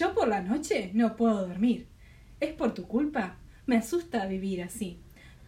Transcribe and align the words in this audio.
Yo 0.00 0.14
por 0.14 0.28
la 0.28 0.40
noche 0.40 0.90
no 0.94 1.14
puedo 1.14 1.46
dormir. 1.46 1.86
¿Es 2.40 2.54
por 2.54 2.72
tu 2.72 2.88
culpa? 2.88 3.36
Me 3.66 3.76
asusta 3.76 4.24
vivir 4.24 4.62
así. 4.62 4.98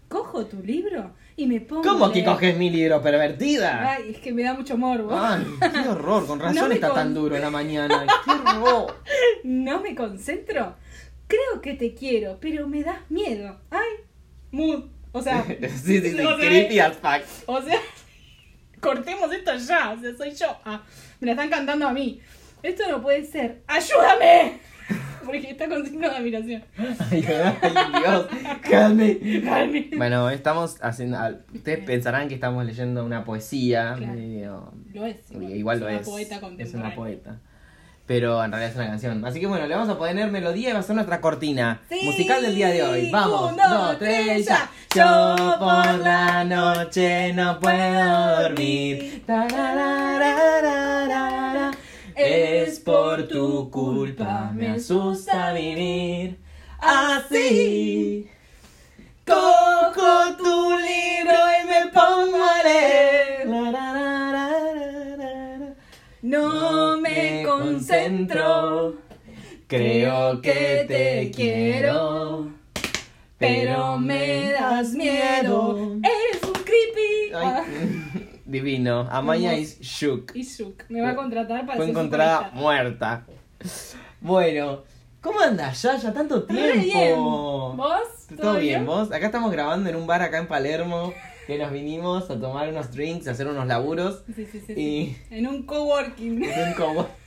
Cojo 0.08 0.44
tu 0.44 0.62
libro 0.62 1.14
y 1.36 1.46
me 1.46 1.62
pongo. 1.62 1.80
a 1.88 1.92
¿Cómo 1.94 2.08
que 2.12 2.16
leer. 2.20 2.26
coges 2.26 2.58
mi 2.58 2.68
libro, 2.68 3.00
pervertida? 3.00 3.92
Ay, 3.92 4.10
es 4.10 4.18
que 4.18 4.30
me 4.34 4.42
da 4.42 4.52
mucho 4.52 4.76
morbo. 4.76 5.10
Ay, 5.18 5.42
qué 5.58 5.88
horror, 5.88 6.26
con 6.26 6.38
razón 6.40 6.56
No 6.56 6.68
me 6.68 6.74
está 6.74 6.88
con- 6.88 6.96
tan 6.96 7.14
duro 7.14 7.34
en 7.34 7.40
la 7.40 7.48
mañana. 7.50 8.04
Qué 8.26 8.30
horror. 8.30 8.94
No 9.42 9.80
me 9.80 9.94
concentro. 9.94 10.76
Creo 11.26 11.62
que 11.62 11.72
te 11.72 11.94
quiero, 11.94 12.36
pero 12.38 12.68
me 12.68 12.82
das 12.82 12.98
miedo. 13.10 13.58
Ay, 13.70 13.88
mood. 14.50 14.84
O 15.12 15.22
sea, 15.22 15.42
sí, 15.46 15.98
sí, 15.98 16.10
sí, 16.10 16.20
o 16.20 16.36
sea, 16.36 16.46
creepy 16.46 16.78
as 16.78 16.98
fuck. 16.98 17.22
O 17.46 17.62
sea, 17.62 17.80
cortemos 18.80 19.32
esto 19.32 19.54
ya. 19.56 19.92
O 19.92 19.98
sea, 19.98 20.14
soy 20.14 20.32
yo. 20.34 20.54
Ah, 20.66 20.82
me 21.20 21.26
la 21.28 21.32
están 21.32 21.48
cantando 21.48 21.88
a 21.88 21.92
mí. 21.94 22.20
Esto 22.62 22.84
no 22.90 23.02
puede 23.02 23.24
ser. 23.24 23.62
¡Ayúdame! 23.66 24.60
Porque 25.24 25.50
está 25.50 25.68
con 25.68 25.84
signo 25.86 26.08
de 26.10 26.16
admiración. 26.16 26.64
Ay, 27.10 27.22
Dios, 27.22 28.26
calme. 28.68 29.18
Calme. 29.44 29.90
Bueno, 29.96 30.28
estamos 30.30 30.76
haciendo. 30.82 31.18
Ustedes 31.54 31.84
pensarán 31.84 32.28
que 32.28 32.34
estamos 32.34 32.64
leyendo 32.66 33.04
una 33.04 33.24
poesía. 33.24 33.94
Claro. 33.96 34.12
medio- 34.14 34.72
Lo 34.92 35.06
es. 35.06 35.16
Igual, 35.30 35.78
lo 35.80 35.86
una 35.86 35.94
es. 35.96 36.08
poeta 36.08 36.40
es 36.58 36.74
una 36.74 36.94
poeta. 36.94 37.36
Pero 38.04 38.42
en 38.44 38.50
realidad 38.50 38.70
es 38.72 38.76
una 38.76 38.86
canción. 38.88 39.24
Así 39.24 39.38
que 39.38 39.46
bueno, 39.46 39.64
le 39.68 39.74
vamos 39.76 39.88
a 39.88 39.96
poner 39.96 40.28
melodía 40.30 40.70
y 40.70 40.72
va 40.72 40.80
a 40.80 40.82
ser 40.82 40.96
nuestra 40.96 41.20
cortina 41.20 41.80
Sí. 41.88 42.00
musical 42.02 42.42
del 42.42 42.56
día 42.56 42.68
de 42.68 42.82
hoy. 42.82 43.10
Vamos, 43.12 43.52
Un, 43.52 43.56
dos, 43.56 43.98
tres, 44.00 44.44
ya. 44.44 44.68
Yo 44.94 45.56
por 45.60 45.98
la 46.00 46.42
noche 46.44 47.32
no 47.32 47.60
puedo 47.60 48.42
dormir. 48.42 49.22
Es 52.24 52.78
por 52.78 53.26
tu 53.26 53.70
culpa, 53.70 54.52
me 54.54 54.68
asusta 54.68 55.52
vivir 55.52 56.38
así. 56.78 58.28
Cojo 59.26 60.36
tu 60.36 60.76
libro 60.78 61.38
y 61.60 61.66
me 61.66 61.90
pongo 61.92 62.44
a 62.44 62.62
leer. 62.62 63.48
No 66.22 67.00
me 67.00 67.42
concentro. 67.44 68.96
Creo 69.66 70.40
que 70.40 70.84
te 70.86 71.30
quiero. 71.34 72.52
Pero 73.38 73.98
me 73.98 74.52
das 74.52 74.92
miedo. 74.92 75.96
Eres 75.96 76.42
un 76.44 76.52
creepy. 76.62 77.32
Divino. 78.52 79.08
Amaya 79.10 79.54
is 79.54 79.80
shook. 79.80 80.32
y 80.34 80.42
Shuk. 80.42 80.84
Me 80.90 81.00
va 81.00 81.10
a 81.10 81.16
contratar 81.16 81.64
para 81.64 81.76
Fue 81.76 81.86
ser 81.86 81.92
encontrada 81.92 82.50
muerta. 82.52 83.24
Bueno, 84.20 84.82
¿cómo 85.22 85.40
andas 85.40 85.80
ya? 85.80 85.96
Ya 85.96 86.12
tanto 86.12 86.44
Re 86.46 86.72
bien. 86.72 86.82
tiempo. 86.82 87.72
¿Vos? 87.74 88.26
¿Todo 88.38 88.56
bien? 88.58 88.84
¿Vos? 88.84 89.10
Acá 89.10 89.26
estamos 89.26 89.50
grabando 89.50 89.88
en 89.88 89.96
un 89.96 90.06
bar 90.06 90.20
acá 90.20 90.36
en 90.36 90.48
Palermo. 90.48 91.14
Que 91.46 91.58
nos 91.58 91.72
vinimos 91.72 92.30
a 92.30 92.38
tomar 92.38 92.68
unos 92.68 92.92
drinks, 92.92 93.26
a 93.26 93.30
hacer 93.30 93.48
unos 93.48 93.66
laburos. 93.66 94.22
Sí, 94.36 94.46
sí, 94.46 94.62
sí. 94.64 94.72
Y-. 94.76 95.16
En 95.30 95.46
un 95.48 95.64
coworking. 95.64 96.44
En 96.44 96.68
un 96.68 96.74
coworking. 96.74 97.21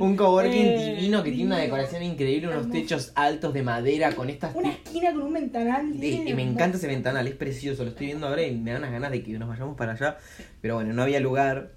Un 0.00 0.16
coworking 0.16 0.66
Eh, 0.66 0.94
divino 0.96 1.22
que 1.22 1.30
tiene 1.30 1.46
una 1.46 1.58
decoración 1.58 2.02
increíble, 2.02 2.48
unos 2.48 2.62
Hermoso. 2.62 2.80
techos 2.80 3.12
altos 3.14 3.52
de 3.54 3.62
madera 3.62 4.12
con 4.14 4.28
estas 4.30 4.54
Una 4.54 4.70
esquina 4.70 5.12
con 5.12 5.22
un 5.22 5.32
ventanal. 5.32 5.92
De- 5.98 6.06
divino. 6.10 6.36
me 6.36 6.42
encanta 6.42 6.76
ese 6.78 6.86
ventanal, 6.86 7.26
es 7.26 7.34
precioso, 7.34 7.84
lo 7.84 7.90
estoy 7.90 8.06
viendo 8.06 8.26
ahora 8.28 8.42
y 8.42 8.52
me 8.56 8.72
da 8.72 8.78
unas 8.78 8.92
ganas 8.92 9.10
de 9.10 9.22
que 9.22 9.32
nos 9.38 9.48
vayamos 9.48 9.76
para 9.76 9.92
allá. 9.92 10.16
Pero 10.60 10.74
bueno, 10.76 10.92
no 10.92 11.02
había 11.02 11.20
lugar. 11.20 11.72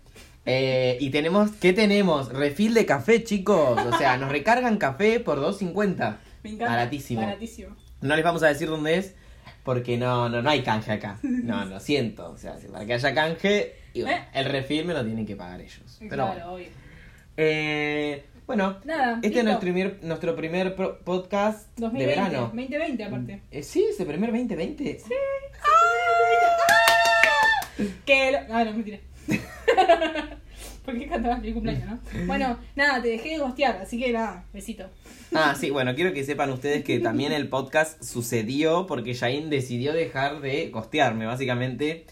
Eh, 0.46 0.98
y 1.00 1.10
tenemos, 1.10 1.52
¿qué 1.60 1.74
tenemos? 1.74 2.30
Refil 2.32 2.74
de 2.76 2.86
café, 2.86 3.24
chicos. 3.24 3.80
O 3.84 3.98
sea, 3.98 4.18
nos 4.18 4.32
recargan 4.32 4.78
café 4.78 5.20
por 5.20 5.40
2.50. 5.40 6.18
Me 6.44 6.52
encanta. 6.52 6.74
Baratísimo. 6.76 7.22
Baratísimo. 7.22 7.76
No 8.02 8.16
les 8.16 8.24
vamos 8.24 8.44
a 8.44 8.48
decir 8.48 8.68
dónde 8.68 8.98
es, 9.00 9.16
porque 9.64 9.98
no, 9.98 10.30
no, 10.30 10.44
no 10.44 10.50
hay 10.52 10.62
canje 10.62 10.92
acá. 10.92 11.18
No, 11.24 11.66
lo 11.66 11.80
siento. 11.80 12.30
O 12.30 12.38
sea, 12.38 12.56
para 12.72 12.86
que 12.86 12.94
haya 12.94 13.14
canje, 13.16 13.74
y 13.96 14.04
bueno, 14.04 14.18
¿Eh? 14.18 14.26
el 14.36 14.46
refil 14.46 14.86
me 14.86 14.94
lo 14.94 15.04
tienen 15.04 15.26
que 15.26 15.36
pagar 15.36 15.62
ellos. 15.62 15.98
Pero 16.00 16.10
claro, 16.12 16.32
bueno. 16.34 16.54
obvio. 16.54 16.68
Eh, 17.38 18.24
bueno, 18.48 18.78
Nada, 18.86 19.16
este 19.16 19.28
listo. 19.28 19.40
es 19.40 19.46
nuestro 19.46 19.62
primer, 19.62 20.00
nuestro 20.04 20.36
primer 20.36 20.76
pro- 20.76 21.00
podcast 21.00 21.68
2020. 21.78 22.00
de 22.00 22.06
verano. 22.08 22.42
2020 22.48 23.04
aparte. 23.04 23.42
Eh, 23.52 23.64
sí, 23.64 23.86
es 23.90 24.00
el 24.00 24.08
primer 24.08 24.32
2020. 24.32 25.00
Sí. 25.00 25.14
Que 28.06 28.32
lo... 28.32 28.38
Ah, 28.54 28.64
no, 28.64 28.72
mentira. 28.74 29.00
¿Por 30.86 30.98
qué 31.00 31.08
cantabas 31.08 31.42
mi 31.42 31.52
cumpleaños, 31.52 31.90
no? 31.90 32.00
Bueno, 32.28 32.60
nada, 32.76 33.02
te 33.02 33.10
dejé 33.10 33.30
de 33.30 33.38
gostear, 33.40 33.78
así 33.82 34.00
que 34.00 34.14
nada, 34.14 34.46
besito. 34.54 34.86
Ah, 35.34 35.56
sí, 35.60 35.72
bueno, 35.72 35.96
quiero 35.96 36.14
que 36.14 36.24
sepan 36.24 36.52
ustedes 36.52 36.84
que 36.84 37.00
también 37.00 37.32
el 37.32 37.50
podcast 37.50 38.02
sucedió 38.04 38.86
porque 38.86 39.16
Jain 39.16 39.50
decidió 39.50 39.94
dejar 39.94 40.42
de 40.42 40.70
costearme, 40.70 41.26
básicamente. 41.26 42.06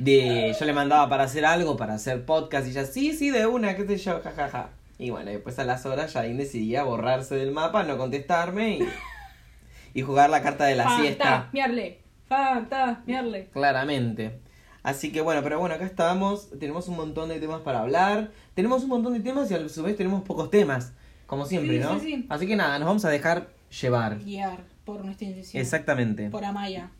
De, 0.00 0.56
yo 0.58 0.64
le 0.66 0.72
mandaba 0.72 1.08
para 1.08 1.24
hacer 1.24 1.44
algo, 1.44 1.76
para 1.76 1.94
hacer 1.94 2.24
podcast, 2.24 2.66
y 2.66 2.70
ella, 2.70 2.86
sí, 2.86 3.12
sí, 3.12 3.30
de 3.30 3.46
una, 3.46 3.76
qué 3.76 3.86
sé 3.86 3.98
yo, 3.98 4.20
jajaja. 4.22 4.70
Y 4.98 5.10
bueno, 5.10 5.30
después 5.30 5.58
a 5.58 5.64
las 5.64 5.86
horas 5.86 6.12
Jain 6.12 6.36
decidía 6.36 6.82
borrarse 6.84 7.34
del 7.34 7.52
mapa, 7.52 7.82
no 7.84 7.96
contestarme 7.98 8.78
y, 8.78 8.88
y 9.94 10.02
jugar 10.02 10.30
la 10.30 10.42
carta 10.42 10.64
de 10.64 10.74
la 10.76 10.96
siesta. 10.98 11.24
Fantasmiarle. 11.24 12.00
Fantasmiarle. 12.28 13.48
Claramente. 13.52 14.40
Así 14.82 15.12
que 15.12 15.20
bueno, 15.20 15.42
pero 15.42 15.58
bueno, 15.58 15.74
acá 15.74 15.84
estamos, 15.84 16.48
tenemos 16.58 16.88
un 16.88 16.96
montón 16.96 17.28
de 17.28 17.38
temas 17.38 17.60
para 17.60 17.80
hablar, 17.80 18.30
tenemos 18.54 18.82
un 18.82 18.88
montón 18.88 19.12
de 19.12 19.20
temas 19.20 19.50
y 19.50 19.54
a 19.54 19.68
su 19.68 19.82
vez 19.82 19.96
tenemos 19.96 20.22
pocos 20.22 20.50
temas, 20.50 20.94
como 21.26 21.44
siempre, 21.44 21.76
Sí, 21.76 21.84
¿no? 21.84 22.00
sí, 22.00 22.06
sí. 22.06 22.26
Así 22.30 22.46
que 22.46 22.56
nada, 22.56 22.78
nos 22.78 22.86
vamos 22.86 23.04
a 23.04 23.10
dejar 23.10 23.48
llevar. 23.82 24.18
Guiar 24.20 24.60
por 24.86 25.04
nuestra 25.04 25.26
intuición. 25.28 25.60
Exactamente. 25.60 26.30
Por 26.30 26.44
Amaya. 26.44 26.90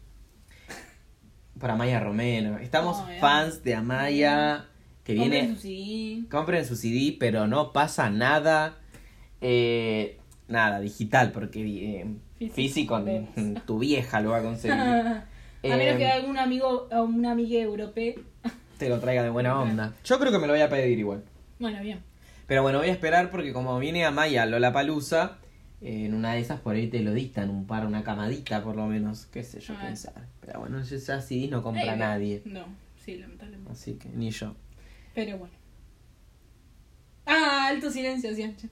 Por 1.60 1.70
Amaya 1.70 2.00
Romero. 2.00 2.58
Estamos 2.58 2.96
fans 3.20 3.62
de 3.62 3.74
Amaya, 3.74 4.64
que 5.04 5.14
Compren 5.16 5.30
viene... 5.42 5.54
su 5.56 5.60
CD. 5.60 6.28
Compren 6.30 6.64
su 6.64 6.74
CD, 6.74 7.16
pero 7.20 7.46
no 7.46 7.72
pasa 7.72 8.08
nada. 8.08 8.78
Eh, 9.42 10.18
nada, 10.48 10.80
digital, 10.80 11.32
porque 11.32 11.60
eh, 11.60 12.06
Físico, 12.38 12.54
físico, 12.54 13.04
vemos. 13.04 13.64
tu 13.66 13.78
vieja 13.78 14.20
lo 14.22 14.30
va 14.30 14.38
a 14.38 14.42
conseguir. 14.42 14.76
A 15.62 15.76
menos 15.76 15.94
Eh, 15.94 15.98
que 15.98 16.06
algún 16.08 16.38
amigo 16.38 16.88
o 16.90 17.02
una 17.02 17.32
amiga 17.32 17.60
europea. 17.60 18.14
Te 18.78 18.88
lo 18.88 18.98
traiga 18.98 19.22
de 19.22 19.28
buena 19.28 19.60
onda. 19.60 19.92
Yo 20.06 20.18
creo 20.18 20.32
que 20.32 20.38
me 20.38 20.46
lo 20.46 20.54
voy 20.54 20.62
a 20.62 20.70
pedir 20.70 20.98
igual. 20.98 21.22
Bueno, 21.58 21.82
bien. 21.82 22.00
Pero 22.46 22.62
bueno, 22.62 22.78
voy 22.78 22.88
a 22.88 22.92
esperar 22.92 23.30
porque 23.30 23.52
como 23.52 23.78
viene 23.78 24.06
Amaya 24.06 24.46
Lola 24.46 24.72
Palusa, 24.72 25.36
en 25.82 26.14
una 26.14 26.34
de 26.34 26.40
esas 26.40 26.60
por 26.60 26.74
ahí 26.74 26.88
te 26.88 27.00
lo 27.00 27.12
dictan 27.14 27.48
un 27.50 27.66
par, 27.66 27.86
una 27.86 28.02
camadita 28.04 28.62
por 28.62 28.76
lo 28.76 28.86
menos, 28.86 29.26
qué 29.26 29.42
sé 29.44 29.60
yo 29.60 29.74
Ah. 29.78 29.82
pensar. 29.82 30.26
Pero 30.40 30.60
bueno, 30.60 30.82
ya 30.82 30.96
ya 30.96 31.20
CDs 31.20 31.50
no 31.50 31.62
compra 31.62 31.94
Eh, 31.94 31.96
nadie. 31.96 32.42
No, 32.44 32.66
sí, 33.04 33.16
lamentablemente. 33.16 33.72
Así 33.72 33.94
que 33.94 34.08
ni 34.10 34.30
yo. 34.30 34.54
Pero 35.14 35.38
bueno. 35.38 35.54
Ah, 37.26 37.68
alto 37.68 37.90
silencio, 37.90 38.34
Siancha. 38.34 38.68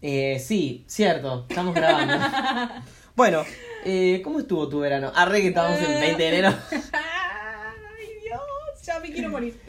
Eh, 0.00 0.38
sí, 0.38 0.84
cierto, 0.86 1.46
estamos 1.48 1.74
grabando. 1.74 2.14
bueno, 3.16 3.44
eh, 3.84 4.20
¿cómo 4.24 4.38
estuvo 4.40 4.68
tu 4.68 4.80
verano? 4.80 5.12
Arre 5.14 5.40
que 5.42 5.48
estamos 5.48 5.78
en 5.80 6.00
20 6.00 6.22
de 6.22 6.28
enero. 6.28 6.48
Ay, 6.92 8.06
Dios, 8.22 8.82
ya 8.86 9.00
me 9.00 9.07
quiero 9.18 9.30
morir. 9.30 9.60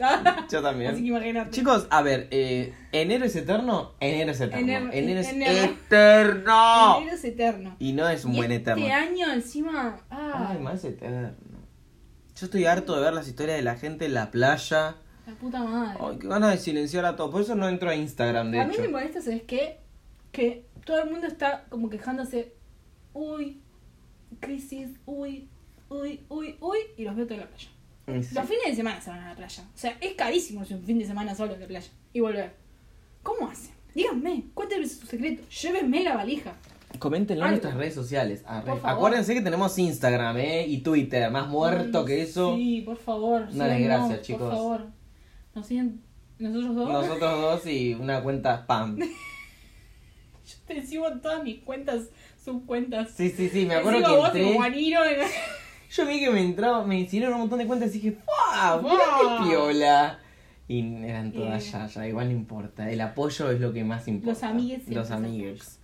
Yo 0.50 0.62
también. 0.62 0.90
Así 0.92 1.02
que 1.02 1.08
imagínate. 1.08 1.50
Chicos, 1.50 1.86
a 1.90 2.02
ver, 2.02 2.28
eh, 2.30 2.74
¿enero 2.92 3.24
es 3.24 3.36
eterno? 3.36 3.92
Enero 4.00 4.32
es 4.32 4.40
eterno. 4.40 4.66
Enero- 4.66 4.90
Enero, 4.92 5.20
es 5.20 5.28
enero. 5.28 5.72
eterno. 5.72 6.98
Enero 6.98 7.14
es 7.16 7.24
eterno. 7.24 7.76
Y 7.78 7.92
no 7.92 8.08
es 8.08 8.24
un 8.24 8.34
Y 8.34 8.36
buen 8.38 8.52
este 8.52 8.70
eterno. 8.72 8.94
año 8.94 9.32
encima. 9.32 10.00
Ah, 10.10 10.48
Ay, 10.52 10.58
más 10.58 10.84
eterno. 10.84 11.30
Yo 12.36 12.46
estoy 12.46 12.64
harto 12.64 12.96
de 12.96 13.02
ver 13.02 13.12
las 13.12 13.28
historias 13.28 13.56
de 13.58 13.62
la 13.62 13.76
gente 13.76 14.06
en 14.06 14.14
la 14.14 14.30
playa. 14.30 14.96
la 15.26 15.34
puta 15.34 15.62
madre. 15.62 15.98
Ay, 16.02 16.18
qué 16.18 16.26
ganas 16.28 16.50
de 16.52 16.58
silenciar 16.58 17.04
a 17.04 17.14
todos. 17.16 17.30
Por 17.30 17.42
eso 17.42 17.54
no 17.54 17.68
entro 17.68 17.90
a 17.90 17.94
Instagram, 17.94 18.50
de 18.50 18.60
a 18.60 18.64
mí 18.66 18.72
hecho. 18.72 18.82
me 18.82 18.88
molesta, 18.88 19.20
¿sabes 19.20 19.42
qué? 19.42 19.78
Que 20.32 20.64
todo 20.84 21.02
el 21.02 21.10
mundo 21.10 21.26
está 21.26 21.64
como 21.68 21.88
quejándose. 21.90 22.54
Uy, 23.12 23.60
crisis, 24.40 24.88
uy, 25.06 25.48
uy, 25.88 26.24
uy, 26.28 26.56
uy. 26.60 26.78
Y 26.96 27.04
los 27.04 27.14
veo 27.16 27.26
toda 27.26 27.40
la 27.40 27.46
playa. 27.46 27.68
Sí. 28.22 28.34
Los 28.34 28.44
fines 28.44 28.64
de 28.66 28.74
semana 28.74 29.00
se 29.00 29.10
van 29.10 29.20
a 29.20 29.28
la 29.30 29.36
playa. 29.36 29.62
O 29.74 29.78
sea, 29.78 29.96
es 30.00 30.14
carísimo 30.14 30.62
irse 30.62 30.74
un 30.74 30.84
fin 30.84 30.98
de 30.98 31.06
semana 31.06 31.34
solo 31.34 31.54
a 31.54 31.56
la 31.56 31.66
playa. 31.66 31.90
Y 32.12 32.20
volver. 32.20 32.52
¿Cómo 33.22 33.48
hacen? 33.48 33.72
Díganme, 33.94 34.44
cuéntenme 34.54 34.86
su 34.86 35.06
secreto. 35.06 35.42
Llévenme 35.48 36.04
la 36.04 36.16
valija. 36.16 36.54
Coméntenlo 36.98 37.44
en 37.44 37.50
nuestras 37.52 37.74
redes 37.74 37.94
sociales. 37.94 38.42
Arre. 38.46 38.66
Por 38.70 38.80
favor. 38.80 38.96
Acuérdense 38.96 39.34
que 39.34 39.40
tenemos 39.40 39.78
Instagram 39.78 40.36
¿eh? 40.38 40.66
y 40.66 40.78
Twitter. 40.78 41.30
Más 41.30 41.48
muerto 41.48 42.00
Ay, 42.00 42.04
que 42.06 42.22
eso. 42.22 42.56
Sí, 42.56 42.82
por 42.84 42.96
favor. 42.96 43.42
Una 43.42 43.50
síganos, 43.50 43.78
desgracia, 43.78 44.20
chicos. 44.22 44.42
Por 44.42 44.52
favor. 44.52 44.86
¿Nos 45.54 45.66
siguen 45.66 46.02
nosotros 46.38 46.74
dos? 46.74 46.88
Nosotros 46.92 47.40
dos 47.40 47.66
y 47.66 47.94
una 47.94 48.22
cuenta 48.22 48.54
spam. 48.58 48.98
Yo 50.50 50.56
te 50.66 50.82
sigo 50.84 51.08
en 51.08 51.20
todas 51.20 51.44
mis 51.44 51.60
cuentas, 51.60 52.08
subcuentas. 52.44 53.10
Sí, 53.12 53.30
sí, 53.30 53.48
sí. 53.48 53.66
Me 53.66 53.74
Te 53.74 53.80
acuerdo 53.80 53.98
sigo 53.98 54.24
a 54.24 54.32
que 54.32 54.42
vos, 54.42 54.66
entré. 54.66 55.26
Yo 55.90 56.06
vi 56.06 56.20
que 56.20 56.30
me 56.30 56.40
entraba, 56.42 56.84
me 56.84 57.00
hicieron 57.00 57.32
un 57.34 57.40
montón 57.40 57.58
de 57.58 57.66
cuentas 57.66 57.90
y 57.90 57.98
dije, 58.00 58.18
¡Wow! 58.26 58.82
¡Mira 58.82 58.94
Wow. 59.22 59.38
qué 59.42 59.48
piola! 59.50 60.18
Y 60.68 60.94
eran 61.04 61.32
todas 61.32 61.66
Eh. 61.66 61.70
ya, 61.72 61.86
ya, 61.86 62.06
igual 62.08 62.28
no 62.28 62.32
importa. 62.32 62.88
El 62.90 63.00
apoyo 63.00 63.50
es 63.50 63.60
lo 63.60 63.72
que 63.72 63.82
más 63.82 64.06
importa. 64.06 64.30
Los 64.32 64.42
amigues 64.44 64.88
Los 64.88 65.10
amigues. 65.10 65.80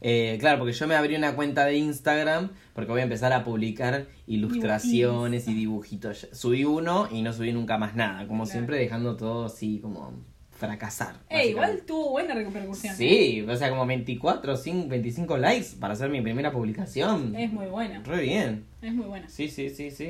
Eh, 0.00 0.38
claro, 0.40 0.58
porque 0.60 0.72
yo 0.72 0.86
me 0.86 0.94
abrí 0.94 1.14
una 1.14 1.34
cuenta 1.36 1.66
de 1.66 1.76
Instagram 1.76 2.50
porque 2.74 2.90
voy 2.90 3.00
a 3.00 3.04
empezar 3.04 3.34
a 3.34 3.44
publicar 3.44 4.06
ilustraciones 4.26 5.46
y 5.46 5.52
dibujitos. 5.54 6.28
Subí 6.32 6.64
uno 6.64 7.08
y 7.10 7.20
no 7.20 7.32
subí 7.34 7.52
nunca 7.52 7.76
más 7.76 7.94
nada, 7.96 8.26
como 8.26 8.44
Claro. 8.44 8.50
siempre 8.58 8.78
dejando 8.78 9.16
todo 9.16 9.44
así 9.46 9.78
como 9.80 10.14
fracasar. 10.60 11.16
Eh, 11.28 11.48
igual 11.48 11.82
tuvo 11.86 12.10
buena 12.10 12.34
repercusión. 12.34 12.94
Sí, 12.94 13.40
o 13.48 13.56
sea, 13.56 13.70
como 13.70 13.86
24, 13.86 14.56
5, 14.56 14.88
25 14.88 15.38
likes 15.38 15.68
para 15.80 15.94
hacer 15.94 16.10
mi 16.10 16.20
primera 16.20 16.52
publicación. 16.52 17.34
Es 17.34 17.50
muy 17.52 17.66
buena. 17.66 18.02
Re 18.04 18.20
bien. 18.22 18.66
Es 18.82 18.92
muy 18.94 19.06
buena. 19.06 19.28
Sí, 19.28 19.48
sí, 19.48 19.70
sí, 19.70 19.90
sí. 19.90 20.04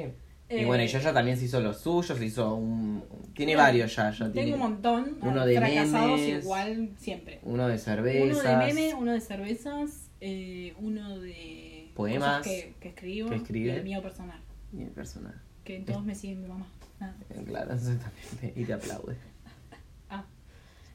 y 0.51 0.55
Eh, 0.57 0.65
bueno, 0.67 0.83
y 0.83 0.89
ya 0.89 1.13
también 1.15 1.37
se 1.39 1.45
hizo 1.45 1.61
los 1.61 1.79
suyos, 1.81 2.19
se 2.19 2.25
hizo 2.27 2.55
un... 2.57 3.05
Tiene 3.35 3.55
varios 3.57 3.95
ya, 3.95 4.11
ya 4.11 4.31
tiene 4.33 4.51
Tengo 4.51 4.55
un 4.57 4.73
montón. 4.73 5.17
uno 5.23 5.47
de 5.47 5.57
fracasados 5.57 6.21
memes. 6.21 6.45
igual 6.45 6.91
siempre. 6.99 7.39
uno 7.45 7.69
de 7.69 7.75
Uno 7.75 7.79
cervezas, 7.79 8.45
de 8.45 8.75
meme, 8.75 8.95
uno 8.95 9.13
de 9.13 9.21
cervezas, 9.21 10.11
eh, 10.21 10.75
uno 10.81 11.21
de 11.21 11.91
Poemas 11.95 12.43
que, 12.45 12.75
que 12.81 12.89
escribo 12.89 13.31
que 13.31 13.37
escribe. 13.37 13.73
y 13.73 13.77
el 13.77 13.85
mío 13.85 14.03
personal. 14.03 14.41
y 14.77 14.83
el 14.83 14.91
personal. 14.91 15.41
Que 15.65 15.77
en 15.77 15.85
todos 15.85 16.05
me 16.05 16.15
siguen 16.17 16.43
mi 16.43 16.49
mamá. 16.49 16.67
Nada. 16.99 17.15
Eh, 17.31 17.45
Claro, 17.47 17.73
exactamente. 17.75 18.53
Y 18.61 18.65
te 18.65 18.73
aplaude. 18.73 19.17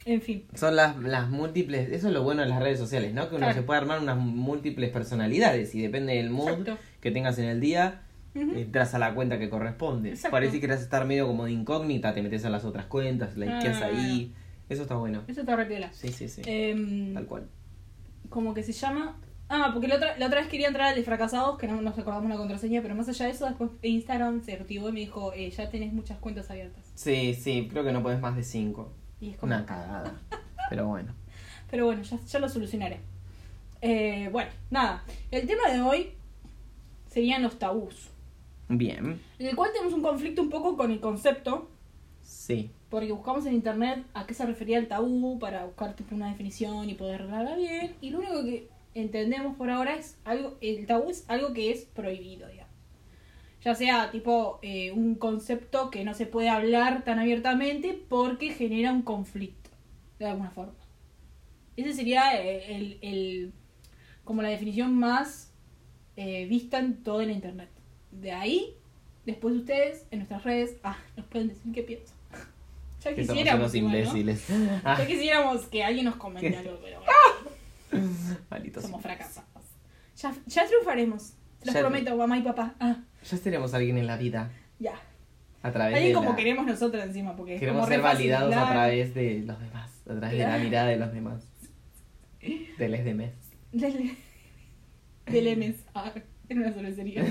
En 0.06 0.22
fin. 0.22 0.44
Son 0.54 0.76
las, 0.76 0.96
las 0.98 1.28
múltiples, 1.28 1.90
eso 1.90 2.08
es 2.08 2.14
lo 2.14 2.22
bueno 2.22 2.42
de 2.42 2.48
las 2.48 2.62
redes 2.62 2.78
sociales, 2.78 3.12
¿no? 3.12 3.28
Que 3.28 3.34
uno 3.34 3.46
Claro. 3.46 3.54
se 3.54 3.62
puede 3.62 3.80
armar 3.80 3.98
unas 4.00 4.16
múltiples 4.16 4.90
personalidades 4.90 5.74
y 5.74 5.82
depende 5.82 6.14
del 6.14 6.30
mood 6.30 6.48
Exacto. 6.60 6.78
que 7.00 7.10
tengas 7.10 7.38
en 7.38 7.46
el 7.46 7.60
día, 7.60 8.02
Ujú. 8.34 8.52
entras 8.56 8.94
a 8.94 8.98
la 9.00 9.14
cuenta 9.14 9.38
que 9.38 9.50
corresponde. 9.50 10.10
Exacto. 10.10 10.30
Parece 10.30 10.52
que 10.54 10.60
quieras 10.60 10.80
estar 10.80 11.04
medio 11.06 11.26
como 11.26 11.44
de 11.44 11.52
incógnita, 11.52 12.14
te 12.14 12.22
metes 12.22 12.44
a 12.44 12.50
las 12.50 12.64
otras 12.64 12.86
cuentas, 12.86 13.36
likeas 13.36 13.82
Ah. 13.82 13.86
ahí. 13.86 14.32
Eso 14.68 14.82
está 14.82 14.94
bueno. 14.96 15.22
Eso 15.28 15.40
está 15.40 15.56
re 15.56 15.66
piola. 15.66 15.92
Sí, 15.92 16.08
sí, 16.08 16.28
sí. 16.28 16.42
Em, 16.46 17.12
Tal 17.14 17.26
cual. 17.26 17.48
como 18.28 18.54
que 18.54 18.62
se 18.62 18.72
llama. 18.72 19.16
Ah, 19.48 19.70
porque 19.72 19.86
la 19.88 19.94
otra, 19.96 20.18
la 20.18 20.26
otra 20.26 20.40
vez 20.40 20.48
quería 20.48 20.66
entrar 20.66 20.88
al 20.88 20.96
de 20.96 21.04
fracasados, 21.04 21.56
que 21.56 21.68
no 21.68 21.80
nos 21.80 21.96
acordamos 21.96 22.28
la 22.28 22.36
contraseña, 22.36 22.82
pero 22.82 22.96
más 22.96 23.08
allá 23.08 23.26
de 23.26 23.30
eso, 23.32 23.46
después 23.46 23.70
Instagram 23.82 24.42
se 24.42 24.54
activó 24.54 24.88
y 24.88 24.92
me 24.92 25.00
dijo, 25.00 25.32
eh, 25.34 25.50
ya 25.50 25.68
tenés 25.68 25.92
muchas 25.92 26.18
cuentas 26.18 26.50
abiertas. 26.50 26.84
Sí, 26.96 27.34
sí, 27.34 27.68
creo 27.70 27.84
que 27.84 27.92
no 27.92 28.02
podés 28.02 28.20
más 28.20 28.34
de 28.36 28.42
cinco. 28.42 28.92
Y 29.20 29.30
es 29.30 29.36
como, 29.38 29.54
Una 29.54 29.64
cagada. 29.66 30.14
Pero 30.70 30.86
bueno. 30.86 31.12
Pero 31.70 31.86
bueno, 31.86 32.02
ya, 32.02 32.18
ya 32.20 32.38
lo 32.38 32.48
solucionaré. 32.48 33.00
Eh, 33.82 34.28
bueno, 34.32 34.50
nada. 34.70 35.04
El 35.30 35.46
tema 35.46 35.70
de 35.70 35.80
hoy 35.80 36.12
serían 37.10 37.42
los 37.42 37.58
tabús. 37.58 38.08
Bien. 38.68 39.20
En 39.38 39.46
el 39.46 39.56
cual 39.56 39.70
tenemos 39.72 39.92
un 39.94 40.02
conflicto 40.02 40.42
un 40.42 40.50
poco 40.50 40.76
con 40.76 40.90
el 40.90 41.00
concepto, 41.00 41.68
Sí. 42.22 42.70
porque 42.90 43.12
buscamos 43.12 43.46
en 43.46 43.54
internet 43.54 44.04
a 44.14 44.26
qué 44.26 44.34
se 44.34 44.44
refería 44.46 44.78
el 44.78 44.88
tabú 44.88 45.38
para 45.38 45.64
buscar 45.64 45.94
tipo 45.94 46.14
una 46.14 46.28
definición 46.28 46.88
y 46.90 46.94
poder 46.94 47.22
hablarla 47.22 47.56
bien. 47.56 47.94
Y 48.00 48.10
lo 48.10 48.18
único 48.18 48.42
que 48.44 48.68
entendemos 48.94 49.56
por 49.56 49.70
ahora 49.70 49.94
es 49.94 50.16
algo, 50.24 50.56
el 50.60 50.86
tabú 50.86 51.10
es 51.10 51.24
algo 51.28 51.52
que 51.52 51.70
es 51.70 51.84
prohibido, 51.84 52.48
digamos. 52.48 52.65
Ya 53.66 53.74
sea 53.74 54.12
tipo 54.12 54.60
eh, 54.62 54.92
un 54.92 55.16
concepto 55.16 55.90
que 55.90 56.04
no 56.04 56.14
se 56.14 56.24
puede 56.24 56.48
hablar 56.48 57.02
tan 57.02 57.18
abiertamente 57.18 58.00
porque 58.08 58.52
genera 58.52 58.92
un 58.92 59.02
conflicto, 59.02 59.70
de 60.20 60.26
alguna 60.26 60.50
forma. 60.52 60.72
Ese 61.76 61.92
sería 61.92 62.40
eh, 62.40 62.76
el, 62.76 62.98
el- 63.02 63.52
como 64.22 64.42
la 64.42 64.50
definición 64.50 64.94
más 64.94 65.50
eh, 66.16 66.46
vista 66.46 66.78
en 66.78 67.02
todo 67.02 67.20
el 67.22 67.32
internet. 67.32 67.68
De 68.12 68.30
ahí, 68.30 68.76
después 69.24 69.52
ustedes, 69.56 70.06
en 70.12 70.20
nuestras 70.20 70.44
redes, 70.44 70.76
ah, 70.84 70.96
nos 71.16 71.26
pueden 71.26 71.48
decir 71.48 71.72
qué 71.72 71.82
piensan. 71.82 72.14
Ya 73.02 73.14
Que 73.16 73.22
quisiéramos, 73.22 73.62
unos 73.62 73.74
igual, 73.74 73.92
¿no? 73.92 73.98
imbéciles. 73.98 74.46
Ah, 74.84 74.94
Ya 75.00 75.06
quisiéramos 75.08 75.62
que 75.66 75.82
alguien 75.82 76.04
nos 76.04 76.14
comente 76.14 76.50
¿Qué? 76.50 76.56
algo, 76.56 76.78
pero 76.80 77.00
malditos. 78.48 78.84
somos 78.84 79.02
fracasados. 79.02 79.48
Ya, 80.22 80.32
ya 80.46 80.66
triunfaremos. 80.68 81.22
Se 81.58 81.66
los 81.66 81.74
Ya- 81.74 81.80
prometo, 81.80 82.16
mamá 82.16 82.38
y 82.38 82.42
papá. 82.42 82.74
Ah, 82.78 82.96
Ya 83.30 83.36
seremos 83.36 83.74
alguien 83.74 83.98
en 83.98 84.06
la 84.06 84.16
vida. 84.16 84.50
ya. 84.78 84.94
A 85.62 85.72
través 85.72 85.96
Alguien 85.96 86.12
de 86.12 86.14
como 86.14 86.30
la- 86.30 86.36
queremos 86.36 86.64
nosotros 86.66 87.02
encima, 87.02 87.34
porque 87.34 87.54
es 87.54 87.60
Queremos 87.60 87.80
como 87.80 87.92
ser 87.92 88.00
validados 88.00 88.54
a 88.54 88.70
través 88.70 89.14
de 89.14 89.42
los 89.44 89.58
demás. 89.58 89.90
A 90.08 90.14
través 90.14 90.38
de 90.38 90.44
la 90.46 90.58
mirada 90.58 90.86
de 90.88 90.96
los 90.96 91.12
demás. 91.12 91.42
De 92.78 92.88
les 92.88 93.04
demás. 93.04 93.30
Del, 93.72 94.16
del 95.26 95.56
MS. 95.58 95.76
Ah, 95.94 96.12
en 96.48 96.58
una 96.60 96.72
cervecería. 96.72 97.24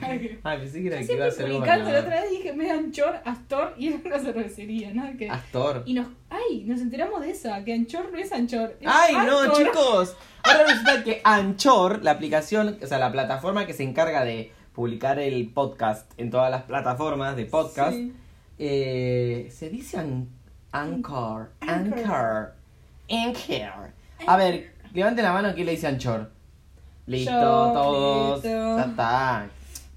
Ay, 0.00 0.38
pensé 0.42 0.82
que 0.82 0.88
era 0.88 1.00
Yo 1.00 1.06
que 1.06 1.14
iba 1.14 1.26
a 1.26 1.30
ser 1.30 1.48
la 1.48 1.56
otra 1.58 2.20
vez 2.20 2.30
dije, 2.30 2.52
me 2.52 2.70
Anchor, 2.70 3.20
Astor, 3.24 3.74
y 3.78 3.88
era 3.88 3.98
una 4.04 4.18
cervecería, 4.18 4.92
nada 4.92 5.12
que... 5.16 5.28
Astor. 5.30 5.82
Y 5.86 5.94
nos, 5.94 6.08
ay, 6.30 6.64
nos 6.64 6.80
enteramos 6.80 7.20
de 7.22 7.30
esa, 7.30 7.62
que 7.64 7.72
Anchor 7.74 8.10
no 8.12 8.18
es 8.18 8.32
Anchor. 8.32 8.76
es 8.80 8.86
¡Ay, 8.90 9.14
no, 9.26 9.52
chicos! 9.52 10.16
Ahora 10.42 10.64
resulta 10.64 11.04
que 11.04 11.20
Anchor, 11.24 12.02
la 12.02 12.12
aplicación, 12.12 12.78
o 12.82 12.86
sea, 12.86 12.98
la 12.98 13.12
plataforma 13.12 13.66
que 13.66 13.72
se 13.74 13.82
encarga 13.82 14.24
de 14.24 14.52
publicar 14.76 15.18
el 15.18 15.48
podcast 15.48 16.12
en 16.18 16.30
todas 16.30 16.50
las 16.50 16.62
plataformas 16.64 17.34
de 17.34 17.46
podcast, 17.46 17.96
Sí. 17.96 18.12
eh, 18.58 19.48
se 19.50 19.70
dice 19.70 19.96
an- 19.98 20.28
Anchor. 20.70 21.50
Anchor. 21.60 21.98
Anchor. 21.98 22.52
Anchor. 23.10 23.90
A 24.26 24.36
ver, 24.36 24.72
levanten 24.92 25.24
la 25.24 25.32
mano, 25.32 25.52
¿quién 25.54 25.64
le 25.66 25.72
dice 25.72 25.86
Anchor? 25.86 26.30
Listo, 27.06 27.30
Yo, 27.32 27.40
todos. 27.72 28.44
listo. 28.44 28.76
Ya 28.76 28.84
está. 28.84 29.46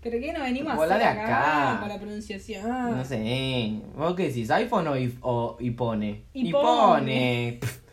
Pero 0.02 0.18
qué 0.22 0.32
no 0.32 0.40
venimos 0.44 0.76
Volá 0.78 0.96
a 0.96 0.98
hacer 0.98 1.14
de 1.16 1.22
acá, 1.24 1.70
acá. 1.72 1.80
con 1.82 1.90
la 1.90 1.98
pronunciación. 2.00 2.98
No 2.98 3.04
sé. 3.04 3.82
¿Vos 3.98 4.16
qué 4.16 4.28
decís? 4.28 4.50
¿iPhone 4.50 4.88
o, 4.88 4.94
o 5.30 5.58
Ipone? 5.60 6.24
Ipone. 6.34 7.58
Pff, 7.60 7.78
¿qué 7.80 7.89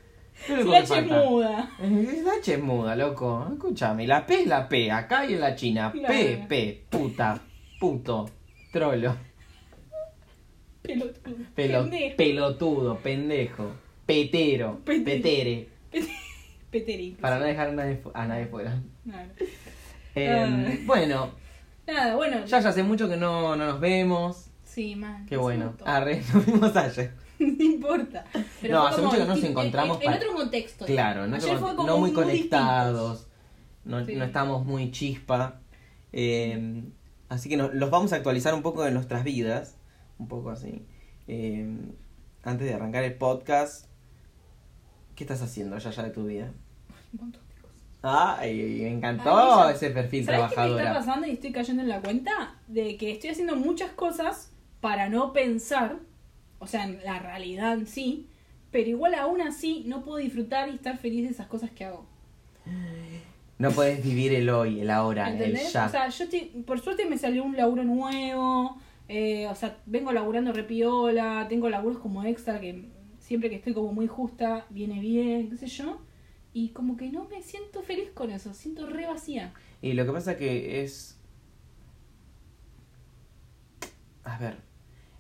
es 0.49 0.65
la? 0.67 0.79
H 0.79 1.03
muda. 1.03 1.71
Eh, 1.81 2.23
La 2.25 2.33
H 2.35 2.55
es 2.55 2.61
muda, 2.63 2.95
loco. 2.97 3.47
Escúchame, 3.53 4.07
la 4.07 4.25
P 4.27 4.43
es 4.43 4.47
la 4.47 4.69
P, 4.69 4.91
acá 4.91 5.25
y 5.27 5.35
en 5.35 5.41
la 5.41 5.55
China. 5.55 5.93
P, 5.93 5.99
Claro. 6.01 6.49
P, 6.49 6.85
puta, 6.91 7.41
puto, 7.81 8.31
trolo, 8.73 9.17
Pelotudo. 10.83 11.35
pelo- 11.55 11.83
Pendejo. 11.83 12.17
pelotudo, 12.17 12.99
pendejo, 12.99 13.73
petero, 14.07 14.81
Pete- 14.85 15.05
petere. 15.05 15.69
Peteri. 16.71 17.17
Para 17.21 17.39
no 17.39 17.45
dejar 17.45 17.69
a 17.69 17.73
nadie, 17.73 18.03
a 18.15 18.27
nadie 18.27 18.47
fuera. 18.47 18.81
Claro. 19.05 19.31
Eh, 20.15 20.29
Ay. 20.31 20.83
bueno, 20.87 21.31
Nada, 21.87 22.17
bueno. 22.17 22.45
ya, 22.45 22.61
ya 22.61 22.69
hace 22.69 22.83
mucho 22.83 23.09
que 23.09 23.17
no, 23.17 23.57
no 23.57 23.67
nos 23.67 23.81
vemos. 23.81 24.51
Sí, 24.65 24.95
man. 24.97 25.27
Qué 25.27 25.37
bueno. 25.37 25.75
Arre, 25.85 26.23
nos 26.35 26.47
vimos 26.47 26.77
ayer. 26.77 27.13
no 27.59 27.65
importa. 27.65 28.25
Pero 28.61 28.75
No, 28.75 28.87
hace 28.87 29.01
mucho 29.03 29.17
que 29.17 29.25
no 29.25 29.35
nos 29.35 29.45
encontramos 29.45 29.97
En, 29.99 30.03
en 30.03 30.07
para- 30.07 30.17
otro 30.25 30.35
contexto. 30.35 30.85
Claro, 30.87 31.23
como- 31.23 31.59
fue 31.59 31.77
como 31.77 31.89
no 31.89 31.99
muy 31.99 32.13
conectados, 32.13 33.29
no, 33.85 34.05
Sí. 34.05 34.15
no 34.17 34.25
estamos 34.25 34.65
muy 34.65 34.91
chispa. 34.91 35.61
eh, 36.13 36.83
así 37.29 37.49
que 37.49 37.57
no- 37.57 37.69
los 37.73 37.91
vamos 37.91 38.13
a 38.13 38.17
actualizar 38.17 38.55
un 38.55 38.63
poco 38.63 38.83
de 38.83 38.91
nuestras 38.91 39.23
vidas, 39.25 39.77
un 40.19 40.29
poco 40.29 40.51
así. 40.51 40.87
Eh, 41.29 41.77
antes 42.43 42.67
de 42.67 42.73
arrancar 42.75 43.05
el 43.05 43.15
podcast, 43.15 43.87
¿qué 45.15 45.25
estás 45.25 45.43
haciendo 45.43 45.77
ya 45.79 45.91
ya 45.91 46.03
de 46.05 46.11
tu 46.11 46.25
vida? 46.25 46.53
Un 47.13 47.21
montón 47.21 47.43
de 47.49 47.55
cosas. 47.61 47.77
Ay, 48.03 48.79
me 48.83 48.89
encantó 48.93 49.63
Ay, 49.65 49.75
ese 49.75 49.91
perfil 49.91 50.25
¿Sabes 50.25 50.39
qué 50.39 50.43
me 50.43 50.49
está 50.49 50.55
trabajadora. 50.63 50.95
pasando 50.95 51.27
y 51.27 51.31
estoy 51.33 51.53
cayendo 51.53 51.83
en 51.83 51.89
la 51.89 52.01
cuenta? 52.01 52.55
De 52.69 52.97
que 52.97 53.13
estoy 53.13 53.31
haciendo 53.31 53.57
muchas 53.57 53.91
cosas 53.93 54.53
para 54.81 55.09
no 55.09 55.33
pensar, 55.33 55.99
o 56.59 56.67
sea, 56.67 56.85
en 56.85 57.03
la 57.05 57.19
realidad 57.19 57.75
en 57.75 57.87
sí, 57.87 58.27
pero 58.71 58.89
igual 58.89 59.15
aún 59.15 59.41
así 59.41 59.85
no 59.87 60.05
puedo 60.05 60.19
disfrutar 60.19 60.69
y 60.69 60.75
estar 60.75 60.99
feliz 60.99 61.25
de 61.25 61.31
esas 61.31 61.47
cosas 61.47 61.71
que 61.71 61.85
hago. 61.85 62.07
No 63.59 63.71
puedes 63.71 64.05
vivir 64.05 64.35
el 64.35 64.51
hoy, 64.51 64.81
el 64.81 64.91
ahora, 64.91 65.29
el 65.29 65.35
¿Entendés? 65.35 65.73
ya. 65.73 65.87
O 65.87 65.89
sea, 65.89 66.09
yo 66.09 66.25
estoy, 66.25 66.41
por 66.67 66.81
suerte 66.81 67.07
me 67.07 67.17
salió 67.17 67.45
un 67.45 67.57
laburo 67.57 67.85
nuevo, 67.85 68.77
eh, 69.09 69.47
o 69.47 69.55
sea, 69.55 69.79
vengo 69.87 70.13
laburando 70.13 70.53
repiola, 70.53 71.47
tengo 71.49 71.71
laburos 71.71 71.99
como 71.99 72.25
extra 72.25 72.61
que 72.61 72.85
siempre 73.19 73.49
que 73.49 73.57
estoy 73.57 73.73
como 73.73 73.93
muy 73.93 74.07
justa 74.07 74.67
viene 74.71 75.01
bien, 75.01 75.49
qué 75.49 75.57
sé 75.57 75.67
yo, 75.69 76.01
y 76.53 76.71
como 76.71 76.97
que 76.97 77.11
no 77.11 77.25
me 77.25 77.43
siento 77.43 77.83
feliz 77.83 78.11
con 78.13 78.31
eso, 78.31 78.53
siento 78.53 78.87
re 78.87 79.07
vacía. 79.07 79.53
Y 79.81 79.93
lo 79.95 80.05
que 80.07 80.13
pasa 80.13 80.37
que 80.37 80.83
es... 80.83 81.19
A 84.25 84.39
ver, 84.39 84.66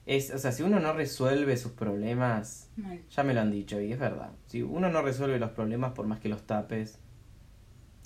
es, 0.07 0.33
o 0.33 0.39
sea, 0.39 0.53
si 0.53 0.63
uno 0.63 0.79
no 0.81 0.93
resuelve 0.93 1.57
sus 1.57 1.73
problemas, 1.73 2.71
Mal. 2.77 3.01
ya 3.11 3.23
me 3.25 3.35
lo 3.35 3.41
han 3.41 3.51
dicho 3.51 3.81
y 3.81 3.93
es 3.93 3.99
verdad. 3.99 4.31
Si 4.47 4.63
uno 4.63 4.89
no 4.91 5.03
resuelve 5.03 5.39
los 5.39 5.51
problemas 5.51 5.93
por 5.93 6.07
más 6.07 6.21
que 6.21 6.29
los 6.29 6.43
tapes, 6.47 6.99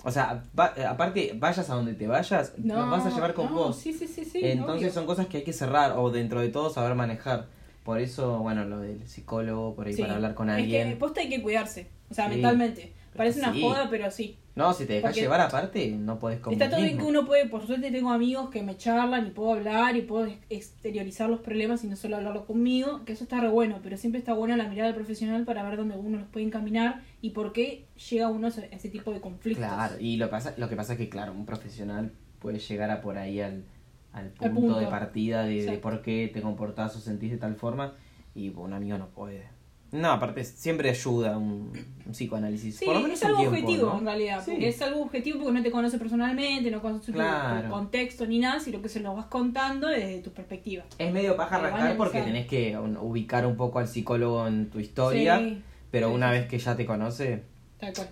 o 0.03 0.09
sea, 0.11 0.43
va- 0.59 0.73
aparte, 0.89 1.33
vayas 1.37 1.69
a 1.69 1.75
donde 1.75 1.93
te 1.93 2.07
vayas, 2.07 2.53
No, 2.57 2.77
los 2.81 2.89
vas 2.89 3.05
a 3.05 3.09
llevar 3.15 3.33
con 3.35 3.45
no, 3.47 3.53
vos. 3.53 3.77
Sí, 3.79 3.93
sí, 3.93 4.07
sí, 4.07 4.25
sí. 4.25 4.39
Entonces 4.43 4.81
obvio. 4.81 4.91
son 4.93 5.05
cosas 5.05 5.27
que 5.27 5.37
hay 5.37 5.43
que 5.43 5.53
cerrar 5.53 5.93
o 5.97 6.09
dentro 6.09 6.41
de 6.41 6.49
todo 6.49 6.69
saber 6.71 6.95
manejar. 6.95 7.47
Por 7.83 7.99
eso, 7.99 8.39
bueno, 8.39 8.65
lo 8.65 8.79
del 8.79 9.07
psicólogo, 9.07 9.75
por 9.75 9.85
ahí 9.87 9.93
Sí. 9.93 10.01
para 10.01 10.15
hablar 10.15 10.33
con 10.33 10.49
Es 10.49 10.57
alguien. 10.57 10.89
que 10.89 10.95
posta 10.95 11.21
hay 11.21 11.29
que 11.29 11.41
cuidarse. 11.43 11.89
O 12.09 12.13
sea, 12.15 12.25
Sí. 12.27 12.33
mentalmente. 12.33 12.93
Parece 13.15 13.39
una 13.39 13.53
Sí. 13.53 13.61
joda, 13.61 13.87
pero 13.89 14.09
sí. 14.09 14.37
No, 14.55 14.73
si 14.73 14.85
te 14.85 14.93
dejas 14.93 15.11
Porque- 15.11 15.21
llevar 15.21 15.39
aparte, 15.41 15.91
no 15.91 16.19
podés 16.19 16.39
como 16.39 16.53
Está 16.53 16.69
todo 16.69 16.81
bien 16.81 16.97
que 16.97 17.03
uno 17.05 17.25
puede, 17.25 17.47
por 17.47 17.65
suerte 17.65 17.89
tengo 17.91 18.11
amigos 18.11 18.49
que 18.49 18.63
me 18.63 18.75
charlan 18.77 19.27
y 19.27 19.29
puedo 19.31 19.53
hablar 19.53 19.95
y 19.95 20.01
puedo 20.01 20.25
ex- 20.25 20.39
exteriorizar 20.49 21.29
los 21.29 21.39
problemas 21.39 21.83
y 21.83 21.87
no 21.87 21.95
solo 21.95 22.17
hablarlo 22.17 22.45
conmigo, 22.45 23.03
que 23.05 23.13
eso 23.13 23.23
está 23.23 23.39
re 23.39 23.47
bueno, 23.47 23.79
pero 23.81 23.95
siempre 23.95 24.19
está 24.19 24.33
buena 24.33 24.57
la 24.57 24.67
mirada 24.67 24.87
del 24.87 24.95
profesional 24.95 25.45
para 25.45 25.63
ver 25.63 25.77
dónde 25.77 25.95
uno 25.95 26.17
los 26.19 26.27
puede 26.27 26.45
encaminar 26.45 27.01
y 27.21 27.29
por 27.29 27.53
qué 27.53 27.85
llega 28.09 28.27
uno 28.27 28.47
a 28.47 28.49
ese, 28.49 28.89
tipo 28.89 29.11
de 29.13 29.21
conflictos. 29.21 29.65
Claro, 29.65 29.95
y 29.99 30.17
lo, 30.17 30.29
pasa, 30.29 30.53
lo 30.57 30.67
que 30.67 30.75
pasa 30.75 30.93
es 30.93 30.99
que, 30.99 31.07
claro, 31.09 31.31
un 31.31 31.45
profesional 31.45 32.11
puede 32.39 32.59
llegar 32.59 32.91
a 32.91 32.99
por 33.01 33.17
ahí 33.17 33.39
al, 33.39 33.63
al 34.11 34.29
punto, 34.31 34.55
punto. 34.55 34.79
de 34.79 34.87
partida 34.87 35.43
de, 35.43 35.63
de 35.65 35.77
por 35.77 36.01
qué 36.01 36.29
te 36.33 36.41
comportás 36.41 36.93
o 36.97 36.99
sentís 36.99 37.31
de 37.31 37.37
tal 37.37 37.55
forma 37.55 37.93
y 38.35 38.49
un 38.49 38.73
amigo 38.73 38.97
no 38.97 39.07
puede. 39.09 39.47
No, 39.91 40.09
aparte, 40.11 40.43
siempre 40.45 40.89
ayuda 40.89 41.37
un, 41.37 41.71
un 42.05 42.11
psicoanálisis. 42.13 42.77
Sí, 42.77 42.85
por 42.85 42.95
lo 42.95 43.01
menos 43.01 43.19
es 43.19 43.25
algo 43.25 43.39
tiempo, 43.39 43.57
objetivo 43.57 43.89
¿no? 43.89 43.99
en 43.99 44.05
realidad, 44.05 44.43
Sí. 44.45 44.55
es 44.63 44.81
algo 44.81 45.01
objetivo 45.01 45.39
porque 45.39 45.57
no 45.57 45.63
te 45.63 45.69
conoce 45.71 45.97
personalmente, 45.97 46.71
no 46.71 46.81
conoce 46.81 47.07
tu- 47.07 47.17
Claro. 47.17 47.63
tu 47.67 47.73
contexto 47.73 48.25
ni 48.25 48.39
nada, 48.39 48.59
sino 48.61 48.81
que 48.81 48.87
se 48.87 49.01
lo 49.01 49.13
vas 49.15 49.25
contando 49.25 49.87
desde 49.89 50.19
tu 50.21 50.31
perspectiva. 50.31 50.85
Es 50.97 51.11
medio 51.11 51.35
paja 51.35 51.59
Te 51.59 51.65
arrancar 51.67 51.97
porque 51.97 52.21
tenés 52.21 52.47
que 52.47 52.77
ubicar 53.01 53.45
un 53.45 53.57
poco 53.57 53.79
al 53.79 53.87
psicólogo 53.89 54.47
en 54.47 54.69
tu 54.69 54.79
historia, 54.79 55.39
Sí, 55.39 55.61
pero 55.91 56.07
sí, 56.07 56.15
una 56.15 56.31
vez 56.31 56.47
que 56.47 56.57
ya 56.57 56.75
te 56.77 56.85
conoce, 56.85 57.43
tal 57.77 57.93
cual. 57.93 58.09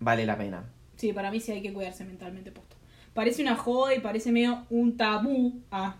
vale 0.00 0.26
la 0.26 0.36
pena. 0.36 0.64
Sí, 0.96 1.12
para 1.12 1.30
mí 1.30 1.38
sí 1.38 1.52
hay 1.52 1.62
que 1.62 1.72
cuidarse 1.72 2.04
mentalmente 2.04 2.50
puesto. 2.50 2.74
Parece 3.14 3.40
una 3.42 3.54
joda 3.54 3.94
y 3.94 4.00
parece 4.00 4.32
medio 4.32 4.64
un 4.68 4.96
tabú 4.96 5.60
a 5.70 5.94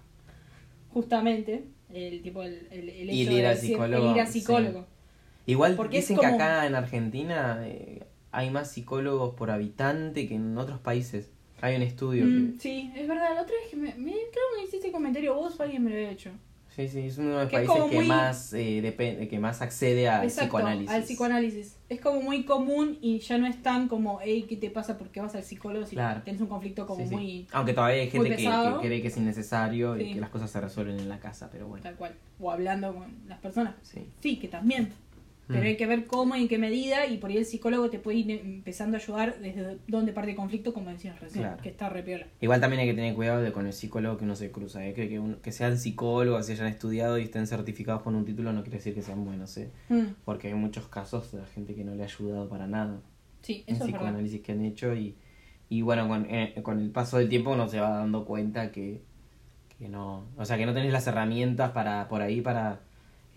justamente 0.92 1.64
el 1.92 2.22
tipo 2.22 2.42
el, 2.42 2.66
el, 2.70 2.88
el 2.88 3.10
hecho 3.10 3.30
ir 3.32 3.42
de 3.42 3.46
al 3.46 3.56
psicólogo, 3.56 4.10
el 4.10 4.16
ir 4.16 4.22
a 4.22 4.26
psicólogo. 4.26 4.86
Igual 5.50 5.74
Porque 5.76 5.96
dicen 5.98 6.16
que 6.16 6.22
como- 6.22 6.34
acá 6.34 6.66
en 6.66 6.74
Argentina 6.74 7.60
eh, 7.64 8.04
hay 8.32 8.50
más 8.50 8.70
psicólogos 8.70 9.34
por 9.34 9.50
habitante 9.50 10.28
que 10.28 10.34
en 10.36 10.56
otros 10.56 10.78
países. 10.78 11.32
Hay 11.62 11.76
un 11.76 11.82
estudio 11.82 12.24
Mm, 12.24 12.54
que... 12.54 12.60
sí, 12.60 12.92
es 12.96 13.06
verdad. 13.08 13.34
La 13.34 13.42
otra 13.42 13.54
vez 13.60 13.68
que 13.70 13.76
me, 13.76 13.94
me 13.96 14.12
creo 14.12 14.44
que 14.54 14.60
me 14.62 14.64
hiciste 14.66 14.90
comentario 14.92 15.34
vos 15.34 15.58
o 15.58 15.62
alguien 15.62 15.84
me 15.84 15.90
lo 15.90 15.96
había 15.96 16.10
hecho. 16.10 16.30
Sí, 16.74 16.86
sí, 16.86 17.00
es 17.00 17.18
uno 17.18 17.30
de 17.30 17.42
los 17.42 17.50
Que 17.50 17.56
es 17.62 17.68
países 17.68 17.90
que 17.90 17.96
muy- 17.96 18.06
más 18.06 18.52
eh, 18.54 18.80
depende, 18.80 19.26
que 19.28 19.38
más 19.40 19.60
accede 19.60 20.08
al 20.08 20.22
Exacto, 20.24 20.44
psicoanálisis. 20.56 20.90
al 20.90 21.02
psicoanálisis. 21.02 21.76
Es 21.88 22.00
como 22.00 22.22
muy 22.22 22.44
común 22.44 22.96
y 23.02 23.18
ya 23.18 23.36
no 23.38 23.46
es 23.48 23.60
tan 23.60 23.88
como, 23.88 24.20
hey, 24.22 24.46
¿qué 24.48 24.56
te 24.56 24.70
pasa? 24.70 24.96
¿Por 24.96 25.08
qué 25.08 25.20
vas 25.20 25.34
al 25.34 25.42
psicólogo? 25.42 25.84
Si 25.84 25.96
Claro. 25.96 26.22
tenés 26.24 26.40
un 26.40 26.46
conflicto 26.46 26.86
como 26.86 27.02
Sí, 27.02 27.08
sí. 27.08 27.14
muy 27.14 27.46
Aunque 27.52 27.74
todavía 27.74 28.02
hay 28.02 28.10
gente 28.10 28.30
que, 28.30 28.36
que 28.36 28.76
cree 28.80 29.02
que 29.02 29.08
es 29.08 29.16
innecesario 29.16 29.98
y 29.98 30.04
Sí. 30.04 30.14
que 30.14 30.20
las 30.20 30.30
cosas 30.30 30.48
se 30.48 30.60
resuelven 30.60 31.00
en 31.00 31.08
la 31.08 31.18
casa, 31.18 31.50
pero 31.50 31.66
bueno. 31.66 31.82
tal 31.82 31.96
cual. 31.96 32.14
O 32.38 32.50
hablando 32.52 32.94
con 32.94 33.14
las 33.26 33.40
personas. 33.40 33.74
Sí. 33.82 34.06
Sí, 34.20 34.38
que 34.38 34.46
también. 34.48 34.92
Pero 35.52 35.62
Mm. 35.64 35.66
hay 35.66 35.76
que 35.76 35.86
ver 35.86 36.06
cómo 36.06 36.36
y 36.36 36.42
en 36.42 36.48
qué 36.48 36.58
medida, 36.58 37.06
y 37.06 37.16
por 37.18 37.30
ahí 37.30 37.38
el 37.38 37.44
psicólogo 37.44 37.90
te 37.90 37.98
puede 37.98 38.18
ir 38.18 38.30
empezando 38.30 38.96
a 38.96 39.00
ayudar 39.00 39.38
desde 39.40 39.78
dónde 39.88 40.12
parte 40.12 40.30
el 40.30 40.36
conflicto, 40.36 40.72
como 40.72 40.90
decías 40.90 41.18
recién, 41.20 41.44
Claro. 41.44 41.62
que 41.62 41.68
está 41.70 41.88
re 41.88 42.02
piola. 42.02 42.26
Igual 42.40 42.60
también 42.60 42.80
hay 42.80 42.86
que 42.88 42.94
tener 42.94 43.14
cuidado 43.14 43.42
de 43.42 43.50
con 43.52 43.66
el 43.66 43.72
psicólogo 43.72 44.16
que 44.16 44.24
uno 44.24 44.36
se 44.36 44.50
cruza, 44.52 44.86
¿eh? 44.86 44.94
que, 44.94 45.08
que, 45.08 45.18
uno- 45.18 45.40
que 45.42 45.50
sean 45.52 45.76
psicólogos, 45.78 46.46
si 46.46 46.52
hayan 46.52 46.68
estudiado 46.68 47.18
y 47.18 47.22
estén 47.24 47.46
certificados 47.46 48.02
con 48.02 48.14
un 48.14 48.24
título 48.24 48.52
no 48.52 48.62
quiere 48.62 48.78
decir 48.78 48.94
que 48.94 49.02
sean 49.02 49.24
buenos, 49.24 49.56
¿eh? 49.56 49.70
Mm, 49.88 50.14
porque 50.24 50.48
hay 50.48 50.54
muchos 50.54 50.86
casos 50.88 51.32
de 51.32 51.44
gente 51.54 51.74
que 51.74 51.84
no 51.84 51.94
le 51.94 52.02
ha 52.02 52.06
ayudado 52.06 52.48
para 52.48 52.66
nada. 52.66 53.00
Sí, 53.42 53.64
en 53.66 53.74
eso 53.74 53.84
es 53.84 53.90
verdad. 53.92 53.98
psicoanálisis 54.06 54.40
que 54.42 54.52
han 54.52 54.64
hecho 54.64 54.94
y, 54.94 55.16
y 55.68 55.82
bueno, 55.82 56.06
con, 56.08 56.26
eh, 56.30 56.54
con 56.62 56.78
el 56.78 56.90
paso 56.90 57.18
del 57.18 57.28
tiempo 57.28 57.50
uno 57.52 57.66
se 57.68 57.80
va 57.80 57.90
dando 57.90 58.24
cuenta 58.24 58.70
que, 58.70 59.00
que 59.78 59.88
no, 59.88 60.26
o 60.36 60.44
sea, 60.44 60.58
que 60.58 60.66
no 60.66 60.74
tenés 60.74 60.92
las 60.92 61.06
herramientas 61.06 61.70
para 61.70 62.06
por 62.08 62.20
ahí 62.22 62.40
para 62.40 62.80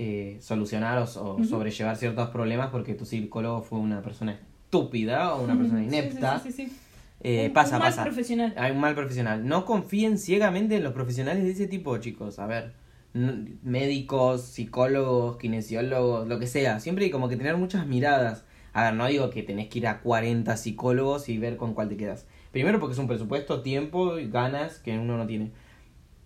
eh, 0.06 0.38
solucionar 0.42 0.98
o, 1.00 1.08
sobrellevar 1.44 1.96
ciertos 1.96 2.30
problemas 2.30 2.70
porque 2.72 2.94
tu 2.94 3.06
psicólogo 3.06 3.62
fue 3.62 3.80
una 3.80 4.02
persona 4.02 4.34
estúpida 4.34 5.34
o 5.36 5.44
una 5.44 5.58
persona 5.58 5.84
inepta. 5.84 6.40
Sí, 6.40 6.52
sí, 6.52 6.68
sí. 6.68 6.78
Eh, 7.22 7.48
Un- 7.48 7.54
pasa, 7.54 7.76
un 7.78 7.84
mal 7.84 7.90
pasa. 7.92 8.04
profesional. 8.04 8.54
Hay 8.58 8.72
un 8.72 8.80
mal 8.82 8.96
profesional. 8.96 9.48
No 9.48 9.64
confíen 9.66 10.18
ciegamente 10.18 10.76
en 10.76 10.84
los 10.84 10.92
profesionales 10.94 11.44
de 11.46 11.52
ese 11.52 11.68
tipo, 11.68 11.98
chicos. 12.00 12.38
A 12.40 12.48
ver, 12.48 12.74
médicos, 13.14 14.42
psicólogos, 14.42 15.38
kinesiólogos, 15.38 16.28
lo 16.28 16.40
que 16.40 16.48
sea. 16.48 16.80
Siempre 16.80 17.06
hay 17.06 17.12
como 17.12 17.30
que 17.30 17.38
tener 17.38 17.58
muchas 17.58 17.86
miradas. 17.88 18.44
A 18.74 18.86
ver, 18.86 18.94
no 18.96 19.06
digo 19.08 19.30
que 19.30 19.44
tenés 19.44 19.70
que 19.70 19.80
ir 19.80 19.88
a 19.88 20.02
40 20.02 20.58
psicólogos 20.58 21.30
y 21.30 21.38
ver 21.38 21.58
con 21.58 21.74
cuál 21.74 21.90
te 21.90 21.98
quedas. 21.98 22.26
Primero 22.52 22.80
porque 22.80 22.94
es 22.94 23.00
un 23.00 23.08
presupuesto, 23.08 23.62
tiempo 23.62 24.18
y 24.20 24.28
ganas 24.30 24.80
que 24.80 24.98
uno 24.98 25.18
no 25.18 25.26
tiene. 25.28 25.52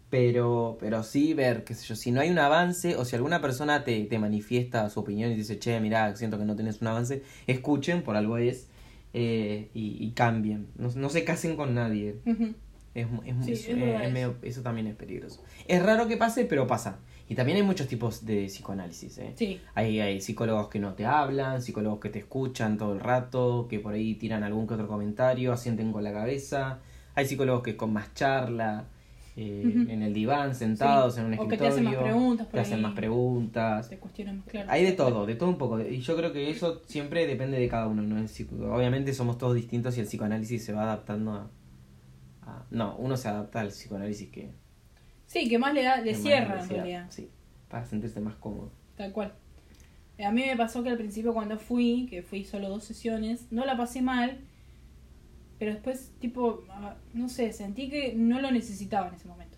Pero, 0.10 0.78
pero 0.80 1.04
sí 1.04 1.34
ver, 1.34 1.66
qué 1.66 1.74
sé 1.74 1.86
yo, 1.86 1.96
si 1.96 2.12
no 2.12 2.22
hay 2.22 2.30
un 2.30 2.40
avance 2.40 2.96
o 2.96 3.04
si 3.04 3.16
alguna 3.18 3.42
persona 3.42 3.84
te, 3.84 4.06
te 4.06 4.20
manifiesta 4.20 4.90
su 4.90 5.02
opinión 5.02 5.32
y 5.32 5.36
dice, 5.36 5.60
che, 5.60 5.80
mira, 5.82 6.16
siento 6.16 6.38
que 6.40 6.46
no 6.46 6.56
tenés 6.56 6.80
un 6.82 6.88
avance, 6.88 7.24
escuchen, 7.46 8.04
por 8.04 8.16
algo 8.16 8.38
es, 8.38 8.70
eh, 9.14 9.70
y, 9.74 9.98
y 10.00 10.12
cambien. 10.12 10.68
No, 10.78 10.90
no 10.96 11.10
se 11.10 11.26
casen 11.26 11.58
con 11.58 11.74
nadie. 11.76 12.16
Es, 12.96 13.06
es, 13.48 13.62
Sí, 13.62 13.74
medio- 13.74 14.38
eso 14.44 14.62
también 14.62 14.88
es 14.88 14.96
peligroso. 14.96 15.44
Es 15.68 15.84
raro 15.84 16.08
que 16.08 16.16
pase, 16.16 16.46
pero 16.46 16.68
pasa. 16.68 17.00
Y 17.30 17.36
también 17.36 17.58
hay 17.58 17.64
muchos 17.64 17.88
tipos 17.90 18.26
de 18.26 18.46
psicoanálisis. 18.46 19.18
¿eh? 19.18 19.34
Sí, 19.36 19.60
Hay, 19.76 20.00
hay 20.00 20.22
psicólogos 20.22 20.70
que 20.70 20.80
no 20.80 20.94
te 20.94 21.06
hablan, 21.06 21.62
psicólogos 21.62 22.00
que 22.00 22.08
te 22.10 22.20
escuchan 22.20 22.78
todo 22.78 22.94
el 22.94 23.02
rato, 23.02 23.68
que 23.70 23.80
por 23.80 23.94
ahí 23.94 24.16
tiran 24.16 24.44
algún 24.44 24.66
que 24.68 24.76
otro 24.76 24.88
comentario, 24.88 25.52
asienten 25.52 25.92
con 25.92 26.06
la 26.06 26.14
cabeza. 26.14 26.80
Hay 27.14 27.26
psicólogos 27.26 27.62
que 27.64 27.76
con 27.76 27.92
más 27.92 28.14
charla, 28.14 28.86
eh, 29.40 29.86
en 29.90 30.02
el 30.02 30.14
diván, 30.14 30.56
sentados 30.56 31.14
Sí. 31.16 31.20
en 31.22 31.28
un 31.28 31.34
O 31.34 31.48
que 31.48 31.56
escritorio. 31.56 31.68
te 31.68 31.68
hacen 31.74 31.84
más 31.86 31.96
preguntas 32.04 32.48
por 32.48 32.54
te 32.54 32.60
hacen 32.60 32.82
más 32.82 32.94
preguntas. 32.94 33.90
te 33.90 33.98
cuestionan 34.00 34.38
más 34.40 34.48
claro. 34.48 34.72
Hay 34.72 34.84
de 34.84 34.92
todo, 34.94 35.26
de 35.28 35.36
todo 35.36 35.50
un 35.50 35.58
poco. 35.60 35.80
Y 35.80 36.00
yo 36.02 36.18
creo 36.18 36.34
que 36.34 36.50
eso 36.50 36.82
siempre 36.88 37.28
depende 37.28 37.60
de 37.60 37.68
cada 37.70 37.88
uno. 37.88 38.02
¿no? 38.02 38.26
Obviamente 38.76 39.14
somos 39.14 39.38
todos 39.38 39.54
distintos 39.56 39.96
y 39.98 40.02
el 40.02 40.08
psicoanálisis 40.08 40.66
se 40.66 40.74
va 40.74 40.84
adaptando 40.84 41.32
a... 41.34 41.52
a- 42.44 42.66
no, 42.72 42.96
uno 42.98 43.16
se 43.16 43.28
adapta 43.28 43.62
al 43.62 43.68
psicoanálisis 43.70 44.30
que... 44.30 44.50
Sí, 45.28 45.48
que 45.50 45.58
más 45.60 45.74
le, 45.74 45.84
da, 45.84 46.02
le 46.02 46.16
cierra 46.16 46.62
en 46.64 46.70
realidad. 46.70 47.06
Sí, 47.10 47.30
para 47.70 47.86
sentirse 47.86 48.20
más 48.22 48.36
cómodo. 48.36 48.72
Tal 48.96 49.12
cual. 49.12 49.34
A 50.26 50.32
mí 50.32 50.44
me 50.48 50.58
pasó 50.58 50.82
que 50.82 50.90
al 50.90 50.98
principio 50.98 51.32
cuando 51.34 51.60
fui, 51.60 52.08
que 52.10 52.24
fui 52.24 52.44
solo 52.44 52.70
dos 52.70 52.84
sesiones, 52.86 53.46
no 53.52 53.66
la 53.66 53.78
pasé 53.78 54.02
mal, 54.02 54.40
pero 55.60 55.74
después, 55.74 56.12
tipo, 56.20 56.64
ah, 56.70 56.96
no 57.14 57.30
sé, 57.30 57.52
sentí 57.52 57.90
que 57.90 58.14
no 58.16 58.42
lo 58.42 58.52
necesitaba 58.52 59.08
en 59.08 59.16
ese 59.16 59.28
momento. 59.28 59.58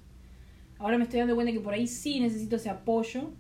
Ahora 0.78 0.98
me 0.98 1.04
estoy 1.04 1.20
dando 1.20 1.36
cuenta 1.36 1.52
que 1.52 1.60
por 1.60 1.74
ahí 1.74 1.88
sí 1.88 2.20
necesito 2.20 2.56
ese 2.56 2.70
apoyo. 2.70 3.32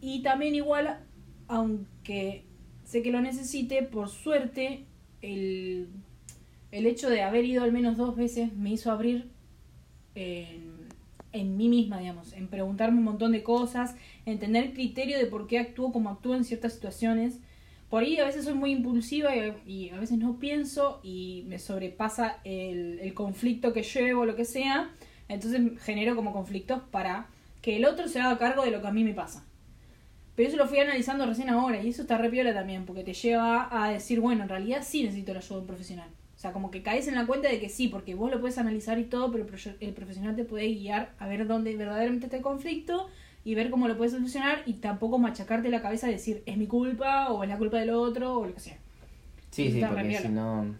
Y 0.00 0.22
también 0.22 0.54
igual, 0.54 1.04
aunque 1.48 2.44
sé 2.84 3.02
que 3.02 3.10
lo 3.10 3.20
necesite, 3.20 3.82
por 3.82 4.08
suerte, 4.08 4.86
el, 5.20 5.88
el 6.70 6.86
hecho 6.86 7.10
de 7.10 7.22
haber 7.22 7.44
ido 7.44 7.64
al 7.64 7.72
menos 7.72 7.96
dos 7.96 8.16
veces 8.16 8.54
me 8.56 8.70
hizo 8.70 8.92
abrir 8.92 9.28
en, 10.14 10.88
en 11.32 11.56
mí 11.56 11.68
misma, 11.68 11.98
digamos, 11.98 12.32
en 12.32 12.48
preguntarme 12.48 12.98
un 12.98 13.04
montón 13.04 13.32
de 13.32 13.42
cosas, 13.42 13.96
en 14.24 14.38
tener 14.38 14.72
criterio 14.72 15.18
de 15.18 15.26
por 15.26 15.46
qué 15.48 15.58
actúo 15.58 15.92
como 15.92 16.10
actúo 16.10 16.34
en 16.36 16.44
ciertas 16.44 16.72
situaciones. 16.74 17.40
Por 17.90 18.04
ahí 18.04 18.16
a 18.18 18.24
veces 18.24 18.44
soy 18.44 18.54
muy 18.54 18.70
impulsiva 18.70 19.32
y, 19.66 19.90
a 19.90 19.98
veces 19.98 20.16
no 20.16 20.38
pienso 20.38 21.00
y 21.02 21.44
me 21.48 21.58
sobrepasa 21.58 22.38
el, 22.44 23.12
conflicto 23.14 23.72
que 23.72 23.82
llevo, 23.82 24.24
lo 24.24 24.36
que 24.36 24.44
sea. 24.44 24.90
Entonces 25.28 25.60
genero 25.82 26.14
como 26.14 26.32
conflictos 26.32 26.80
para 26.92 27.26
que 27.60 27.76
el 27.76 27.84
otro 27.84 28.06
se 28.06 28.20
haga 28.20 28.38
cargo 28.38 28.64
de 28.64 28.70
lo 28.70 28.80
que 28.80 28.86
a 28.86 28.92
mí 28.92 29.02
me 29.02 29.12
pasa. 29.12 29.44
Pero 30.36 30.48
eso 30.48 30.56
lo 30.56 30.68
fui 30.68 30.78
analizando 30.78 31.26
recién 31.26 31.50
ahora 31.50 31.82
y 31.82 31.88
eso 31.88 32.02
está 32.02 32.16
re 32.16 32.30
piola 32.30 32.54
también, 32.54 32.86
porque 32.86 33.02
te 33.02 33.12
lleva 33.12 33.68
a 33.70 33.90
decir, 33.90 34.20
bueno, 34.20 34.44
en 34.44 34.48
realidad 34.48 34.82
sí 34.86 35.02
necesito 35.02 35.34
la 35.34 35.40
ayuda 35.40 35.56
de 35.56 35.60
un 35.60 35.66
profesional. 35.66 36.08
O 36.36 36.38
sea, 36.38 36.52
como 36.52 36.70
que 36.70 36.82
caes 36.82 37.08
en 37.08 37.16
la 37.16 37.26
cuenta 37.26 37.48
de 37.48 37.58
que 37.60 37.68
sí, 37.68 37.88
porque 37.88 38.14
vos 38.14 38.30
lo 38.30 38.40
puedes 38.40 38.56
analizar 38.56 38.98
y 39.00 39.04
todo, 39.04 39.32
pero 39.32 39.44
el 39.80 39.92
profesional 39.92 40.36
te 40.36 40.44
puede 40.44 40.72
guiar 40.72 41.12
a 41.18 41.26
ver 41.26 41.46
dónde 41.46 41.76
verdaderamente 41.76 42.26
está 42.26 42.36
el 42.36 42.42
conflicto 42.42 43.08
y 43.44 43.54
ver 43.54 43.70
cómo 43.70 43.88
lo 43.88 43.96
puedes 43.96 44.12
solucionar 44.12 44.62
y 44.66 44.74
tampoco 44.74 45.18
machacarte 45.18 45.70
la 45.70 45.80
cabeza 45.82 46.08
y 46.08 46.12
decir, 46.12 46.42
es 46.46 46.56
mi 46.56 46.66
culpa 46.66 47.30
o 47.32 47.42
es 47.42 47.48
la 47.48 47.56
culpa 47.58 47.78
del 47.78 47.90
otro 47.90 48.38
o 48.40 48.46
lo 48.46 48.54
que 48.54 48.60
sea. 48.60 48.76
Sí, 49.50 49.70
sí, 49.72 49.82
porque 49.86 50.18
si 50.18 50.28
no... 50.28 50.74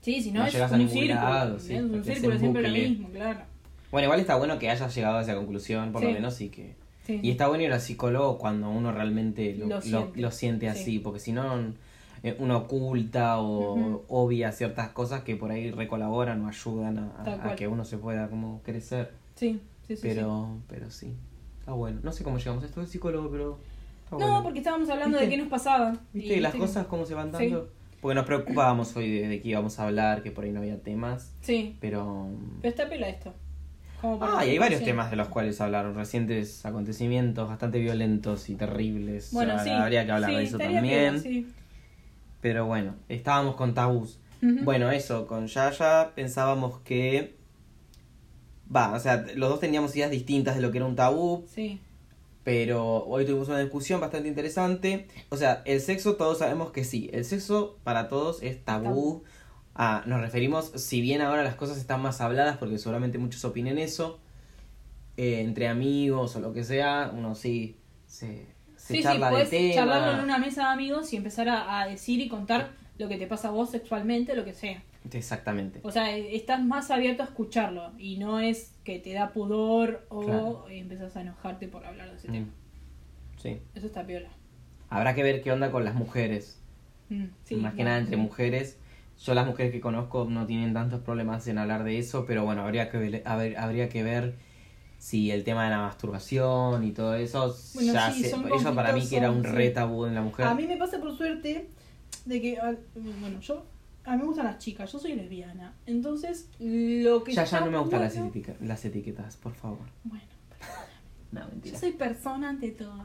Sí, 0.00 0.22
si 0.22 0.30
no, 0.30 0.40
No 0.40 0.46
es 0.46 0.52
llegas 0.52 0.70
a 0.70 0.74
un 0.74 0.80
ningún 0.82 0.94
círculo. 0.94 1.20
lado, 1.20 1.58
sí, 1.58 1.74
es 1.74 1.82
un 1.82 2.04
círculo 2.04 2.38
siempre 2.38 2.62
lo 2.62 2.68
mismo, 2.70 3.08
claro. 3.10 3.40
Bueno, 3.90 4.04
igual 4.06 4.20
está 4.20 4.36
bueno 4.36 4.58
que 4.58 4.70
hayas 4.70 4.94
llegado 4.94 5.18
a 5.18 5.22
esa 5.22 5.34
conclusión, 5.34 5.90
por 5.92 6.00
Sí. 6.02 6.06
lo 6.08 6.12
menos, 6.14 6.40
y 6.40 6.48
que... 6.48 6.74
Sí. 7.04 7.20
Y 7.22 7.30
está 7.30 7.48
bueno 7.48 7.64
ir 7.64 7.72
al 7.72 7.80
psicólogo 7.80 8.36
cuando 8.38 8.68
uno 8.70 8.92
realmente 8.92 9.54
lo, 9.54 9.66
Lo 9.66 9.80
siente. 9.80 10.20
lo 10.20 10.30
siente 10.30 10.72
Sí. 10.72 10.80
así, 10.80 10.98
porque 10.98 11.20
si 11.20 11.32
no 11.32 11.72
eh, 12.22 12.36
uno 12.40 12.56
oculta 12.58 13.38
o 13.40 14.02
obvia 14.08 14.50
ciertas 14.50 14.88
cosas 14.90 15.22
que 15.22 15.36
por 15.36 15.50
ahí 15.52 15.70
recolaboran 15.70 16.44
o 16.44 16.48
ayudan 16.48 16.98
a, 16.98 17.50
a- 17.52 17.54
que 17.56 17.68
uno 17.68 17.84
se 17.84 17.98
pueda 17.98 18.28
como 18.28 18.60
crecer. 18.62 19.12
Sí, 19.36 19.60
sí, 19.86 19.94
sí. 19.94 19.96
sí. 19.96 20.02
pero, 20.02 20.56
pero 20.68 20.90
sí, 20.90 21.12
está 21.66 21.72
bueno. 21.72 21.98
No 22.04 22.12
sé 22.12 22.22
cómo 22.22 22.38
llegamos 22.38 22.62
a 22.62 22.66
esto 22.66 22.78
del 22.80 22.88
psicólogo, 22.88 23.28
pero 23.28 23.58
está 24.04 24.16
No, 24.16 24.18
bueno. 24.26 24.42
porque 24.44 24.58
estábamos 24.60 24.88
hablando 24.88 25.18
de 25.18 25.28
qué 25.28 25.36
nos 25.36 25.48
pasaba. 25.48 25.94
¿Viste 26.12 26.36
Y 26.36 26.40
las 26.40 26.52
viste 26.52 26.64
cosas 26.64 26.86
cómo 26.86 27.04
se 27.04 27.14
van 27.14 27.32
Sí. 27.36 27.48
dando? 27.50 27.70
Porque 28.00 28.14
nos 28.14 28.24
preocupábamos 28.24 28.94
hoy 28.94 29.10
de, 29.10 29.26
de 29.26 29.40
que 29.42 29.48
íbamos 29.48 29.80
a 29.80 29.86
hablar, 29.88 30.22
que 30.22 30.30
por 30.30 30.44
ahí 30.44 30.52
no 30.52 30.60
había 30.60 30.80
temas, 30.80 31.34
Sí, 31.40 31.76
pero... 31.80 32.28
pero 32.62 32.70
está 32.70 32.88
pela 32.88 33.08
esto. 33.08 33.34
Como 34.00 34.20
Ah, 34.22 34.46
y 34.46 34.50
hay 34.50 34.58
varios 34.58 34.84
temas 34.84 35.10
de 35.10 35.16
los 35.16 35.26
cuales 35.26 35.60
hablaron, 35.60 35.96
recientes 35.96 36.64
acontecimientos 36.64 37.48
bastante 37.48 37.80
violentos 37.80 38.48
y 38.48 38.54
terribles. 38.54 39.30
Bueno, 39.32 39.54
O 39.54 39.56
sea, 39.56 39.64
sí. 39.64 39.70
Habría 39.70 40.06
que 40.06 40.12
hablar 40.12 40.30
sí, 40.30 40.36
de 40.36 40.42
eso 40.44 40.58
también. 40.58 41.20
sí. 41.20 41.48
Pero 42.40 42.66
bueno, 42.66 42.94
estábamos 43.08 43.56
con 43.56 43.74
tabús. 43.74 44.20
Bueno, 44.40 44.92
eso, 44.92 45.26
con 45.26 45.48
Yaya 45.48 46.12
pensábamos 46.14 46.78
que... 46.82 47.34
Va, 48.74 48.92
o 48.92 48.98
sea, 49.00 49.24
los 49.34 49.48
dos 49.48 49.60
teníamos 49.60 49.94
ideas 49.96 50.10
distintas 50.10 50.56
de 50.56 50.60
lo 50.62 50.70
que 50.72 50.78
era 50.78 50.86
un 50.86 50.96
tabú, 50.96 51.44
Sí. 51.52 51.80
pero 52.42 53.04
hoy 53.06 53.24
tuvimos 53.24 53.48
una 53.48 53.58
discusión 53.60 54.00
bastante 54.00 54.28
interesante. 54.28 55.06
O 55.30 55.36
sea, 55.36 55.62
el 55.66 55.80
sexo 55.80 56.16
todos 56.16 56.38
sabemos 56.38 56.70
que 56.72 56.84
sí, 56.84 57.08
el 57.12 57.24
sexo 57.24 57.78
para 57.84 58.08
todos 58.08 58.42
es 58.42 58.64
tabú. 58.64 58.84
Tabú. 58.84 59.24
Ah, 59.74 60.02
nos 60.06 60.20
referimos, 60.20 60.70
si 60.76 61.00
bien 61.00 61.20
ahora 61.20 61.42
las 61.44 61.54
cosas 61.54 61.76
están 61.78 62.00
más 62.02 62.20
habladas, 62.20 62.56
porque 62.56 62.78
seguramente 62.78 63.18
muchos 63.18 63.44
opinen 63.44 63.78
eso, 63.78 64.18
eh, 65.16 65.40
entre 65.42 65.68
amigos 65.68 66.34
o 66.36 66.40
lo 66.40 66.52
que 66.52 66.64
sea, 66.64 67.10
uno 67.14 67.34
sí 67.34 67.76
se, 68.06 68.46
se 68.76 68.94
Sí, 68.94 68.96
sí, 68.98 69.02
charla 69.02 69.30
de 69.30 69.44
tema. 69.44 69.74
charlarlo 69.74 70.18
en 70.18 70.24
una 70.24 70.38
mesa 70.38 70.62
de 70.62 70.68
amigos 70.74 71.12
y 71.12 71.16
empezar 71.16 71.48
a, 71.48 71.80
a 71.82 71.86
decir 71.88 72.20
y 72.20 72.28
contar 72.28 72.70
lo 72.98 73.08
que 73.08 73.16
te 73.18 73.26
pasa 73.26 73.48
a 73.48 73.50
vos 73.50 73.70
sexualmente, 73.70 74.34
lo 74.34 74.44
que 74.44 74.54
sea. 74.54 74.82
Exactamente. 75.12 75.80
O 75.82 75.90
sea, 75.92 76.16
estás 76.16 76.62
más 76.64 76.90
abierto 76.90 77.22
a 77.22 77.26
escucharlo 77.26 77.92
y 77.98 78.18
no 78.18 78.40
es 78.40 78.74
que 78.84 78.98
te 78.98 79.12
da 79.12 79.32
pudor 79.32 80.06
o 80.08 80.22
Claro. 80.22 80.66
empezás 80.68 81.16
a 81.16 81.20
enojarte 81.20 81.68
por 81.68 81.84
hablar 81.84 82.10
de 82.10 82.16
ese 82.16 82.28
Mm. 82.28 82.32
tema. 82.32 82.46
Sí. 83.40 83.58
Eso 83.74 83.86
está 83.86 84.04
piola. 84.06 84.28
Habrá 84.88 85.14
que 85.14 85.22
ver 85.22 85.42
qué 85.42 85.52
onda 85.52 85.70
con 85.70 85.84
las 85.84 85.94
mujeres. 85.94 86.60
Mm, 87.08 87.24
sí, 87.44 87.56
más 87.56 87.72
que 87.72 87.76
bueno, 87.76 87.90
nada 87.90 87.98
entre 88.00 88.16
sí. 88.16 88.22
mujeres. 88.22 88.78
Yo 89.24 89.34
las 89.34 89.46
mujeres 89.46 89.72
que 89.72 89.80
conozco 89.80 90.26
no 90.28 90.46
tienen 90.46 90.74
tantos 90.74 91.00
problemas 91.00 91.46
en 91.48 91.58
hablar 91.58 91.84
de 91.84 91.98
eso, 91.98 92.26
pero 92.26 92.44
bueno, 92.44 92.62
habría 92.62 92.90
que 92.90 92.98
ver, 92.98 93.22
a 93.24 93.36
ver- 93.36 93.56
habría 93.56 93.88
que 93.88 94.02
ver 94.02 94.34
si 94.98 95.30
el 95.30 95.44
tema 95.44 95.64
de 95.64 95.70
la 95.70 95.78
masturbación 95.78 96.82
y 96.84 96.90
todo 96.92 97.14
eso, 97.14 97.54
Bueno, 97.74 97.92
ya 97.92 98.10
sí, 98.10 98.22
se- 98.22 98.28
eso 98.28 98.74
para 98.74 98.92
mí 98.92 99.06
que 99.08 99.16
era 99.18 99.30
un 99.30 99.42
son- 99.44 99.54
re 99.54 99.68
sí. 99.68 99.74
tabú 99.74 100.06
en 100.06 100.14
la 100.14 100.22
mujer. 100.22 100.46
A 100.46 100.54
mí 100.54 100.66
me 100.66 100.76
pasa 100.76 100.98
por 101.00 101.16
suerte 101.16 101.68
de 102.24 102.40
que, 102.40 102.58
al- 102.58 102.78
bueno, 103.20 103.40
yo, 103.40 103.64
a 104.06 104.12
mí 104.12 104.18
me 104.18 104.24
gustan 104.24 104.46
las 104.46 104.58
chicas, 104.58 104.90
yo 104.92 104.98
soy 104.98 105.14
lesbiana. 105.14 105.74
Entonces, 105.84 106.48
lo 106.58 107.24
que 107.24 107.32
ya, 107.32 107.44
ya 107.44 107.60
no 107.60 107.70
me 107.70 107.78
gustan 107.78 108.00
las, 108.00 108.16
etiquetas, 108.16 108.60
las 108.60 108.84
etiquetas, 108.84 109.36
por 109.36 109.54
favor. 109.54 109.86
Bueno, 110.04 110.24
No, 111.32 111.40
yo 111.40 111.48
mentira. 111.48 111.78
soy 111.78 111.92
persona 111.92 112.50
ante 112.50 112.70
todo. 112.70 113.04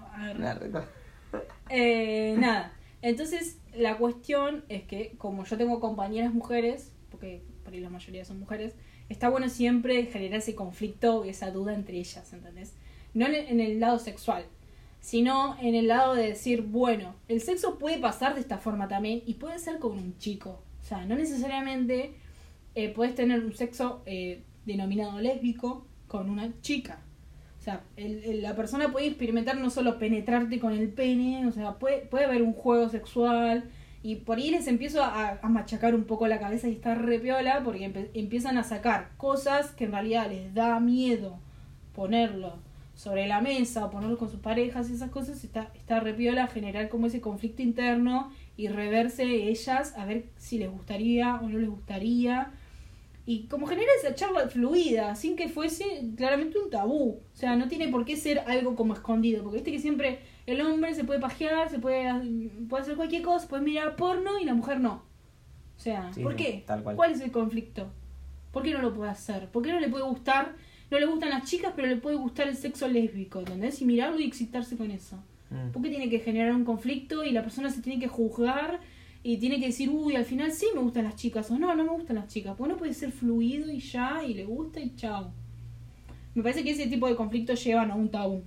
Eh, 1.69 2.35
nada, 2.37 2.73
entonces 3.01 3.57
la 3.73 3.97
cuestión 3.97 4.63
es 4.69 4.83
que 4.83 5.15
como 5.17 5.43
yo 5.45 5.57
tengo 5.57 5.79
compañeras 5.79 6.33
mujeres, 6.33 6.91
porque 7.09 7.41
por 7.63 7.73
ahí 7.73 7.79
la 7.79 7.89
mayoría 7.89 8.23
son 8.23 8.39
mujeres, 8.39 8.73
está 9.09 9.29
bueno 9.29 9.49
siempre 9.49 10.05
generar 10.05 10.39
ese 10.39 10.55
conflicto 10.55 11.25
y 11.25 11.29
esa 11.29 11.49
duda 11.51 11.73
entre 11.73 11.97
ellas, 11.97 12.31
¿entendés? 12.31 12.73
No 13.13 13.25
en 13.25 13.33
el, 13.35 13.47
en 13.47 13.59
el 13.59 13.79
lado 13.79 13.97
sexual, 13.97 14.45
sino 14.99 15.57
en 15.59 15.73
el 15.73 15.87
lado 15.87 16.13
de 16.13 16.27
decir, 16.27 16.61
bueno, 16.61 17.15
el 17.27 17.41
sexo 17.41 17.79
puede 17.79 17.97
pasar 17.97 18.35
de 18.35 18.41
esta 18.41 18.59
forma 18.59 18.87
también 18.87 19.23
y 19.25 19.33
puede 19.35 19.57
ser 19.57 19.79
con 19.79 19.93
un 19.93 20.17
chico. 20.19 20.61
O 20.81 20.85
sea, 20.85 21.05
no 21.05 21.15
necesariamente 21.15 22.13
eh, 22.75 22.89
puedes 22.89 23.15
tener 23.15 23.43
un 23.43 23.53
sexo 23.53 24.01
eh, 24.05 24.41
denominado 24.65 25.19
lésbico 25.19 25.85
con 26.07 26.29
una 26.29 26.49
chica. 26.61 26.99
O 27.59 27.63
sea, 27.63 27.83
el- 27.95 28.41
la 28.41 28.55
persona 28.55 28.91
puede 28.91 29.07
experimentar 29.07 29.57
no 29.57 29.69
solo 29.69 29.99
penetrarte 29.99 30.59
con 30.59 30.73
el 30.73 30.89
pene, 30.89 31.45
o 31.47 31.51
sea, 31.51 31.73
puede, 31.77 31.99
puede 31.99 32.25
haber 32.25 32.41
un 32.41 32.53
juego 32.53 32.89
sexual. 32.89 33.69
Y 34.03 34.15
por 34.15 34.39
ahí 34.39 34.49
les 34.49 34.65
empiezo 34.67 35.03
a, 35.03 35.37
a 35.43 35.47
machacar 35.49 35.93
un 35.93 36.05
poco 36.05 36.27
la 36.27 36.39
cabeza 36.39 36.67
y 36.67 36.71
está 36.73 36.95
re 36.95 37.19
piola 37.19 37.61
porque 37.63 38.09
empiezan 38.15 38.57
a 38.57 38.63
sacar 38.63 39.11
cosas 39.17 39.71
que 39.73 39.83
en 39.85 39.91
realidad 39.91 40.27
les 40.27 40.53
da 40.55 40.79
miedo 40.79 41.37
ponerlo 41.93 42.55
sobre 42.95 43.27
la 43.27 43.41
mesa 43.41 43.85
o 43.85 43.89
ponerlo 43.91 44.17
con 44.17 44.29
sus 44.29 44.39
parejas 44.39 44.89
y 44.89 44.93
esas 44.93 45.11
cosas. 45.11 45.43
Está, 45.43 45.69
está 45.75 45.99
re 45.99 46.13
piola 46.15 46.47
generar 46.47 46.89
como 46.89 47.05
ese 47.07 47.21
conflicto 47.21 47.61
interno 47.61 48.31
y 48.57 48.67
reverse 48.67 49.23
ellas 49.23 49.93
a 49.97 50.05
ver 50.05 50.25
si 50.37 50.57
les 50.57 50.69
gustaría 50.69 51.35
o 51.35 51.49
no 51.49 51.57
les 51.57 51.69
gustaría 51.69 52.51
y 53.25 53.43
como 53.47 53.67
generar 53.67 53.89
esa 53.99 54.15
charla 54.15 54.47
fluida, 54.49 55.15
sin 55.15 55.35
que 55.35 55.47
fuese 55.47 55.85
claramente 56.17 56.57
un 56.57 56.69
tabú. 56.69 57.19
O 57.33 57.35
sea, 57.35 57.55
no 57.55 57.67
tiene 57.67 57.87
por 57.87 58.03
qué 58.03 58.17
ser 58.17 58.39
algo 58.39 58.75
como 58.75 58.93
escondido, 58.93 59.43
porque 59.43 59.57
viste 59.57 59.71
que 59.71 59.79
siempre 59.79 60.19
el 60.47 60.59
hombre 60.61 60.93
se 60.95 61.03
puede 61.03 61.19
pajear, 61.19 61.69
se 61.69 61.79
puede, 61.79 62.11
puede 62.67 62.83
hacer 62.83 62.95
cualquier 62.95 63.21
cosa, 63.21 63.47
puede 63.47 63.63
mirar 63.63 63.95
porno 63.95 64.39
y 64.39 64.45
la 64.45 64.53
mujer 64.53 64.79
no. 64.79 65.03
O 65.77 65.79
sea, 65.79 66.11
Sí, 66.13 66.21
¿por 66.23 66.35
qué? 66.35 66.63
tal 66.65 66.83
cual. 66.83 66.95
¿Cuál 66.95 67.11
es 67.11 67.21
el 67.21 67.31
conflicto? 67.31 67.91
¿Por 68.51 68.63
qué 68.63 68.71
no 68.73 68.81
lo 68.81 68.93
puede 68.93 69.11
hacer? 69.11 69.49
¿Por 69.49 69.63
qué 69.63 69.71
no 69.71 69.79
le 69.79 69.87
puede 69.87 70.03
gustar? 70.03 70.55
No 70.89 70.99
le 70.99 71.05
gustan 71.05 71.29
las 71.29 71.49
chicas, 71.49 71.73
pero 71.75 71.87
le 71.87 71.95
puede 71.97 72.17
gustar 72.17 72.47
el 72.49 72.57
sexo 72.57 72.87
lésbico, 72.87 73.39
¿entendés? 73.39 73.81
Y 73.81 73.85
mirarlo 73.85 74.19
y 74.19 74.25
excitarse 74.25 74.75
con 74.75 74.91
eso. 74.91 75.23
Mm. 75.51 75.71
¿Por 75.71 75.81
qué 75.83 75.89
tiene 75.89 76.09
que 76.09 76.19
generar 76.19 76.55
un 76.55 76.65
conflicto 76.65 77.23
y 77.23 77.31
la 77.31 77.43
persona 77.43 77.69
se 77.69 77.81
tiene 77.81 77.99
que 77.99 78.07
juzgar 78.07 78.79
y 79.21 79.37
tiene 79.37 79.59
que 79.59 79.67
decir, 79.67 79.89
uy, 79.89 80.15
al 80.15 80.25
final 80.25 80.51
sí 80.51 80.67
me 80.73 80.81
gustan 80.81 81.03
las 81.03 81.15
chicas 81.15 81.51
o 81.51 81.59
no, 81.59 81.75
no 81.75 81.83
me 81.83 81.91
gustan 81.91 82.15
las 82.15 82.27
chicas? 82.27 82.55
Porque 82.57 82.73
no 82.73 82.79
puede 82.79 82.93
ser 82.93 83.11
fluido 83.11 83.69
y 83.71 83.79
ya, 83.79 84.23
y 84.23 84.33
le 84.33 84.45
gusta 84.45 84.79
y 84.79 84.95
chao. 84.95 85.31
Me 86.33 86.41
parece 86.41 86.63
que 86.63 86.71
ese 86.71 86.87
tipo 86.87 87.07
de 87.07 87.15
conflictos 87.15 87.63
llevan 87.63 87.91
a 87.91 87.95
un 87.95 88.09
tabú. 88.09 88.43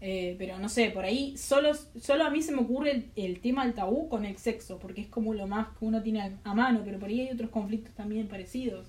Eh, 0.00 0.36
pero 0.38 0.58
no 0.58 0.68
sé, 0.68 0.90
por 0.90 1.04
ahí 1.04 1.36
solo, 1.36 1.70
solo 1.74 2.24
a 2.24 2.30
mí 2.30 2.42
se 2.42 2.52
me 2.52 2.60
ocurre 2.60 2.92
el, 2.92 3.10
el 3.16 3.40
tema 3.40 3.64
del 3.64 3.74
tabú 3.74 4.08
con 4.08 4.24
el 4.26 4.36
sexo, 4.36 4.78
porque 4.78 5.00
es 5.00 5.06
como 5.08 5.34
lo 5.34 5.46
más 5.46 5.68
que 5.78 5.84
uno 5.84 6.02
tiene 6.02 6.20
a, 6.20 6.38
a 6.44 6.54
mano, 6.54 6.82
pero 6.84 6.98
por 6.98 7.08
ahí 7.08 7.22
hay 7.22 7.30
otros 7.30 7.50
conflictos 7.50 7.94
también 7.94 8.28
parecidos. 8.28 8.86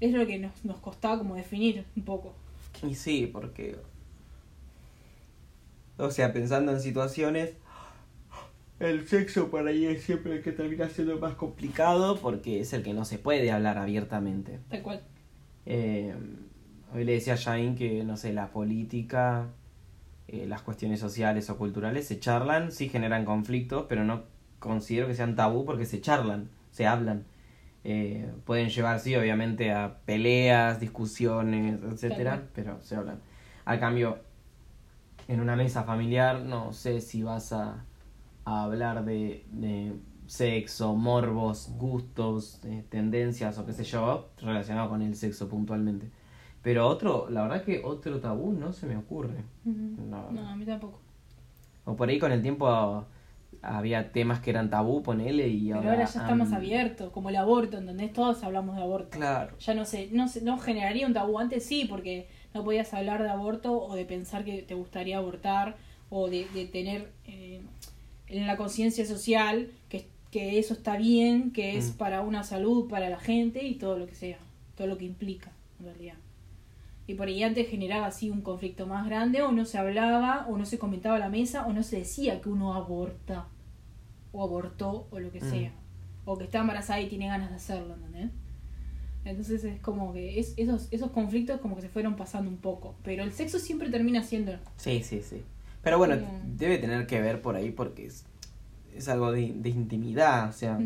Es 0.00 0.12
lo 0.12 0.26
que 0.26 0.38
nos, 0.38 0.64
nos 0.64 0.78
costaba 0.80 1.18
como 1.18 1.34
definir 1.34 1.84
un 1.96 2.04
poco. 2.04 2.34
Y 2.88 2.94
sí, 2.94 3.28
porque. 3.32 3.76
O 6.02 6.10
sea, 6.10 6.32
pensando 6.32 6.72
en 6.72 6.80
situaciones. 6.80 7.54
El 8.80 9.06
sexo 9.06 9.48
por 9.50 9.68
ahí 9.68 9.86
es 9.86 10.02
siempre 10.02 10.36
el 10.36 10.42
que 10.42 10.50
termina 10.50 10.88
siendo 10.88 11.16
más 11.18 11.34
complicado 11.34 12.18
porque 12.18 12.60
es 12.60 12.72
el 12.72 12.82
que 12.82 12.92
no 12.92 13.04
se 13.04 13.18
puede 13.18 13.52
hablar 13.52 13.78
abiertamente. 13.78 14.58
Tal 14.68 14.82
cual. 14.82 15.02
Eh, 15.64 16.12
hoy 16.92 17.04
le 17.04 17.12
decía 17.12 17.34
a 17.34 17.36
Jain 17.36 17.76
que, 17.76 18.02
no 18.02 18.16
sé, 18.16 18.32
la 18.32 18.48
política, 18.48 19.50
eh, 20.26 20.46
las 20.48 20.62
cuestiones 20.62 20.98
sociales 20.98 21.48
o 21.50 21.56
culturales 21.56 22.08
se 22.08 22.18
charlan, 22.18 22.72
sí 22.72 22.88
generan 22.88 23.24
conflictos, 23.24 23.86
pero 23.88 24.02
no 24.02 24.24
considero 24.58 25.06
que 25.06 25.14
sean 25.14 25.36
tabú 25.36 25.64
porque 25.64 25.86
se 25.86 26.00
charlan, 26.00 26.50
se 26.72 26.86
hablan. 26.88 27.26
Eh, 27.84 28.28
pueden 28.44 28.70
llevar, 28.70 28.98
sí, 28.98 29.14
obviamente, 29.14 29.70
a 29.70 29.98
peleas, 30.04 30.80
discusiones, 30.80 31.80
etcétera, 31.84 32.48
pero 32.52 32.82
se 32.82 32.96
hablan. 32.96 33.20
Al 33.64 33.78
cambio, 33.78 34.18
en 35.28 35.40
una 35.40 35.56
mesa 35.56 35.84
familiar, 35.84 36.40
no 36.40 36.72
sé 36.72 37.00
si 37.00 37.22
vas 37.22 37.52
a, 37.52 37.84
a 38.44 38.62
hablar 38.64 39.04
de, 39.04 39.44
de 39.52 39.92
sexo, 40.26 40.94
morbos, 40.94 41.70
gustos, 41.78 42.60
eh, 42.64 42.84
tendencias 42.88 43.58
o 43.58 43.66
qué 43.66 43.72
sé 43.72 43.84
yo, 43.84 44.28
relacionado 44.40 44.88
con 44.90 45.02
el 45.02 45.14
sexo 45.16 45.48
puntualmente. 45.48 46.10
Pero 46.62 46.86
otro, 46.86 47.28
la 47.30 47.42
verdad 47.42 47.64
que 47.64 47.82
otro 47.84 48.20
tabú 48.20 48.52
no 48.52 48.72
se 48.72 48.86
me 48.86 48.96
ocurre. 48.96 49.42
No. 49.64 50.30
No, 50.30 50.48
a 50.48 50.54
mí 50.56 50.64
tampoco. 50.64 51.00
O 51.84 51.96
por 51.96 52.08
ahí 52.08 52.18
con 52.20 52.30
el 52.30 52.40
tiempo 52.42 53.04
había 53.62 54.12
temas 54.12 54.40
que 54.40 54.50
eran 54.50 54.70
tabú, 54.70 55.02
ponele, 55.02 55.48
y 55.48 55.66
Pero 55.68 55.76
ahora... 55.78 55.90
ahora 55.92 56.04
ya 56.04 56.20
está 56.20 56.34
más 56.34 56.48
han- 56.48 56.54
abierto, 56.54 57.10
como 57.12 57.28
el 57.30 57.36
aborto, 57.36 57.78
¿entendés? 57.78 58.12
Todos 58.12 58.42
hablamos 58.44 58.76
de 58.76 58.82
aborto. 58.82 59.10
Claro. 59.18 59.56
Ya 59.58 59.74
no 59.74 59.84
sé, 59.84 60.08
no 60.12 60.28
sé, 60.28 60.42
no 60.42 60.58
generaría 60.58 61.06
un 61.06 61.12
tabú. 61.12 61.38
Antes 61.38 61.64
sí, 61.64 61.84
porque 61.88 62.28
no 62.54 62.64
podías 62.64 62.92
hablar 62.94 63.22
de 63.22 63.30
aborto 63.30 63.72
o 63.80 63.94
de 63.94 64.04
pensar 64.04 64.44
que 64.44 64.62
te 64.62 64.74
gustaría 64.74 65.18
abortar 65.18 65.76
o 66.10 66.28
de, 66.28 66.46
de 66.54 66.66
tener 66.66 67.10
eh, 67.26 67.60
en 68.28 68.46
la 68.46 68.56
conciencia 68.56 69.06
social 69.06 69.70
que, 69.88 70.06
que 70.30 70.58
eso 70.58 70.74
está 70.74 70.96
bien, 70.96 71.50
que 71.52 71.76
es 71.78 71.94
Mm. 71.94 71.96
para 71.96 72.20
una 72.22 72.44
salud, 72.44 72.88
para 72.88 73.08
la 73.08 73.18
gente 73.18 73.64
y 73.64 73.74
todo 73.74 73.98
lo 73.98 74.06
que 74.06 74.14
sea, 74.14 74.38
todo 74.76 74.86
lo 74.86 74.98
que 74.98 75.04
implica, 75.06 75.50
en 75.80 75.86
realidad. 75.86 76.14
Y 77.06 77.14
por 77.14 77.26
ahí 77.28 77.42
antes 77.42 77.68
generaba 77.68 78.06
así 78.06 78.30
un 78.30 78.42
conflicto 78.42 78.86
más 78.86 79.06
grande, 79.06 79.42
o 79.42 79.50
no 79.52 79.64
se 79.64 79.76
hablaba, 79.78 80.46
o 80.48 80.56
no 80.56 80.64
se 80.66 80.78
comentaba 80.78 81.16
a 81.16 81.18
la 81.18 81.28
mesa, 81.28 81.66
o 81.66 81.72
no 81.72 81.82
se 81.82 81.98
decía 81.98 82.40
que 82.40 82.48
uno 82.48 82.74
aborta, 82.74 83.46
o 84.32 84.42
abortó, 84.44 85.08
o 85.10 85.18
lo 85.18 85.30
que 85.32 85.40
Mm. 85.40 85.50
sea. 85.50 85.72
O 86.24 86.38
que 86.38 86.44
está 86.44 86.60
embarazada 86.60 87.00
y 87.00 87.08
tiene 87.08 87.26
ganas 87.26 87.50
de 87.50 87.56
hacerlo, 87.56 87.94
¿entendés? 87.94 88.30
Entonces 89.24 89.62
es 89.64 89.80
como 89.80 90.12
que 90.12 90.40
es, 90.40 90.54
esos, 90.56 90.88
esos 90.90 91.10
conflictos 91.10 91.60
como 91.60 91.76
que 91.76 91.82
se 91.82 91.88
fueron 91.88 92.16
pasando 92.16 92.50
un 92.50 92.56
poco. 92.56 92.94
Pero 93.04 93.22
el 93.22 93.32
sexo 93.32 93.58
siempre 93.58 93.90
termina 93.90 94.22
siendo... 94.22 94.52
Sí, 94.76 95.02
sí, 95.02 95.22
sí. 95.22 95.42
Pero 95.82 95.98
bueno, 95.98 96.16
debe 96.44 96.78
tener 96.78 97.06
que 97.06 97.20
ver 97.20 97.40
por 97.40 97.56
ahí 97.56 97.70
porque 97.70 98.06
es, 98.06 98.24
es 98.94 99.08
algo 99.08 99.32
de, 99.32 99.52
de 99.54 99.68
intimidad, 99.70 100.48
o 100.48 100.52
sea... 100.52 100.78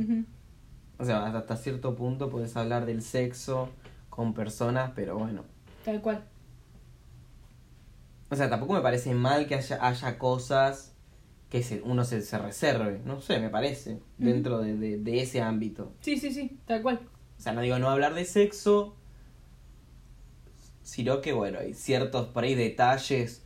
O 0.98 1.04
sea, 1.04 1.26
hasta 1.26 1.56
cierto 1.56 1.94
punto 1.94 2.30
puedes 2.30 2.56
hablar 2.56 2.86
del 2.86 3.02
sexo 3.02 3.68
con 4.08 4.32
personas, 4.32 4.92
pero 4.94 5.18
bueno. 5.18 5.44
Tal 5.84 6.00
cual. 6.00 6.24
O 8.30 8.34
sea, 8.36 8.48
tampoco 8.48 8.72
me 8.72 8.80
parece 8.80 9.12
mal 9.14 9.46
que 9.46 9.56
haya, 9.56 9.78
haya 9.86 10.18
cosas 10.18 10.94
que 11.50 11.62
se, 11.62 11.82
uno 11.82 12.04
se, 12.04 12.22
se 12.22 12.38
reserve. 12.38 13.02
No 13.04 13.20
sé, 13.20 13.38
me 13.40 13.50
parece. 13.50 14.00
Dentro 14.16 14.58
de, 14.58 14.76
de, 14.76 14.96
de 14.96 15.20
ese 15.20 15.42
ámbito. 15.42 15.92
Sí, 16.00 16.16
sí, 16.16 16.32
sí, 16.32 16.58
tal 16.64 16.80
cual. 16.80 16.98
O 17.38 17.40
sea, 17.40 17.52
no 17.52 17.60
digo 17.60 17.78
no 17.78 17.88
hablar 17.90 18.14
de 18.14 18.24
sexo, 18.24 18.94
sino 20.82 21.20
que 21.20 21.32
bueno, 21.32 21.58
hay 21.60 21.74
ciertos 21.74 22.28
por 22.28 22.44
ahí 22.44 22.54
detalles 22.54 23.42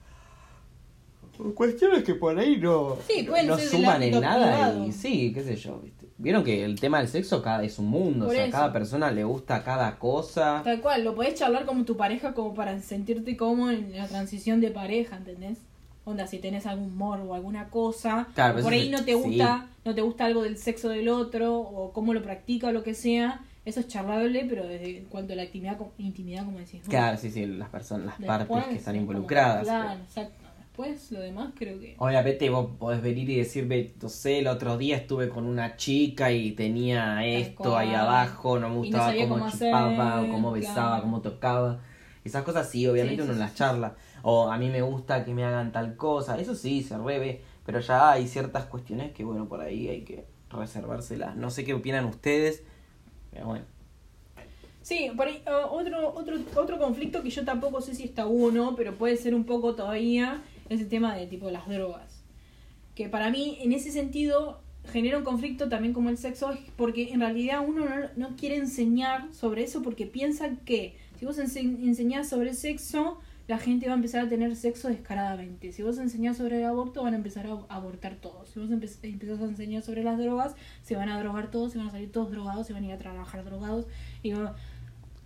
Cuestiones 1.54 2.04
que 2.04 2.14
por 2.14 2.38
ahí 2.38 2.58
no, 2.58 2.98
Sí, 3.08 3.22
no 3.26 3.56
del 3.56 3.66
suman 3.68 4.02
en 4.02 4.20
nada 4.20 4.52
privado. 4.52 4.86
y 4.86 4.92
sí, 4.92 5.32
qué 5.32 5.42
sé 5.42 5.56
yo, 5.56 5.78
¿viste? 5.78 6.06
Vieron 6.18 6.44
que 6.44 6.64
el 6.66 6.78
tema 6.78 6.98
del 6.98 7.08
sexo 7.08 7.40
cada 7.42 7.64
es 7.64 7.78
un 7.78 7.86
mundo, 7.86 8.26
Por 8.26 8.34
o 8.34 8.36
sea, 8.36 8.44
eso. 8.44 8.52
cada 8.52 8.72
persona 8.74 9.10
le 9.10 9.24
gusta 9.24 9.64
cada 9.64 9.98
cosa. 9.98 10.60
Tal 10.62 10.82
cual, 10.82 11.02
lo 11.02 11.14
podés 11.14 11.36
charlar 11.36 11.64
como 11.64 11.86
tu 11.86 11.96
pareja 11.96 12.34
como 12.34 12.52
para 12.52 12.78
sentirte 12.82 13.38
cómodo 13.38 13.70
en 13.70 13.96
la 13.96 14.06
transición 14.06 14.60
de 14.60 14.70
pareja, 14.70 15.16
¿entendés? 15.16 15.56
Onda, 16.04 16.26
si 16.26 16.40
tenés 16.40 16.66
algún 16.66 16.94
morbo 16.94 17.30
o 17.30 17.34
alguna 17.34 17.70
cosa, 17.70 18.28
Claro, 18.34 18.54
pero 18.56 18.64
por 18.64 18.74
ahí 18.74 18.88
es- 18.88 18.90
no 18.90 18.98
te 19.06 19.12
sí. 19.14 19.22
gusta, 19.22 19.66
no 19.86 19.94
te 19.94 20.02
gusta 20.02 20.26
algo 20.26 20.42
del 20.42 20.58
sexo 20.58 20.90
del 20.90 21.08
otro, 21.08 21.58
o 21.58 21.94
cómo 21.94 22.12
lo 22.12 22.22
practica 22.22 22.66
o 22.68 22.72
lo 22.72 22.82
que 22.82 22.92
sea, 22.94 23.40
eso 23.64 23.80
es 23.80 23.88
charlable, 23.88 24.46
pero 24.48 24.66
desde 24.66 24.98
en 24.98 25.04
cuanto 25.06 25.32
a 25.32 25.36
la 25.36 25.44
intimidad, 25.44 25.78
intimidad 25.98 26.44
como 26.44 26.58
decís. 26.58 26.82
Claro, 26.88 27.16
sí, 27.16 27.30
sí, 27.30 27.46
las 27.46 27.68
personas, 27.68 28.06
las 28.06 28.18
Después, 28.18 28.46
partes 28.48 28.68
que 28.68 28.78
están 28.78 28.96
involucradas. 28.96 29.64
Claro, 29.64 30.00
exacto. 30.00 30.44
Después, 30.58 31.12
lo 31.12 31.20
demás 31.20 31.52
creo 31.56 31.78
que... 31.78 31.94
Obviamente 31.98 32.48
vos 32.48 32.70
podés 32.78 33.02
venir 33.02 33.28
y 33.28 33.36
decirme, 33.36 33.92
no 34.00 34.08
sé, 34.08 34.38
el 34.38 34.46
otro 34.46 34.78
día 34.78 34.96
estuve 34.96 35.28
con 35.28 35.44
una 35.44 35.76
chica 35.76 36.32
y 36.32 36.52
tenía 36.52 37.24
esto 37.26 37.76
ahí 37.76 37.92
abajo, 37.92 38.58
no 38.58 38.68
me 38.68 38.74
no 38.76 38.80
gustaba 38.80 39.06
sabía 39.06 39.28
cómo, 39.28 39.50
chupaba, 39.50 40.22
o 40.22 40.28
cómo 40.30 40.52
besaba, 40.52 40.88
claro. 40.88 41.02
cómo 41.02 41.20
tocaba. 41.20 41.80
Esas 42.24 42.44
cosas 42.44 42.68
sí, 42.70 42.86
obviamente 42.86 43.22
Sí, 43.22 43.22
uno 43.22 43.34
sí, 43.34 43.40
las 43.40 43.50
sí, 43.50 43.56
charla. 43.58 43.96
O 44.22 44.50
a 44.50 44.56
mí 44.58 44.68
me 44.70 44.80
gusta 44.80 45.24
que 45.24 45.34
me 45.34 45.44
hagan 45.44 45.72
tal 45.72 45.96
cosa, 45.96 46.38
eso 46.38 46.54
sí, 46.54 46.82
se 46.82 46.96
reve, 46.96 47.42
pero 47.66 47.80
ya 47.80 48.12
hay 48.12 48.26
ciertas 48.26 48.64
cuestiones 48.66 49.12
que, 49.12 49.24
bueno, 49.24 49.48
por 49.48 49.60
ahí 49.60 49.88
hay 49.88 50.02
que 50.02 50.24
reservárselas. 50.50 51.36
No 51.36 51.50
sé 51.50 51.64
qué 51.64 51.74
opinan 51.74 52.04
ustedes, 52.04 52.62
pero 53.30 53.46
bueno. 53.46 53.64
Sí, 54.82 55.10
por 55.16 55.28
ahí, 55.28 55.42
otro, 55.70 56.12
otro, 56.14 56.36
otro 56.56 56.78
conflicto 56.78 57.22
que 57.22 57.30
yo 57.30 57.44
tampoco 57.44 57.80
sé 57.80 57.94
si 57.94 58.04
está 58.04 58.26
uno, 58.26 58.74
pero 58.76 58.94
puede 58.96 59.16
ser 59.16 59.34
un 59.34 59.44
poco 59.44 59.74
todavía, 59.74 60.42
es 60.68 60.80
el 60.80 60.88
tema 60.88 61.14
de 61.14 61.26
tipo 61.26 61.50
las 61.50 61.68
drogas. 61.68 62.22
Que 62.94 63.08
para 63.08 63.30
mí, 63.30 63.58
en 63.60 63.72
ese 63.72 63.92
sentido, 63.92 64.60
genera 64.90 65.18
un 65.18 65.24
conflicto 65.24 65.68
también 65.68 65.92
como 65.92 66.08
el 66.08 66.16
sexo, 66.18 66.56
porque 66.76 67.12
en 67.12 67.20
realidad 67.20 67.62
uno 67.66 67.84
no, 67.86 67.96
no 68.16 68.36
quiere 68.36 68.56
enseñar 68.56 69.32
sobre 69.32 69.62
eso 69.64 69.82
porque 69.82 70.06
piensa 70.06 70.56
que 70.64 70.96
si 71.18 71.26
vos 71.26 71.38
ense- 71.38 71.60
enseñás 71.60 72.28
sobre 72.28 72.54
sexo, 72.54 73.20
la 73.50 73.58
gente 73.58 73.86
va 73.86 73.92
a 73.92 73.96
empezar 73.96 74.24
a 74.24 74.28
tener 74.28 74.54
sexo 74.56 74.88
descaradamente. 74.88 75.72
Si 75.72 75.82
vos 75.82 75.98
enseñás 75.98 76.36
sobre 76.36 76.58
el 76.60 76.64
aborto, 76.64 77.02
van 77.02 77.14
a 77.14 77.16
empezar 77.16 77.46
a 77.46 77.74
abortar 77.74 78.14
todos. 78.16 78.48
Si 78.48 78.60
vos 78.60 78.70
empe- 78.70 78.96
empezás 79.02 79.40
a 79.40 79.44
enseñar 79.44 79.82
sobre 79.82 80.02
las 80.04 80.16
drogas, 80.18 80.54
se 80.82 80.94
van 80.96 81.08
a 81.08 81.18
drogar 81.18 81.50
todos, 81.50 81.72
se 81.72 81.78
van 81.78 81.88
a 81.88 81.90
salir 81.90 82.10
todos 82.12 82.30
drogados, 82.30 82.66
se 82.66 82.72
van 82.72 82.84
a 82.84 82.86
ir 82.86 82.92
a 82.92 82.98
trabajar 82.98 83.44
drogados. 83.44 83.86
Y 84.22 84.32
va- 84.32 84.54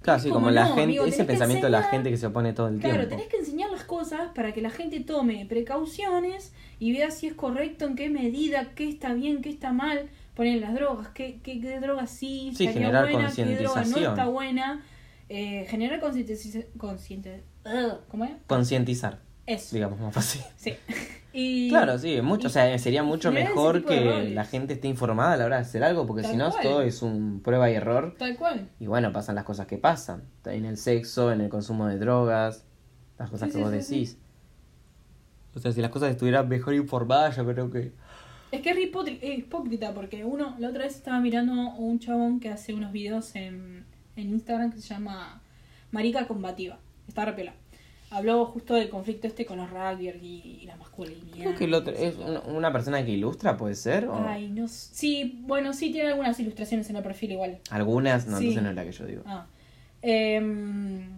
Claro, 0.01 0.21
sí, 0.21 0.29
Como 0.29 0.41
como 0.47 0.51
la 0.51 0.63
no, 0.65 0.69
gente, 0.69 0.83
amigo, 0.83 1.05
ese 1.07 1.25
pensamiento 1.25 1.65
de 1.67 1.71
la 1.71 1.83
gente 1.85 2.11
que 2.11 2.19
se 2.19 2.27
opone 2.27 2.53
todo 2.53 2.69
el 2.69 2.79
Claro, 2.79 2.95
tiempo. 2.97 3.09
tenés 3.17 3.27
que 3.29 3.39
enseñar 3.39 3.71
las 3.71 3.85
cosas 3.85 4.29
para 4.35 4.53
que 4.53 4.61
la 4.61 4.69
gente 4.69 5.01
tome 5.01 5.47
precauciones 5.49 6.53
y 6.79 6.93
vea 6.93 7.11
si 7.11 7.27
es 7.27 7.33
correcto, 7.35 7.87
en 7.87 7.97
qué 7.97 8.11
medida, 8.11 8.71
qué 8.75 8.87
está 8.89 9.15
bien, 9.15 9.41
qué 9.41 9.49
está 9.51 9.73
mal. 9.73 10.09
Poner 10.35 10.61
las 10.61 10.75
drogas, 10.75 11.09
qué, 11.09 11.39
qué, 11.43 11.61
qué 11.61 11.81
droga 11.81 12.07
sí, 12.07 12.53
Sí, 12.55 12.69
generar 12.69 13.11
buena, 13.11 13.33
qué 13.35 13.45
droga 13.57 13.85
no 13.85 13.97
está 13.99 14.27
buena. 14.27 14.83
Eh, 15.31 15.65
generar 15.71 16.01
concientización. 16.01 16.65
¿Cómo 18.09 18.25
es? 18.25 18.33
Concientizar, 18.47 19.19
Eso. 19.47 19.75
digamos 19.75 19.99
más 20.01 20.15
fácil. 20.15 20.43
Sí. 20.57 20.75
Y, 21.37 21.69
Claro, 21.69 21.99
sí, 21.99 22.21
mucho, 22.23 22.47
y- 22.47 22.47
o 22.47 22.51
sea, 22.51 22.79
sería 22.79 23.03
mucho 23.03 23.33
mejor 23.33 23.85
que 23.85 24.31
la 24.33 24.45
gente 24.45 24.75
esté 24.75 24.87
informada 24.87 25.33
a 25.33 25.37
la 25.37 25.47
hora 25.47 25.57
de 25.57 25.63
hacer 25.63 25.83
algo, 25.83 26.07
porque 26.07 26.23
Tal 26.23 26.31
si 26.31 26.37
no 26.37 26.49
cual. 26.53 26.63
todo 26.63 26.83
es 26.83 27.03
un 27.03 27.41
prueba 27.41 27.69
y 27.69 27.75
error. 27.75 28.15
Tal 28.17 28.37
cual. 28.37 28.69
Y 28.79 28.87
bueno, 28.87 29.13
pasan 29.13 29.35
las 29.35 29.43
cosas 29.43 29.67
que 29.67 29.77
pasan. 29.77 30.23
En 30.45 30.65
el 30.65 30.77
sexo, 30.77 31.33
en 31.33 31.41
el 31.41 31.49
consumo 31.49 31.89
de 31.89 31.99
drogas, 31.99 32.65
las 33.19 33.31
cosas 33.31 33.49
Sí, 33.49 33.53
que 33.53 33.59
sí, 33.59 33.65
vos 33.65 33.85
sí, 33.85 33.95
decís. 33.99 34.19
O 35.57 35.59
sea, 35.59 35.73
si 35.73 35.81
las 35.81 35.91
cosas 35.91 36.11
estuvieran 36.11 36.49
mejor 36.49 36.73
informadas, 36.75 37.35
yo 37.37 37.45
creo 37.45 37.69
que... 37.69 37.91
Es 38.53 38.61
que 38.63 38.71
es 38.71 39.39
hipócrita 39.39 39.93
porque 39.93 40.25
uno, 40.25 40.55
la 40.61 40.69
otra 40.69 40.85
vez 40.85 40.95
estaba 40.95 41.19
mirando 41.19 41.53
un 41.53 41.99
chabón 41.99 42.39
que 42.39 42.51
hace 42.51 42.75
unos 42.75 42.93
videos 42.93 43.35
en, 43.35 43.85
en 44.15 44.29
Instagram 44.31 44.71
que 44.71 44.79
se 44.81 44.87
llama 44.95 45.43
Marica 45.91 46.29
Combativa. 46.29 46.79
Está 47.09 47.25
repela. 47.25 47.53
Habló 48.11 48.47
justo 48.47 48.75
del 48.75 48.91
conflicto 48.91 49.27
este 49.27 49.45
con 49.45 49.59
los 49.59 49.69
rugby 49.71 50.09
y, 50.09 50.59
y 50.63 50.67
la 50.67 50.77
masculinidad. 50.77 51.37
Creo 51.37 51.55
que 51.57 51.65
el 51.65 51.75
otro 51.75 51.93
es 51.95 52.15
una, 52.47 52.73
persona 52.73 53.05
que 53.05 53.11
ilustra, 53.11 53.57
¿puede 53.57 53.75
ser? 53.75 54.07
¿O 54.07 54.25
Ay, 54.29 54.49
no 54.51 54.69
Sí, 54.69 55.41
bueno, 55.43 55.73
sí 55.73 55.91
tiene 55.91 56.11
algunas 56.11 56.39
ilustraciones 56.39 56.89
en 56.91 56.97
el 56.97 57.03
perfil 57.03 57.33
igual. 57.33 57.59
algunas? 57.71 58.27
No, 58.27 58.39
Sí. 58.39 58.45
entonces 58.45 58.63
no 58.63 58.71
es 58.71 58.77
la 58.77 58.85
que 58.85 58.93
yo 58.93 59.07
digo. 59.07 59.23
Ah. 59.27 59.47
Em, 60.03 61.09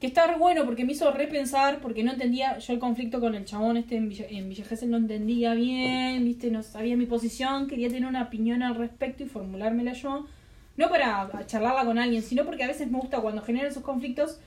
que 0.00 0.08
está 0.08 0.26
re 0.26 0.36
bueno 0.36 0.64
porque 0.64 0.84
me 0.84 0.92
hizo 0.92 1.10
repensar, 1.12 1.78
porque 1.80 2.02
no 2.02 2.12
entendía, 2.12 2.58
yo 2.58 2.72
el 2.72 2.78
conflicto 2.78 3.20
con 3.20 3.34
el 3.34 3.44
chabón 3.44 3.76
este 3.76 3.96
en 3.96 4.08
Villa, 4.08 4.26
en 4.28 4.48
Villa 4.48 4.64
Gesell 4.64 4.90
no 4.90 4.96
entendía 4.96 5.54
bien, 5.54 6.24
viste, 6.24 6.50
no 6.50 6.62
sabía 6.62 6.96
mi 6.96 7.06
posición, 7.06 7.68
quería 7.68 7.88
tener 7.88 8.08
una 8.08 8.22
opinión 8.22 8.62
al 8.62 8.74
respecto 8.74 9.22
y 9.22 9.26
formulármela 9.26 9.92
yo. 9.92 10.26
No 10.76 10.88
para 10.88 11.46
charlarla 11.46 11.84
con 11.84 11.98
alguien, 11.98 12.22
sino 12.22 12.44
porque 12.44 12.64
a 12.64 12.66
veces 12.66 12.90
me 12.90 12.98
gusta 12.98 13.20
cuando 13.20 13.42
generan 13.42 13.70
esos 13.70 13.84
conflictos 13.84 14.40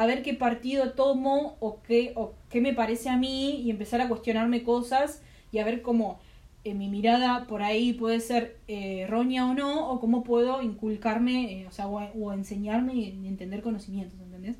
a 0.00 0.06
ver 0.06 0.22
qué 0.22 0.32
partido 0.32 0.92
tomo 0.92 1.58
o 1.60 1.82
qué, 1.82 2.14
o 2.16 2.32
qué 2.48 2.62
me 2.62 2.72
parece 2.72 3.10
a 3.10 3.18
mí 3.18 3.60
y 3.60 3.70
empezar 3.70 4.00
a 4.00 4.08
cuestionarme 4.08 4.62
cosas 4.62 5.20
y 5.52 5.58
a 5.58 5.64
ver 5.66 5.82
cómo 5.82 6.18
eh, 6.64 6.72
mi 6.72 6.88
mirada 6.88 7.44
por 7.46 7.62
ahí 7.62 7.92
puede 7.92 8.20
ser 8.20 8.56
eh, 8.66 9.00
errónea 9.00 9.44
o 9.44 9.52
no, 9.52 9.90
o 9.90 10.00
cómo 10.00 10.24
puedo 10.24 10.62
inculcarme, 10.62 11.52
eh, 11.52 11.66
o 11.68 11.70
sea, 11.70 11.86
o, 11.86 12.32
enseñarme 12.32 12.94
y 12.94 13.28
entender 13.28 13.60
conocimientos, 13.60 14.18
¿entendés? 14.18 14.56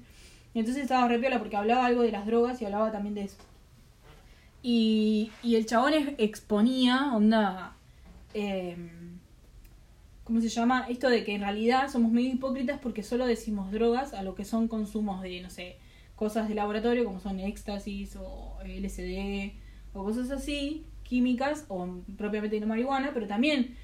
Y 0.53 0.59
entonces 0.59 0.83
estaba 0.83 1.09
re 1.09 1.18
piola 1.18 1.38
porque 1.38 1.57
hablaba 1.57 1.87
algo 1.87 2.03
de 2.03 2.12
las 2.12 2.26
drogas 2.26 2.61
y 2.61 2.66
hablaba 2.66 2.92
también 2.92 3.14
de 3.14 3.22
eso. 3.22 3.38
Y, 4.62 5.33
y 5.42 5.57
el 5.57 5.64
chabón 5.64 5.94
exponía, 6.18 7.14
onda, 7.14 7.76
eh, 8.35 8.76
¿cómo 10.31 10.40
se 10.40 10.49
llama? 10.49 10.87
Esto 10.88 11.11
de 11.11 11.25
que 11.25 11.35
en 11.35 11.40
realidad 11.40 11.88
somos 11.90 12.12
medio 12.12 12.33
hipócritas 12.33 12.79
porque 12.79 13.03
solo 13.03 13.27
decimos 13.27 13.73
drogas 13.73 14.14
a 14.14 14.23
lo 14.23 14.37
que 14.37 14.45
son 14.45 14.69
consumos 14.69 15.23
de, 15.23 15.40
no 15.40 15.51
sé, 15.51 15.79
cosas 16.14 16.49
de 16.49 16.55
laboratorio 16.55 17.05
como 17.05 17.19
son 17.19 17.40
éxtasis 17.40 18.14
o 18.14 18.57
LSD 18.64 19.55
o 19.93 20.05
cosas 20.05 20.31
así, 20.31 20.87
químicas 21.03 21.64
o 21.66 21.97
propiamente 22.16 22.61
no 22.61 22.69
marihuana, 22.69 23.11
pero 23.12 23.27
también 23.27 23.75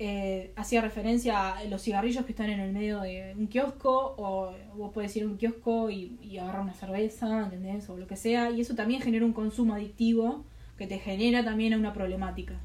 eh, 0.00 0.52
hacía 0.56 0.80
referencia 0.80 1.52
a 1.52 1.64
los 1.66 1.80
cigarrillos 1.80 2.24
que 2.24 2.32
están 2.32 2.50
en 2.50 2.58
el 2.58 2.72
medio 2.72 3.00
de 3.00 3.32
un 3.38 3.46
kiosco 3.46 4.16
o 4.18 4.52
vos 4.74 4.92
podés 4.92 5.14
ir 5.14 5.22
a 5.22 5.26
un 5.26 5.36
kiosco 5.36 5.90
y, 5.90 6.18
y 6.20 6.38
agarrar 6.38 6.62
una 6.62 6.74
cerveza, 6.74 7.44
¿entendés? 7.44 7.88
O 7.88 7.96
lo 7.96 8.08
que 8.08 8.16
sea, 8.16 8.50
y 8.50 8.62
eso 8.62 8.74
también 8.74 9.00
genera 9.00 9.24
un 9.24 9.32
consumo 9.32 9.74
adictivo 9.74 10.44
que 10.76 10.88
te 10.88 10.98
genera 10.98 11.44
también 11.44 11.72
una 11.72 11.92
problemática. 11.92 12.58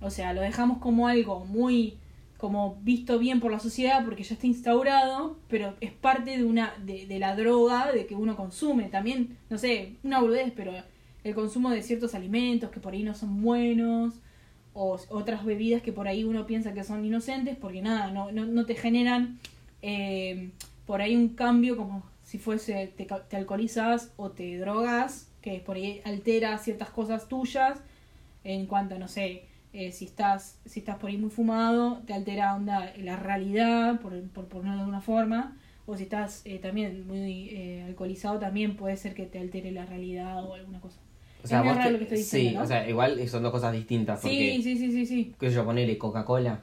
O 0.00 0.10
sea, 0.10 0.32
lo 0.34 0.40
dejamos 0.40 0.78
como 0.78 1.08
algo 1.08 1.44
muy 1.44 1.98
como 2.38 2.76
visto 2.82 3.18
bien 3.18 3.40
por 3.40 3.50
la 3.52 3.58
sociedad 3.58 4.04
porque 4.04 4.22
ya 4.22 4.34
está 4.34 4.46
instaurado, 4.46 5.36
pero 5.48 5.74
es 5.80 5.92
parte 5.92 6.36
de 6.36 6.44
una 6.44 6.74
de, 6.84 7.06
de 7.06 7.18
la 7.18 7.36
droga 7.36 7.92
de 7.92 8.06
que 8.06 8.14
uno 8.14 8.36
consume. 8.36 8.84
También, 8.84 9.38
no 9.50 9.58
sé, 9.58 9.94
una 10.02 10.20
boludez, 10.20 10.52
pero 10.54 10.72
el 11.24 11.34
consumo 11.34 11.70
de 11.70 11.82
ciertos 11.82 12.14
alimentos 12.14 12.70
que 12.70 12.80
por 12.80 12.92
ahí 12.92 13.02
no 13.02 13.14
son 13.14 13.42
buenos 13.42 14.14
o 14.74 14.98
otras 15.08 15.44
bebidas 15.44 15.82
que 15.82 15.92
por 15.92 16.06
ahí 16.08 16.24
uno 16.24 16.46
piensa 16.46 16.74
que 16.74 16.84
son 16.84 17.04
inocentes 17.04 17.56
porque 17.56 17.80
nada, 17.80 18.10
no, 18.10 18.30
no, 18.32 18.44
no 18.44 18.66
te 18.66 18.74
generan 18.74 19.38
eh, 19.82 20.50
por 20.86 21.00
ahí 21.00 21.16
un 21.16 21.28
cambio 21.30 21.76
como 21.76 22.02
si 22.24 22.38
fuese 22.38 22.92
te, 22.96 23.06
te 23.28 23.36
alcoholizas 23.36 24.12
o 24.16 24.30
te 24.30 24.58
drogas, 24.58 25.28
que 25.40 25.60
por 25.60 25.76
ahí 25.76 26.00
altera 26.04 26.58
ciertas 26.58 26.90
cosas 26.90 27.28
tuyas 27.28 27.78
en 28.42 28.66
cuanto, 28.66 28.98
no 28.98 29.08
sé, 29.08 29.44
eh, 29.74 29.92
si 29.92 30.06
estás 30.06 30.60
si 30.64 30.80
estás 30.80 30.96
por 30.98 31.10
ahí 31.10 31.18
muy 31.18 31.30
fumado, 31.30 32.02
te 32.06 32.14
altera 32.14 32.54
onda 32.54 32.92
la 32.98 33.16
realidad, 33.16 34.00
por, 34.00 34.18
por 34.30 34.46
ponerlo 34.46 34.74
de 34.76 34.80
alguna 34.80 35.00
forma, 35.02 35.56
o 35.86 35.96
si 35.96 36.04
estás 36.04 36.42
eh, 36.46 36.58
también 36.58 37.06
muy 37.06 37.48
eh, 37.50 37.82
alcoholizado, 37.86 38.38
también 38.38 38.76
puede 38.76 38.96
ser 38.96 39.14
que 39.14 39.26
te 39.26 39.38
altere 39.38 39.72
la 39.72 39.84
realidad 39.86 40.44
o 40.44 40.54
alguna 40.54 40.80
cosa. 40.80 40.98
O 41.42 41.46
sea, 41.46 41.60
es 41.60 41.64
vos 41.66 41.76
raro 41.76 41.88
te- 41.88 41.92
lo 41.92 41.98
que 41.98 42.04
estoy 42.04 42.18
sí, 42.18 42.22
diciendo, 42.38 42.60
¿no? 42.60 42.64
o 42.64 42.68
sea, 42.68 42.88
igual 42.88 43.28
son 43.28 43.42
dos 43.42 43.52
cosas 43.52 43.72
distintas. 43.74 44.20
Porque, 44.20 44.54
Sí, 44.56 44.62
sí, 44.62 44.76
sí, 44.78 44.92
sí, 44.92 45.06
sí. 45.06 45.34
qué 45.38 45.48
sé 45.50 45.56
yo, 45.56 45.64
ponele 45.64 45.98
Coca-Cola. 45.98 46.60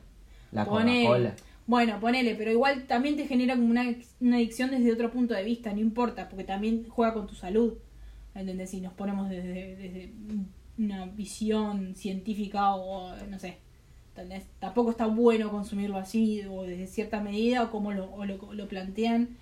La 0.51 0.65
Ponele. 0.65 1.03
Coca-Cola. 1.03 1.35
Bueno, 1.67 1.99
ponele, 1.99 2.35
pero 2.35 2.51
igual 2.51 2.85
también 2.87 3.15
te 3.15 3.27
genera 3.27 3.55
como 3.55 3.67
una, 3.69 3.83
una 4.19 4.35
adicción 4.37 4.71
desde 4.71 4.91
otro 4.91 5.11
punto 5.11 5.33
de 5.35 5.43
vista, 5.43 5.71
no 5.71 5.79
importa, 5.79 6.27
porque 6.29 6.43
también 6.43 6.85
juega 6.89 7.13
con 7.13 7.27
tu 7.27 7.35
salud. 7.35 7.77
¿Entendés? 8.33 8.71
Si 8.71 8.81
nos 8.81 8.93
ponemos 8.93 9.29
desde, 9.29 9.75
desde 9.75 10.13
una 10.83 11.05
visión 11.05 11.95
científica 11.95 12.75
o 12.75 13.15
no 13.27 13.39
sé. 13.39 13.57
¿entendés? 14.11 14.45
Tampoco 14.59 14.91
está 14.91 15.05
bueno 15.05 15.49
consumirlo 15.49 15.97
así 15.97 16.43
o 16.49 16.63
desde 16.63 16.87
cierta 16.87 17.21
medida 17.21 17.63
o 17.63 17.71
como 17.71 17.93
lo, 17.93 18.25
lo, 18.25 18.67
plantean 18.67 19.37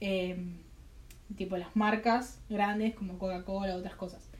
eh, 0.00 0.36
tipo 1.36 1.56
las 1.56 1.76
marcas 1.76 2.40
grandes 2.48 2.94
como 2.94 3.18
Coca-Cola 3.18 3.76
otras 3.76 3.94
cosas. 3.94 4.30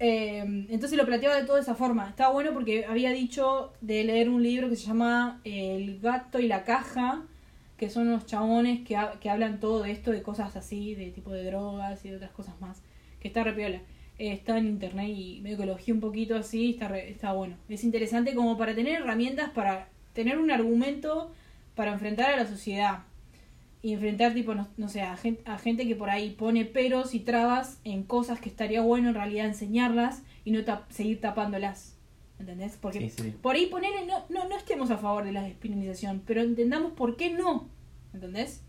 Eh, 0.00 0.66
entonces 0.68 0.96
lo 0.96 1.06
planteaba 1.06 1.36
de 1.36 1.44
toda 1.44 1.60
esa 1.60 1.74
forma. 1.74 2.08
Estaba 2.08 2.32
bueno 2.32 2.52
porque 2.52 2.84
había 2.84 3.10
dicho 3.10 3.72
de 3.80 4.04
leer 4.04 4.28
un 4.28 4.42
libro 4.42 4.68
que 4.68 4.76
se 4.76 4.86
llama 4.86 5.40
El 5.44 6.00
gato 6.00 6.38
y 6.38 6.46
la 6.46 6.64
caja, 6.64 7.22
que 7.76 7.90
son 7.90 8.08
unos 8.08 8.26
chabones 8.26 8.86
que, 8.86 8.98
que 9.20 9.30
hablan 9.30 9.58
todo 9.58 9.82
de 9.82 9.92
esto, 9.92 10.10
de 10.10 10.22
cosas 10.22 10.54
así, 10.54 10.94
de 10.94 11.10
tipo 11.10 11.30
de 11.32 11.44
drogas 11.44 12.04
y 12.04 12.10
de 12.10 12.16
otras 12.16 12.32
cosas 12.32 12.60
más, 12.60 12.82
que 13.20 13.28
está 13.28 13.42
re 13.42 13.54
piola. 13.54 13.80
Eh, 14.18 14.32
está 14.32 14.58
en 14.58 14.66
internet 14.66 15.08
y 15.16 15.40
medio 15.42 15.56
que 15.58 15.66
lo 15.66 15.76
un 15.88 16.00
poquito 16.00 16.36
así, 16.36 16.70
está, 16.70 16.88
re- 16.88 17.10
está 17.10 17.32
bueno. 17.32 17.56
Es 17.68 17.84
interesante 17.84 18.34
como 18.34 18.56
para 18.58 18.74
tener 18.74 19.00
herramientas 19.00 19.50
para 19.50 19.88
tener 20.12 20.38
un 20.38 20.50
argumento 20.50 21.32
para 21.74 21.92
enfrentar 21.92 22.30
a 22.30 22.36
la 22.36 22.46
sociedad. 22.46 23.00
Y 23.80 23.92
enfrentar, 23.92 24.34
tipo, 24.34 24.56
no, 24.56 24.66
no 24.76 24.88
sé, 24.88 25.02
a 25.02 25.16
gente, 25.16 25.40
a 25.44 25.56
gente 25.56 25.86
que 25.86 25.94
por 25.94 26.10
ahí 26.10 26.30
pone 26.30 26.64
peros 26.64 27.14
y 27.14 27.20
trabas 27.20 27.78
en 27.84 28.02
cosas 28.02 28.40
que 28.40 28.48
estaría 28.48 28.80
bueno 28.80 29.10
en 29.10 29.14
realidad 29.14 29.46
enseñarlas 29.46 30.22
y 30.44 30.50
no 30.50 30.60
tap- 30.64 30.88
seguir 30.90 31.20
tapándolas. 31.20 31.94
¿Entendés? 32.40 32.76
Porque 32.80 33.08
Sí, 33.10 33.22
sí. 33.22 33.34
por 33.40 33.54
ahí 33.54 33.66
ponele, 33.66 34.04
no, 34.06 34.24
no, 34.30 34.48
no 34.48 34.56
estemos 34.56 34.90
a 34.90 34.98
favor 34.98 35.24
de 35.24 35.32
la 35.32 35.42
despenalización, 35.42 36.22
pero 36.26 36.40
entendamos 36.42 36.92
por 36.92 37.16
qué 37.16 37.30
no. 37.30 37.68
¿Entendés? 38.12 38.62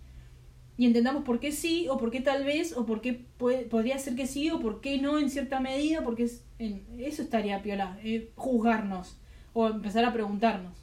Y 0.79 0.85
entendamos 0.85 1.25
por 1.25 1.41
qué 1.41 1.51
sí, 1.51 1.87
o 1.89 1.97
por 1.97 2.09
qué 2.09 2.21
tal 2.21 2.45
vez, 2.45 2.71
o 2.77 2.85
por 2.85 3.01
qué 3.01 3.11
puede- 3.37 3.65
podría 3.65 3.99
ser 3.99 4.15
que 4.15 4.25
sí, 4.27 4.49
o 4.49 4.59
por 4.61 4.79
qué 4.79 4.97
no 4.97 5.19
en 5.19 5.29
cierta 5.29 5.59
medida, 5.59 6.01
porque 6.05 6.23
es, 6.23 6.45
en- 6.57 6.85
eso 6.97 7.21
estaría 7.21 7.61
piola, 7.61 7.99
eh, 8.01 8.31
juzgarnos, 8.37 9.17
o 9.53 9.67
empezar 9.67 10.05
a 10.05 10.13
preguntarnos. 10.13 10.77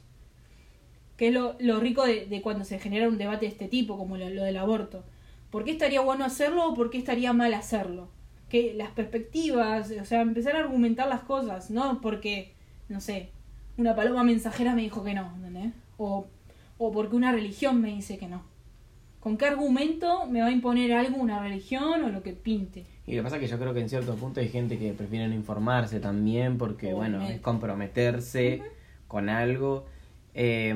Que 1.17 1.29
es 1.29 1.33
lo, 1.33 1.55
lo 1.59 1.79
rico 1.79 2.05
de, 2.05 2.27
de 2.27 2.41
cuando 2.43 2.63
se 2.63 2.77
genera 2.77 3.07
un 3.09 3.17
debate 3.17 3.45
de 3.47 3.51
este 3.51 3.67
tipo, 3.67 3.97
como 3.97 4.17
lo, 4.17 4.29
lo 4.29 4.43
del 4.43 4.57
aborto. 4.57 5.03
¿Por 5.49 5.63
qué 5.63 5.71
estaría 5.71 6.01
bueno 6.01 6.25
hacerlo 6.25 6.69
o 6.69 6.73
por 6.75 6.91
qué 6.91 6.99
estaría 6.99 7.33
mal 7.33 7.53
hacerlo? 7.55 8.09
Que 8.49 8.73
las 8.75 8.91
perspectivas, 8.91 9.91
o 9.99 10.05
sea, 10.05 10.21
empezar 10.21 10.55
a 10.55 10.59
argumentar 10.59 11.07
las 11.07 11.21
cosas, 11.21 11.71
no 11.71 12.01
porque, 12.01 12.53
no 12.87 13.01
sé, 13.01 13.29
una 13.77 13.95
paloma 13.95 14.23
mensajera 14.23 14.75
me 14.75 14.83
dijo 14.83 15.03
que 15.03 15.15
no, 15.15 15.33
¿entendés? 15.37 15.73
O, 15.97 16.27
o 16.77 16.91
porque 16.91 17.15
una 17.15 17.31
religión 17.31 17.81
me 17.81 17.95
dice 17.95 18.19
que 18.19 18.27
no. 18.27 18.43
¿Con 19.27 19.35
qué 19.35 19.45
argumento 19.47 20.25
me 20.27 20.39
va 20.39 20.47
a 20.47 20.51
imponer 20.51 20.93
algo 20.93 21.17
una 21.17 21.41
religión 21.41 22.01
o 22.01 22.07
lo 22.07 22.23
que 22.23 22.31
pinte? 22.31 22.85
Y 23.05 23.11
lo 23.11 23.17
que 23.17 23.23
pasa 23.23 23.35
es 23.35 23.41
que 23.41 23.47
yo 23.49 23.59
creo 23.59 23.73
que 23.73 23.81
en 23.81 23.89
cierto 23.89 24.15
punto 24.15 24.39
hay 24.39 24.47
gente 24.47 24.79
que 24.79 24.93
prefiere 24.93 25.27
no 25.27 25.33
informarse 25.33 25.99
también 25.99 26.57
porque, 26.57 26.93
bueno, 26.93 27.21
es 27.27 27.41
comprometerse 27.41 28.61
con 29.09 29.27
algo. 29.27 29.85
Eh, 30.33 30.73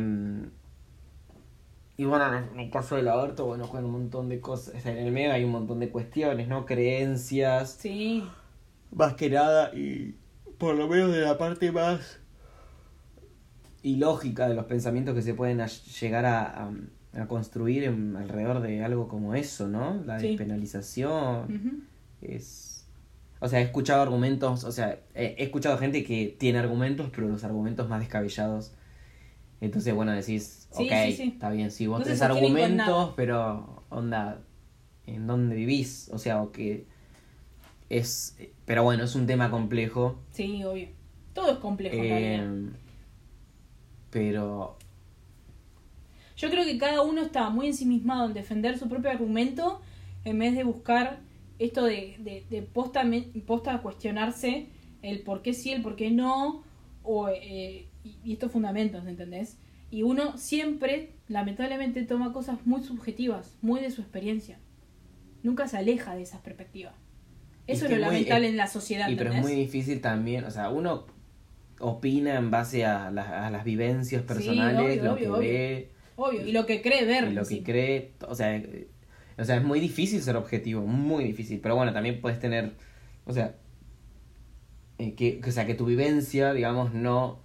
y 1.95 2.03
bueno, 2.03 2.25
en 2.53 2.59
el 2.59 2.69
caso 2.69 2.97
del 2.97 3.07
aborto, 3.07 3.45
bueno, 3.45 3.67
juegan 3.67 3.85
un 3.85 3.93
montón 3.93 4.27
de 4.27 4.41
cosas. 4.41 4.75
O 4.75 4.79
sea, 4.81 4.91
en 4.91 5.05
el 5.07 5.13
medio 5.13 5.31
hay 5.31 5.45
un 5.45 5.51
montón 5.51 5.79
de 5.79 5.87
cuestiones, 5.87 6.49
¿no? 6.49 6.65
Creencias. 6.65 7.77
Sí, 7.79 8.27
Más 8.93 9.13
que 9.13 9.29
nada, 9.29 9.73
y 9.73 10.17
por 10.57 10.75
lo 10.75 10.89
menos 10.89 11.13
de 11.13 11.21
la 11.21 11.37
parte 11.37 11.71
más 11.71 12.19
ilógica 13.81 14.49
de 14.49 14.55
los 14.55 14.65
pensamientos 14.65 15.15
que 15.15 15.21
se 15.21 15.35
pueden 15.35 15.65
llegar 16.01 16.25
a, 16.25 16.65
a- 16.65 16.71
a 17.13 17.27
construir 17.27 17.83
en- 17.83 18.15
alrededor 18.15 18.61
de 18.61 18.83
algo 18.83 19.07
como 19.07 19.35
eso, 19.35 19.67
¿no? 19.67 20.01
La 20.05 20.19
Sí. 20.19 20.29
despenalización. 20.29 21.87
Es. 22.21 22.87
O 23.39 23.47
sea, 23.47 23.59
he 23.59 23.63
escuchado 23.63 24.01
argumentos, 24.03 24.63
o 24.63 24.71
sea, 24.71 24.99
he, 25.15 25.35
escuchado 25.43 25.77
gente 25.77 26.03
que 26.03 26.35
tiene 26.39 26.59
argumentos, 26.59 27.09
pero 27.13 27.27
los 27.27 27.43
argumentos 27.43 27.89
más 27.89 27.99
descabellados. 27.99 28.73
Entonces, 29.61 29.93
bueno, 29.93 30.11
decís, 30.11 30.67
Sí, 30.71 30.83
ok, 30.85 30.91
sí, 31.15 31.23
está 31.33 31.49
bien, 31.49 31.71
sí, 31.71 31.87
vos 31.87 31.99
No 31.99 32.03
tenés 32.05 32.21
argumentos, 32.21 33.13
pero, 33.15 33.83
onda, 33.89 34.41
¿en 35.07 35.27
dónde 35.27 35.55
vivís? 35.55 36.09
O 36.13 36.17
sea, 36.19 36.41
o 36.41 36.51
que 36.51 36.85
es. 37.89 38.37
Pero 38.65 38.83
bueno, 38.83 39.03
es 39.03 39.15
un 39.15 39.25
tema 39.27 39.49
complejo. 39.51 40.19
sí, 40.31 40.63
obvio. 40.63 40.87
Todo 41.33 41.51
es 41.53 41.57
complejo 41.59 41.95
eh, 41.97 42.69
pero. 44.09 44.77
Yo 46.41 46.49
creo 46.49 46.65
que 46.65 46.79
cada 46.79 47.03
uno 47.03 47.21
está 47.21 47.51
muy 47.51 47.67
ensimismado 47.67 48.25
en 48.25 48.33
defender 48.33 48.75
su 48.79 48.89
propio 48.89 49.11
argumento 49.11 49.79
en 50.25 50.39
vez 50.39 50.55
de 50.55 50.63
buscar 50.63 51.19
esto 51.59 51.85
de, 51.85 52.15
de, 52.17 52.43
de 52.49 52.63
posta, 52.63 53.03
posta 53.45 53.77
cuestionarse 53.83 54.69
el 55.03 55.21
por 55.21 55.43
qué 55.43 55.53
sí, 55.53 55.71
el 55.71 55.83
por 55.83 55.95
qué 55.95 56.09
no, 56.09 56.63
o, 57.03 57.29
eh, 57.29 57.85
y, 58.03 58.33
estos 58.33 58.51
fundamentos, 58.51 59.05
¿entendés? 59.05 59.59
Y 59.91 60.01
uno 60.01 60.35
siempre, 60.39 61.11
lamentablemente, 61.27 62.01
toma 62.05 62.33
cosas 62.33 62.65
muy 62.65 62.81
subjetivas, 62.81 63.55
muy 63.61 63.79
de 63.79 63.91
su 63.91 64.01
experiencia. 64.01 64.57
Nunca 65.43 65.67
se 65.67 65.77
aleja 65.77 66.15
de 66.15 66.23
esas 66.23 66.41
perspectivas. 66.41 66.95
Eso 67.67 67.85
que 67.87 67.93
es 67.93 67.99
lo 67.99 68.05
muy- 68.07 68.15
lamentable 68.15 68.47
en 68.49 68.57
la 68.57 68.65
sociedad, 68.65 69.09
Y 69.09 69.15
pero 69.15 69.31
es 69.31 69.41
muy 69.41 69.53
difícil 69.53 70.01
también, 70.01 70.45
o 70.45 70.49
sea, 70.49 70.69
uno 70.69 71.05
opina 71.79 72.35
en 72.35 72.49
base 72.49 72.83
a, 72.85 73.11
la- 73.11 73.45
a 73.45 73.51
las 73.51 73.63
vivencias 73.63 74.23
personales, 74.23 74.99
obvio, 74.99 75.03
lo 75.03 75.15
que 75.17 75.27
obvio. 75.29 75.37
ve. 75.39 75.90
Obvio, 76.15 76.45
y 76.45 76.51
lo 76.51 76.65
que 76.65 76.81
cree 76.81 77.05
ver. 77.05 77.29
y 77.29 77.33
lo 77.33 77.45
que 77.45 77.63
cree, 77.63 78.11
o 78.27 78.35
sea, 78.35 78.61
o 79.37 79.43
sea, 79.45 79.57
es 79.57 79.63
muy 79.63 79.79
difícil 79.79 80.21
ser 80.21 80.35
objetivo, 80.35 80.81
muy 80.85 81.23
difícil, 81.23 81.59
pero 81.61 81.75
bueno, 81.75 81.93
también 81.93 82.21
puedes 82.21 82.39
tener, 82.39 82.73
o 83.25 83.33
sea, 83.33 83.55
eh, 84.99 85.13
que, 85.15 85.41
o 85.47 85.51
sea, 85.51 85.65
que 85.65 85.73
tu 85.73 85.85
vivencia, 85.85 86.53
digamos, 86.53 86.93
no, 86.93 87.39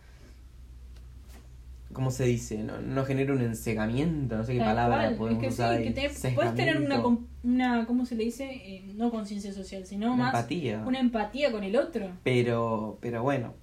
¿cómo 1.92 2.10
se 2.10 2.24
dice? 2.24 2.58
No, 2.58 2.80
no 2.80 3.04
genere 3.04 3.32
un 3.32 3.40
ensegamiento, 3.40 4.36
no 4.36 4.44
sé 4.44 4.52
qué 4.52 4.58
Tal 4.58 4.68
palabra 4.74 4.98
cual, 5.06 5.16
podemos 5.16 5.42
es 5.44 5.48
que 5.48 5.54
usar 5.54 5.78
sí, 5.78 5.84
que 5.84 5.90
te- 5.92 6.34
puedes 6.34 6.54
tener 6.54 6.80
una, 6.80 7.02
una, 7.42 7.86
¿cómo 7.86 8.04
se 8.04 8.14
le 8.16 8.24
dice? 8.24 8.44
Eh, 8.52 8.92
no 8.94 9.10
conciencia 9.10 9.52
social, 9.52 9.86
sino 9.86 10.12
una 10.12 10.24
más 10.24 10.34
empatía. 10.34 10.84
una 10.86 10.98
empatía 10.98 11.50
con 11.52 11.64
el 11.64 11.76
otro. 11.76 12.10
Pero, 12.24 12.98
pero 13.00 13.22
bueno, 13.22 13.54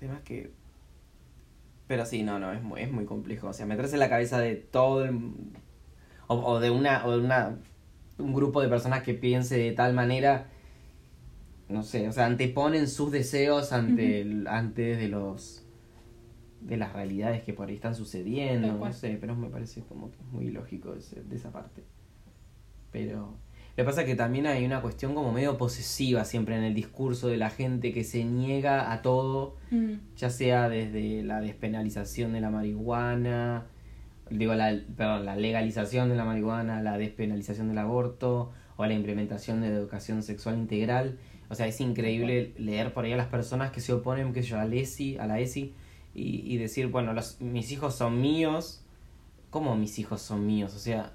temas 0.00 0.20
que... 0.22 0.50
Pero 1.86 2.04
sí, 2.04 2.22
no, 2.22 2.38
no, 2.38 2.52
es 2.52 2.62
muy, 2.62 2.80
es 2.82 2.90
muy 2.90 3.04
complejo. 3.04 3.48
O 3.48 3.52
sea, 3.52 3.66
meterse 3.66 3.94
en 3.94 4.00
la 4.00 4.08
cabeza 4.08 4.38
de 4.40 4.56
todo 4.56 5.04
el... 5.04 5.16
O, 6.26 6.34
o 6.36 6.60
de 6.60 6.70
una... 6.70 7.06
O 7.06 7.12
de 7.12 7.24
una 7.24 7.58
un 8.18 8.32
grupo 8.32 8.62
de 8.62 8.68
personas 8.68 9.02
que 9.02 9.14
piense 9.14 9.58
de 9.58 9.72
tal 9.72 9.92
manera... 9.94 10.48
No 11.68 11.82
sé, 11.82 12.08
o 12.08 12.12
sea, 12.12 12.26
anteponen 12.26 12.88
sus 12.88 13.10
deseos 13.10 13.72
ante, 13.72 14.20
el- 14.20 14.46
antes 14.48 14.98
de 14.98 15.08
los... 15.08 15.64
De 16.60 16.76
las 16.76 16.92
realidades 16.92 17.42
que 17.42 17.52
por 17.52 17.68
ahí 17.68 17.74
están 17.74 17.94
sucediendo, 17.94 18.68
no 18.68 18.92
sé, 18.92 19.18
pero 19.20 19.36
me 19.36 19.48
parece 19.48 19.82
como 19.82 20.10
que 20.10 20.16
es 20.16 20.26
muy 20.32 20.46
ilógico 20.46 20.94
ese- 20.94 21.22
de 21.22 21.36
esa 21.36 21.52
parte. 21.52 21.84
Pero... 22.90 23.34
Lo 23.76 23.82
que 23.82 23.84
pasa 23.84 24.00
es 24.02 24.06
que 24.06 24.16
también 24.16 24.46
hay 24.46 24.64
una 24.64 24.80
cuestión 24.80 25.14
como 25.14 25.32
medio 25.32 25.58
posesiva 25.58 26.24
siempre 26.24 26.56
en 26.56 26.62
el 26.64 26.72
discurso 26.74 27.28
de 27.28 27.36
la 27.36 27.50
gente 27.50 27.92
que 27.92 28.04
se 28.04 28.24
niega 28.24 28.90
a 28.92 29.02
todo, 29.02 29.56
Mm, 29.70 29.94
ya 30.16 30.30
sea 30.30 30.68
desde 30.70 31.22
la 31.22 31.40
despenalización 31.40 32.32
de 32.32 32.40
la 32.40 32.50
marihuana, 32.50 33.66
digo, 34.30 34.54
la, 34.54 34.74
perdón, 34.96 35.26
la 35.26 35.36
legalización 35.36 36.08
de 36.08 36.16
la 36.16 36.24
marihuana, 36.24 36.80
la 36.82 36.96
despenalización 36.96 37.68
del 37.68 37.78
aborto 37.78 38.52
o 38.76 38.86
la 38.86 38.94
implementación 38.94 39.60
de 39.60 39.68
la 39.70 39.76
educación 39.76 40.22
sexual 40.22 40.56
integral. 40.56 41.18
O 41.48 41.54
sea, 41.54 41.66
es 41.66 41.80
increíble 41.80 42.54
leer 42.58 42.92
por 42.94 43.04
ahí 43.04 43.12
a 43.12 43.16
las 43.16 43.28
personas 43.28 43.70
que 43.72 43.80
se 43.80 43.92
oponen, 43.92 44.32
que 44.32 44.42
yo, 44.42 44.58
a 44.58 44.64
la 44.64 44.74
ESI, 44.74 45.18
a 45.18 45.26
la 45.26 45.38
ESI 45.38 45.74
y, 46.14 46.42
y 46.52 46.56
decir, 46.56 46.86
bueno, 46.88 47.12
los, 47.12 47.40
mis 47.42 47.70
hijos 47.72 47.94
son 47.94 48.20
míos. 48.22 48.82
¿Cómo 49.50 49.76
mis 49.76 49.98
hijos 49.98 50.22
son 50.22 50.46
míos? 50.46 50.74
O 50.74 50.78
sea, 50.78 51.12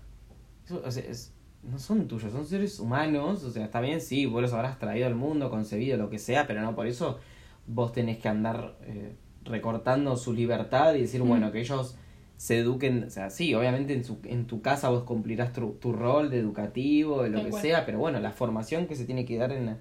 eso- 0.65 0.81
o 0.85 0.91
sea, 0.91 1.03
es- 1.03 1.33
no 1.63 1.77
son 1.79 2.07
tuyos, 2.07 2.31
son 2.31 2.45
seres 2.45 2.79
humanos. 2.79 3.43
O 3.43 3.51
sea, 3.51 3.65
está 3.65 3.81
bien, 3.81 4.01
sí, 4.01 4.25
vos 4.25 4.41
los 4.41 4.53
habrás 4.53 4.79
traído 4.79 5.07
al 5.07 5.15
mundo, 5.15 5.49
concebido, 5.49 5.97
lo 5.97 6.09
que 6.09 6.19
sea, 6.19 6.47
pero 6.47 6.61
no 6.61 6.75
por 6.75 6.87
eso 6.87 7.19
vos 7.67 7.91
tenés 7.93 8.17
que 8.17 8.27
andar 8.29 8.75
eh, 8.83 9.13
recortando 9.45 10.15
su 10.17 10.33
libertad 10.33 10.95
y 10.95 11.01
decir, 11.01 11.23
Mm. 11.23 11.27
bueno, 11.27 11.51
que 11.51 11.59
ellos 11.61 11.95
se 12.37 12.57
eduquen, 12.59 13.03
o 13.03 13.09
sea, 13.11 13.29
sí, 13.29 13.53
obviamente 13.53 13.93
en, 13.93 14.03
su, 14.03 14.17
en 14.23 14.47
tu 14.47 14.61
casa 14.63 14.89
vos 14.89 15.03
cumplirás 15.03 15.53
tu, 15.53 15.73
tu 15.73 15.93
rol 15.93 16.29
de 16.31 16.39
educativo, 16.39 17.21
de 17.21 17.29
lo 17.29 17.43
que 17.43 17.49
cual. 17.51 17.61
sea, 17.61 17.85
pero 17.85 17.99
bueno, 17.99 18.19
la 18.19 18.31
formación 18.31 18.87
que 18.87 18.95
se 18.95 19.05
tiene 19.05 19.25
que 19.25 19.37
dar 19.37 19.51
en, 19.51 19.65
la- 19.67 19.77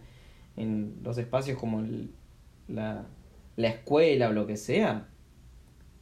en 0.57 0.97
los 1.03 1.17
espacios 1.17 1.59
como 1.59 1.81
el- 1.81 2.11
la, 2.69 3.07
la 3.57 3.69
escuela 3.69 4.29
o 4.29 4.33
lo 4.33 4.47
que 4.47 4.59
sea, 4.59 5.09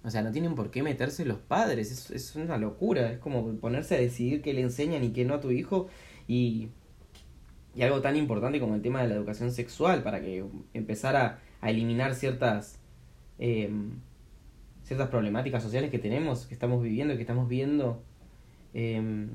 o 0.05 0.11
sea, 0.11 0.23
no 0.23 0.31
tienen 0.33 0.55
por 0.55 0.71
qué 0.71 0.83
meterse 0.83 1.25
los 1.25 1.39
padres, 1.39 1.91
es, 1.91 2.11
es 2.11 2.37
una 2.37 2.57
locura, 2.59 3.11
es 3.13 3.19
como 3.19 3.55
ponerse 3.57 3.97
a 3.97 3.99
decidir 4.01 4.43
qué 4.43 4.55
le 4.55 4.63
enseñan 4.63 5.03
y 5.05 5.11
qué 5.11 5.25
no 5.25 5.35
a 5.35 5.41
tu 5.41 5.51
hijo 5.51 5.89
y, 6.27 6.69
y 7.75 7.83
algo 7.83 8.01
tan 8.01 8.17
importante 8.17 8.61
como 8.61 8.75
el 8.75 8.83
tema 8.83 9.03
de 9.03 9.09
la 9.09 9.15
educación 9.15 9.51
sexual 9.53 10.03
para 10.03 10.21
que 10.21 10.45
empezar 10.75 11.17
a, 11.17 11.41
eliminar 11.63 12.15
ciertas 12.15 12.79
eh, 13.41 13.69
ciertas 14.85 15.09
problemáticas 15.09 15.63
sociales 15.63 15.91
que 15.91 15.99
tenemos, 15.99 16.47
que 16.47 16.55
estamos 16.55 16.83
viviendo, 16.83 17.15
que 17.17 17.21
estamos 17.23 17.49
viendo. 17.49 18.03
eh, 18.75 19.29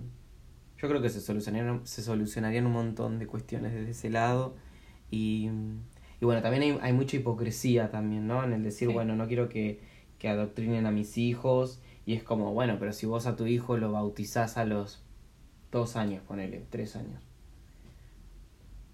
yo 0.77 0.89
creo 0.89 1.01
que 1.01 1.09
se 1.09 1.21
solucionarían, 1.21 1.85
se 1.87 2.01
solucionarían 2.01 2.65
un 2.65 2.73
montón 2.73 3.17
de 3.19 3.25
cuestiones 3.27 3.73
desde 3.73 3.91
ese 3.91 4.09
lado 4.09 4.55
y, 5.11 5.49
y 6.19 6.25
bueno, 6.25 6.41
también 6.41 6.63
hay, 6.63 6.79
hay 6.81 6.93
mucha 6.93 7.15
hipocresía 7.17 7.89
también, 7.89 8.27
¿no? 8.27 8.43
En 8.43 8.51
el 8.53 8.63
decir, 8.63 8.89
Sí. 8.89 8.93
bueno, 8.93 9.15
no 9.15 9.27
quiero 9.27 9.47
que, 9.47 9.79
que 10.23 10.29
adoctrinen 10.29 10.85
a 10.85 10.91
mis 10.91 11.17
hijos 11.17 11.81
y 12.05 12.13
es 12.13 12.23
como, 12.23 12.53
bueno, 12.53 12.77
pero 12.79 12.93
si 12.93 13.05
vos 13.05 13.27
a 13.27 13.35
tu 13.35 13.45
hijo 13.45 13.75
lo 13.75 13.91
bautizás 13.91 14.55
a 14.55 14.63
los 14.63 15.03
dos 15.69 15.97
años, 15.97 16.23
ponele, 16.25 16.63
tres 16.69 16.95
años. 16.95 17.21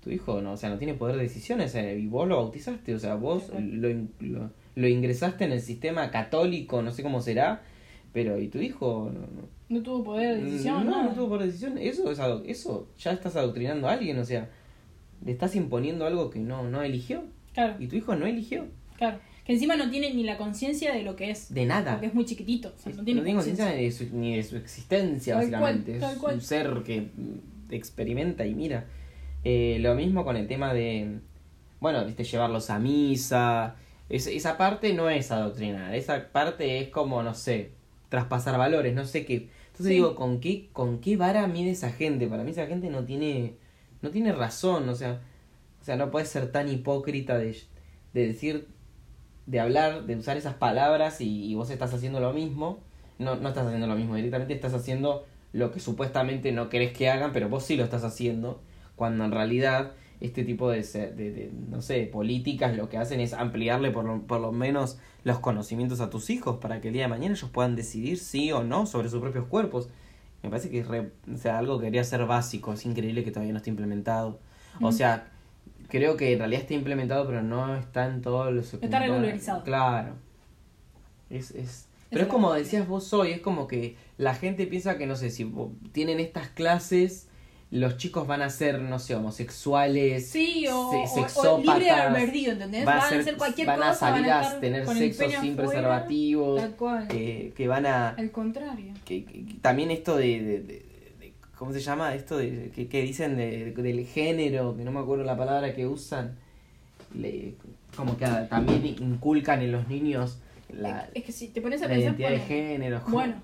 Tu 0.02 0.10
hijo, 0.10 0.42
no, 0.42 0.54
o 0.54 0.58
sea, 0.58 0.72
no 0.72 0.80
tiene 0.80 0.96
poder 0.96 1.18
de 1.18 1.22
decisión, 1.22 1.62
o 1.62 1.68
sea, 1.68 1.94
y 1.94 2.08
vos 2.08 2.28
lo 2.28 2.38
bautizaste, 2.38 2.96
o 2.96 3.00
sea, 3.00 3.13
vos 3.13 3.52
lo, 3.60 3.89
lo, 4.22 4.50
lo 4.74 4.88
ingresaste 4.88 5.44
en 5.44 5.52
el 5.52 5.62
sistema 5.62 6.10
católico, 6.10 6.82
no 6.82 6.89
sé 6.89 7.04
cómo 7.04 7.22
será, 7.22 7.62
pero 8.12 8.39
¿y 8.39 8.48
tu 8.48 8.58
hijo? 8.58 9.12
No, 9.13 9.20
no. 9.20 9.48
No 9.70 9.84
tuvo 9.84 10.04
poder 10.04 10.38
de 10.38 10.46
decisión, 10.46 10.84
no, 10.84 10.89
nada. 10.89 11.04
no 11.04 11.13
tuvo 11.13 11.28
poder 11.28 11.42
de 11.42 11.48
decisión, 11.50 11.78
eso, 11.78 12.10
es 12.10 12.20
eso, 12.48 12.89
ya 12.98 13.12
estás 13.12 13.36
adoctrinando 13.36 13.88
a 13.88 13.92
alguien, 13.92 14.18
o 14.18 14.26
sea, 14.26 14.50
le 15.24 15.32
estás 15.32 15.56
imponiendo 15.56 16.08
algo 16.08 16.32
que 16.32 16.39
no, 16.39 16.68
no 16.68 16.82
eligió. 16.82 17.22
Claro, 17.54 17.76
Y 17.78 17.86
tu 17.86 17.98
hijo 17.98 18.15
no 18.15 18.26
eligió. 18.26 18.65
claro. 18.98 19.20
Que 19.50 19.54
encima 19.56 19.76
no 19.76 19.90
tiene 19.90 20.14
ni 20.14 20.22
la 20.22 20.38
conciencia 20.38 20.94
de 20.94 21.02
lo 21.02 21.16
que 21.16 21.32
es. 21.32 21.52
De 21.52 21.66
nada. 21.66 21.94
Porque 21.94 22.06
es 22.06 22.14
muy 22.14 22.24
chiquitito. 22.24 22.72
O 22.78 22.80
sea, 22.80 22.94
no 22.94 23.04
tiene 23.04 23.22
no 23.22 23.34
conciencia 23.34 23.66
su- 23.92 24.16
ni 24.16 24.36
de 24.36 24.44
su 24.44 24.56
existencia, 24.58 25.34
Tal 25.34 25.50
básicamente. 25.50 25.98
es 25.98 26.04
cual. 26.20 26.36
un 26.36 26.42
ser 26.42 26.84
que 26.86 27.08
experimenta 27.72 28.46
y 28.46 28.54
mira. 28.54 28.86
Eh, 29.44 29.78
lo 29.80 29.96
mismo 29.96 30.24
con 30.24 30.36
el 30.38 30.48
tema 30.48 30.72
de, 30.76 31.18
bueno, 31.80 32.06
viste, 32.06 32.24
llevarlos 32.26 32.70
a 32.70 32.78
misa. 32.78 33.76
Es- 34.08 34.28
esa 34.28 34.56
parte 34.56 34.94
no 34.94 35.10
es 35.10 35.32
adoctrinar, 35.32 35.96
esa 35.96 36.32
parte 36.32 36.80
es 36.82 36.90
como, 36.90 37.24
no 37.24 37.34
sé, 37.34 37.72
traspasar 38.10 38.56
valores, 38.58 38.94
no 38.94 39.06
sé 39.06 39.26
qué. 39.26 39.50
Entonces 39.72 39.88
Sí. 39.88 39.94
digo, 39.94 40.14
¿con 40.16 40.40
qué, 40.42 40.70
¿con 40.74 41.00
qué 41.00 41.18
vara 41.18 41.48
mide 41.48 41.72
esa 41.72 41.92
gente? 41.92 42.28
Para 42.28 42.44
mí 42.44 42.52
esa 42.52 42.68
gente 42.68 42.90
no 42.92 43.04
tiene, 43.04 43.54
no 44.04 44.12
tiene 44.12 44.32
razón, 44.32 44.88
o 44.90 44.94
sea, 44.96 45.22
o 45.82 45.84
sea, 45.84 45.96
no 45.96 46.12
puedes 46.12 46.30
ser 46.30 46.52
tan 46.52 46.70
hipócrita 46.70 47.40
de, 47.40 47.58
de 48.14 48.28
decir, 48.28 48.68
de 49.50 49.60
hablar, 49.60 50.06
de 50.06 50.16
usar 50.16 50.38
esas 50.38 50.54
palabras 50.54 51.22
y, 51.22 51.46
y 51.46 51.56
vos 51.56 51.70
estás 51.72 51.94
haciendo 51.94 52.20
lo 52.20 52.34
mismo. 52.34 52.80
No, 53.18 53.36
no 53.36 53.50
estás 53.50 53.66
haciendo 53.66 53.88
lo 53.88 53.96
mismo, 53.96 54.16
directamente 54.16 54.54
estás 54.54 54.74
haciendo 54.74 55.26
lo 55.52 55.72
que 55.72 55.80
supuestamente 55.82 56.54
no 56.54 56.70
querés 56.70 56.94
que 56.94 57.10
hagan, 57.10 57.34
pero 57.34 57.50
vos 57.50 57.66
sí 57.66 57.76
lo 57.76 57.84
estás 57.84 58.06
haciendo, 58.06 58.62
cuando 58.96 59.26
en 59.26 59.32
realidad 59.32 59.92
este 60.22 60.44
tipo 60.46 60.70
de, 60.70 60.84
de, 60.84 61.32
de, 61.32 61.52
no 61.70 61.82
sé, 61.82 62.04
políticas 62.06 62.78
lo 62.78 62.88
que 62.88 62.98
hacen 62.98 63.20
es 63.20 63.34
ampliarle 63.34 63.92
por 63.92 64.06
lo, 64.06 64.22
por 64.22 64.40
lo 64.40 64.54
menos 64.54 65.00
los 65.26 65.40
conocimientos 65.40 66.00
a 66.00 66.10
tus 66.10 66.30
hijos 66.30 66.58
para 66.62 66.80
que 66.80 66.90
el 66.90 66.94
día 66.94 67.04
de 67.04 67.08
mañana 67.10 67.34
ellos 67.36 67.50
puedan 67.50 67.76
decidir 67.76 68.20
sí 68.20 68.52
o 68.54 68.64
no 68.64 68.86
sobre 68.86 69.10
sus 69.10 69.20
propios 69.20 69.48
cuerpos. 69.48 69.90
Me 70.44 70.50
parece 70.50 70.70
que 70.70 70.80
es 70.80 70.88
re- 70.88 71.12
o 71.34 71.38
sea, 71.38 71.58
algo 71.58 71.78
que 71.78 71.86
debería 71.86 72.06
ser 72.06 72.26
básico, 72.26 72.72
es 72.72 72.86
increíble 72.86 73.26
que 73.26 73.32
todavía 73.32 73.52
no 73.52 73.58
esté 73.58 73.70
implementado. 73.70 74.40
O 74.82 74.92
sea, 74.94 75.28
creo 75.89 76.15
que 76.15 76.32
en 76.34 76.39
realidad 76.39 76.62
está 76.62 76.73
implementado, 76.75 77.28
pero 77.28 77.41
no 77.43 77.75
está 77.75 78.06
en 78.06 78.21
todos 78.21 78.54
los 78.54 78.73
está 78.73 78.99
regularizado. 78.99 79.63
Claro. 79.63 80.13
Es, 81.30 81.52
es... 81.52 81.88
Pero 82.10 82.21
es 82.23 82.28
es 82.28 82.32
como 82.34 82.54
decías 82.54 82.88
vos 82.88 83.13
hoy, 83.13 83.32
es 83.32 83.41
como 83.41 83.67
que 83.67 83.95
la 84.17 84.34
gente 84.34 84.65
piensa 84.65 84.97
que, 84.97 85.06
no 85.06 85.15
sé, 85.15 85.30
si 85.30 85.52
tienen 85.91 86.19
estas 86.19 86.47
clases, 86.49 87.28
los 87.69 87.97
chicos 87.97 88.25
van 88.25 88.41
a 88.41 88.49
ser, 88.49 88.80
no 88.82 88.97
sé, 88.97 89.13
homosexuales, 89.13 90.28
Sí, 90.28 90.65
o, 90.71 90.89
se- 91.08 91.39
o- 91.47 91.60
libre 91.60 91.84
de 91.86 91.89
albedrío, 91.91 92.54
¿entendés? 92.54 92.84
van 92.84 92.97
a, 92.97 93.10
ser- 93.10 93.19
hacer 93.19 93.38
cualquier 93.38 93.67
van 93.67 93.84
a 93.84 93.88
cosa, 93.89 93.99
salir 93.99 94.21
van 94.23 94.32
a, 94.32 94.39
a, 94.39 94.43
estar 94.43 94.60
tener 94.60 94.88
sexo 94.88 95.23
sin 95.30 95.34
afuera, 95.36 95.56
preservativos, 95.56 96.62
Tal 96.62 96.75
cual. 96.75 97.08
que, 97.10 97.54
que 97.56 97.67
van 97.67 97.86
a... 97.86 98.10
Al 98.10 98.32
contrario. 98.32 98.93
que, 99.06 99.23
que- 99.25 99.45
también 99.62 99.91
esto 99.91 100.17
de- 100.17 100.41
de- 100.41 100.60
de- 100.62 100.88
¿cómo 101.60 101.74
se 101.74 101.82
llama? 101.82 102.15
Esto 102.15 102.38
de 102.38 102.72
que, 102.74 102.88
que 102.88 103.02
dicen 103.04 103.36
de- 103.36 103.74
del 103.74 104.06
género, 104.08 104.76
que 104.78 104.84
no 104.86 104.91
me 104.91 105.02
acuerdo 105.02 105.26
la 105.26 105.36
palabra 105.38 105.76
que 105.76 105.86
usan, 105.86 106.38
le- 107.13 107.56
como 107.95 108.17
que 108.17 108.26
también 108.50 108.86
inculcan 108.86 109.62
en 109.62 109.74
los 109.74 109.88
niños 109.89 110.39
la, 110.69 111.10
es 111.13 111.24
que 111.26 111.32
si 111.34 111.50
te 111.50 111.62
pones 111.62 111.82
a 111.82 111.88
la 111.88 111.89
pensar. 111.95 112.04
identidad 112.19 112.30
de 112.30 112.39
género. 112.39 113.02
Bueno, 113.08 113.36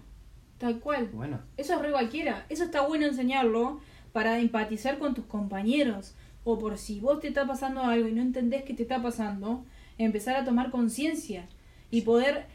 tal 0.57 0.79
cual. 0.79 1.09
Bueno, 1.11 1.39
Eso 1.57 1.73
es 1.75 1.81
re 1.81 1.91
cualquiera. 1.91 2.45
Eso 2.49 2.63
está 2.63 2.81
bueno 2.87 3.05
enseñarlo 3.05 3.79
para 4.13 4.39
empatizar 4.39 4.97
con 4.97 5.13
tus 5.13 5.25
compañeros. 5.25 6.15
O 6.45 6.57
por 6.59 6.77
si 6.77 6.99
vos 6.99 7.19
te 7.19 7.27
está 7.27 7.45
pasando 7.47 7.81
algo 7.81 8.07
y 8.07 8.13
no 8.13 8.21
entendés 8.21 8.63
qué 8.63 8.73
te 8.75 8.83
está 8.83 9.01
pasando, 9.01 9.65
empezar 9.97 10.35
a 10.37 10.45
tomar 10.45 10.69
conciencia 10.71 11.47
y 11.91 12.01
poder 12.01 12.45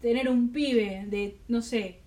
tener 0.00 0.28
un 0.28 0.50
pibe 0.50 1.04
de, 1.08 1.36
no 1.48 1.62
sé, 1.62 2.00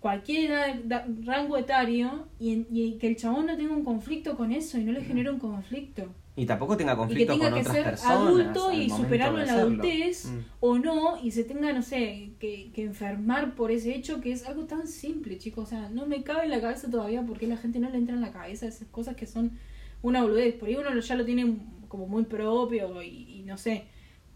cualquier 0.00 0.50
edad- 0.52 0.74
da- 0.84 1.06
rango 1.24 1.56
etario 1.56 2.28
y, 2.38 2.52
en- 2.52 2.66
y 2.70 2.92
que 2.98 3.08
el 3.08 3.16
chabón 3.16 3.46
no 3.46 3.56
tenga 3.56 3.74
un 3.74 3.84
conflicto 3.84 4.36
con 4.36 4.52
eso 4.52 4.78
y 4.78 4.84
no 4.84 4.92
le 4.92 5.02
genere 5.02 5.30
un 5.30 5.38
conflicto. 5.38 6.06
y 6.36 6.46
tampoco 6.46 6.76
tenga 6.76 6.92
Y 6.92 6.94
que 6.94 6.98
conflicto 6.98 7.32
tenga 7.32 7.46
con 7.46 7.54
que 7.54 7.60
otras 7.62 7.74
ser 7.76 7.84
personas. 7.84 8.16
adulto 8.16 8.72
y 8.72 8.88
superarlo 8.90 9.40
en 9.40 9.46
la 9.48 9.54
adultez 9.54 10.26
Mm. 10.26 10.38
o 10.60 10.78
no 10.78 11.20
y 11.20 11.32
se 11.32 11.42
tenga, 11.42 11.72
no 11.72 11.82
sé, 11.82 12.30
que, 12.38 12.70
que 12.72 12.84
enfermar 12.84 13.56
por 13.56 13.72
ese 13.72 13.92
hecho 13.96 14.20
que 14.20 14.30
es 14.30 14.46
algo 14.46 14.62
tan 14.66 14.86
simple, 14.86 15.36
chicos. 15.38 15.64
O 15.64 15.66
sea, 15.66 15.88
no 15.90 16.06
me 16.06 16.22
cabe 16.22 16.44
en 16.44 16.50
la 16.50 16.60
cabeza 16.60 16.88
todavía 16.88 17.22
porque 17.26 17.48
la 17.48 17.56
gente 17.56 17.80
no 17.80 17.90
le 17.90 17.98
entra 17.98 18.14
en 18.14 18.20
la 18.20 18.30
cabeza 18.30 18.66
esas 18.68 18.86
cosas 18.88 19.16
que 19.16 19.26
son 19.26 19.58
una 20.00 20.22
boludez. 20.22 20.54
Por 20.54 20.68
ahí 20.68 20.76
uno 20.76 20.96
ya 21.00 21.16
lo 21.16 21.24
tiene 21.24 21.56
como 21.88 22.06
muy 22.06 22.22
propio 22.22 23.02
y, 23.02 23.08
y 23.40 23.42
no 23.42 23.58
sé, 23.58 23.86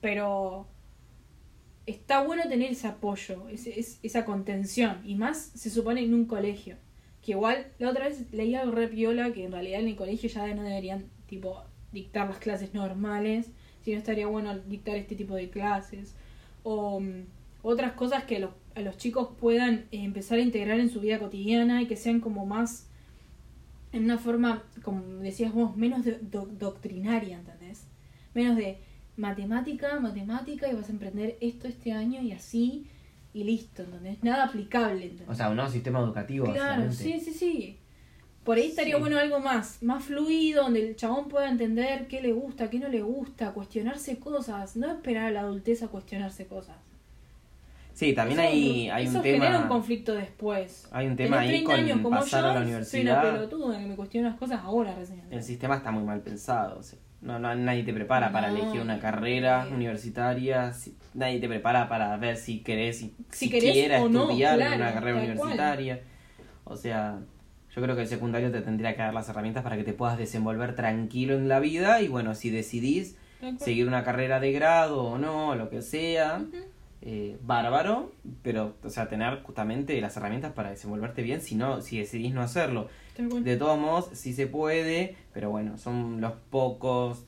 pero 0.01 0.67
está 1.87 2.23
bueno 2.23 2.45
tener 2.49 2.71
ese 2.73 2.87
apoyo, 2.87 3.47
esa 3.49 4.25
contención 4.25 5.01
y 5.05 5.15
más 5.17 5.51
se 5.55 5.71
supone 5.71 6.03
en 6.03 6.15
un 6.15 6.27
colegio. 6.27 6.77
Que 7.23 7.33
igual, 7.33 7.67
la 7.79 7.91
otra 7.91 8.09
vez 8.09 8.33
leí 8.33 8.55
algo 8.55 8.73
re 8.73 8.89
piola 8.89 9.33
que 9.33 9.45
en 9.45 9.53
realidad 9.53 9.81
en 9.81 9.89
el 9.89 9.97
colegio 9.97 10.29
ya 10.29 10.53
no 10.55 10.63
deberían, 10.63 11.05
tipo, 11.27 11.63
dictar 11.93 12.29
las 12.29 12.39
clases 12.39 12.75
normales, 12.75 13.51
sino 13.85 13.99
estaría 13.99 14.27
bueno 14.27 14.59
dictar 14.59 14.97
este 14.97 15.15
tipo 15.15 15.35
de 15.35 15.49
clases. 15.51 16.15
O 16.65 17.01
mm, 17.01 17.25
otras 17.63 17.93
cosas 17.93 18.25
que 18.25 18.41
los, 18.41 18.51
a 18.75 18.81
los 18.81 18.97
chicos 18.97 19.29
puedan 19.41 19.87
eh, 19.93 20.03
empezar 20.05 20.39
a 20.39 20.43
integrar 20.43 20.81
en 20.81 20.91
su 20.91 21.01
vida 21.01 21.19
cotidiana 21.21 21.81
y 21.83 21.87
que 21.87 21.97
sean 21.97 22.21
como 22.21 22.45
más, 22.45 22.89
en 23.93 24.05
una 24.05 24.19
forma, 24.19 24.65
como 24.83 25.03
decías 25.23 25.53
vos, 25.53 25.77
menos 25.77 26.05
do- 26.05 26.47
doctrinaria, 26.47 27.39
¿entendés? 27.39 27.87
Menos 28.35 28.57
de 28.57 28.79
matemática, 29.17 29.99
matemática, 30.01 30.69
y 30.69 30.75
vas 30.75 30.89
a 30.89 30.93
emprender 30.93 31.37
esto 31.41 31.69
este 31.69 31.93
año 31.93 32.21
y 32.23 32.33
así, 32.33 32.87
y 33.35 33.45
listo, 33.45 33.83
¿entendés? 33.83 34.23
Nada 34.23 34.45
aplicable, 34.45 35.05
¿entendés? 35.05 35.29
O 35.29 35.35
sea, 35.35 35.51
un 35.51 35.57
nuevo 35.57 35.71
sistema 35.71 36.01
educativo. 36.01 36.53
Claro, 36.53 36.91
sí, 36.93 37.21
sí, 37.21 37.33
sí. 37.33 37.79
Por 38.45 38.57
ahí 38.57 38.67
estaría 38.67 38.97
Sí. 38.97 39.01
bueno 39.01 39.19
algo 39.19 39.39
más, 39.39 39.83
más 39.83 40.03
fluido, 40.05 40.65
donde 40.65 40.89
el 40.89 40.97
chabón 40.97 41.29
pueda 41.29 41.49
entender 41.49 42.09
qué 42.09 42.21
le 42.21 42.33
gusta, 42.33 42.69
qué 42.71 42.81
no 42.81 42.89
le 42.89 43.01
gusta, 43.03 43.53
cuestionarse 43.53 44.19
cosas, 44.19 44.77
no 44.77 44.91
esperar 44.91 45.27
a 45.27 45.31
la 45.31 45.41
adultez 45.43 45.83
a 45.85 45.89
cuestionarse 45.89 46.47
cosas. 46.47 46.77
Sí, 47.95 48.15
también 48.15 48.41
Eso- 48.41 48.49
hay, 48.51 48.89
hay 48.89 49.07
eso 49.07 49.19
un 49.19 49.23
genera 49.23 49.47
tema. 49.53 49.63
un 49.63 49.69
conflicto 49.69 50.15
después. 50.15 50.89
Hay 50.91 51.07
un 51.07 51.15
tema 51.17 51.41
ahí 51.41 51.49
30 51.49 51.71
con 51.71 51.81
años 51.81 52.01
como 52.01 52.11
pasar 52.19 52.43
yo, 52.43 52.51
a 52.51 52.65
la 52.65 52.85
soy 52.85 53.03
una 53.03 53.23
pelotuda 53.23 53.79
que 53.79 53.87
me 53.87 53.95
cuestiona 53.97 54.31
las 54.31 54.39
cosas 54.39 54.61
ahora 54.65 54.95
recién. 54.97 55.23
El 55.31 55.43
sistema 55.43 55.77
está 55.77 55.91
muy 55.93 56.03
mal 56.03 56.21
pensado. 56.23 56.81
o 56.81 56.83
sea, 56.83 56.99
no, 57.23 57.39
no, 57.39 57.55
nadie 57.55 57.85
te 57.85 57.93
prepara 57.95 58.33
para 58.33 58.51
No, 58.51 58.57
elegir 58.59 58.81
una 58.81 58.99
carrera 58.99 59.67
universitaria. 59.73 60.73
si- 60.73 60.97
nadie 61.15 61.39
te 61.41 61.49
prepara 61.49 61.89
para 61.89 62.17
ver 62.17 62.37
si 62.37 62.61
querés, 62.61 62.99
si, 62.99 63.15
Si 63.31 63.49
querés 63.49 63.77
estudiar 63.77 64.59
claro, 64.59 64.77
una 64.77 64.93
carrera 64.95 65.13
cual. 65.13 65.25
universitaria. 65.25 66.01
O 66.65 66.77
sea, 66.77 67.21
yo 67.75 67.83
creo 67.83 67.95
que 67.97 68.03
el 68.03 68.09
secundario 68.09 68.51
te 68.51 68.61
tendría 68.61 68.95
que 68.95 69.03
dar 69.03 69.15
las 69.15 69.29
herramientas 69.29 69.63
para 69.63 69.77
que 69.77 69.85
te 69.85 69.93
puedas 69.93 70.19
desenvolver 70.19 70.75
tranquilo 70.75 71.35
en 71.35 71.49
la 71.49 71.61
vida. 71.61 72.01
Y 72.03 72.09
bueno, 72.09 72.35
si 72.35 72.51
decidís 72.51 73.17
seguir 73.59 73.87
una 73.89 74.05
carrera 74.05 74.41
de 74.41 74.53
grado 74.53 75.03
o 75.05 75.19
no, 75.19 75.55
lo 75.55 75.71
que 75.71 75.83
sea, 75.83 76.43
eh, 77.03 77.37
bárbaro. 77.43 78.13
Pero, 78.43 78.75
o 78.85 78.91
sea, 78.91 79.09
tener 79.09 79.43
justamente 79.43 80.01
las 80.01 80.17
herramientas 80.17 80.53
para 80.53 80.71
desenvolverte 80.71 81.23
bien 81.23 81.41
si 81.41 81.55
no, 81.57 81.81
si 81.81 81.99
decidís 81.99 82.33
no 82.35 82.43
hacerlo. 82.43 82.89
De 83.45 83.57
todos 83.57 83.79
modos, 83.79 84.09
sí 84.13 84.33
se 84.33 84.47
puede, 84.47 85.17
pero 85.33 85.51
bueno, 85.51 85.77
son 85.79 86.21
los 86.21 86.33
pocos 86.51 87.25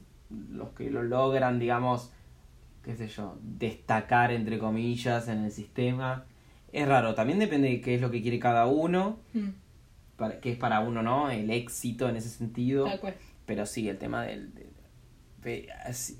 los 0.50 0.70
que 0.70 0.90
lo 0.90 1.02
logran, 1.02 1.58
digamos, 1.58 2.10
qué 2.82 2.96
sé 2.96 3.08
yo, 3.08 3.38
destacar 3.42 4.32
entre 4.32 4.58
comillas 4.58 5.28
en 5.28 5.44
el 5.44 5.52
sistema. 5.52 6.24
Es 6.72 6.88
raro, 6.88 7.14
también 7.14 7.38
depende 7.38 7.68
de 7.68 7.80
qué 7.80 7.94
es 7.94 8.00
lo 8.00 8.10
que 8.10 8.20
quiere 8.22 8.38
cada 8.38 8.66
uno, 8.66 9.18
Mm, 9.32 9.50
para, 10.16 10.40
qué 10.40 10.52
es 10.52 10.58
para 10.58 10.80
uno, 10.80 11.02
¿no? 11.02 11.30
El 11.30 11.50
éxito 11.50 12.08
en 12.08 12.16
ese 12.16 12.28
sentido. 12.30 12.84
Tal 12.86 13.00
cual. 13.00 13.14
Pero 13.46 13.66
sí, 13.66 13.88
el 13.88 13.98
tema 13.98 14.24
del... 14.24 14.54
de- 14.54 14.74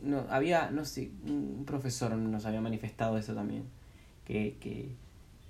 no, 0.03 0.27
había, 0.29 0.71
no 0.71 0.85
sé, 0.85 1.11
un 1.27 1.65
profesor 1.67 2.15
nos 2.15 2.45
había 2.45 2.61
manifestado 2.61 3.17
eso 3.17 3.35
también, 3.35 3.65
que, 4.27 4.59
que, 4.61 4.95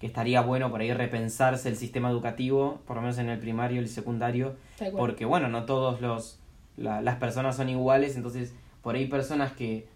que 0.00 0.06
estaría 0.06 0.40
bueno 0.42 0.70
por 0.70 0.80
ahí 0.80 0.92
repensarse 0.92 1.68
el 1.68 1.76
sistema 1.76 2.10
educativo, 2.10 2.80
por 2.86 2.96
lo 2.96 3.02
menos 3.02 3.18
en 3.18 3.28
el 3.30 3.38
primario 3.38 3.76
y 3.80 3.84
el 3.84 3.88
secundario, 3.88 4.54
porque 4.96 5.24
bueno, 5.24 5.48
no 5.48 5.64
todos 5.64 6.00
los 6.00 6.38
la- 6.76 7.00
las 7.00 7.16
personas 7.16 7.56
son 7.56 7.68
iguales, 7.68 8.16
entonces 8.16 8.52
por 8.82 8.96
ahí 8.96 9.06
personas 9.06 9.52
que, 9.52 9.86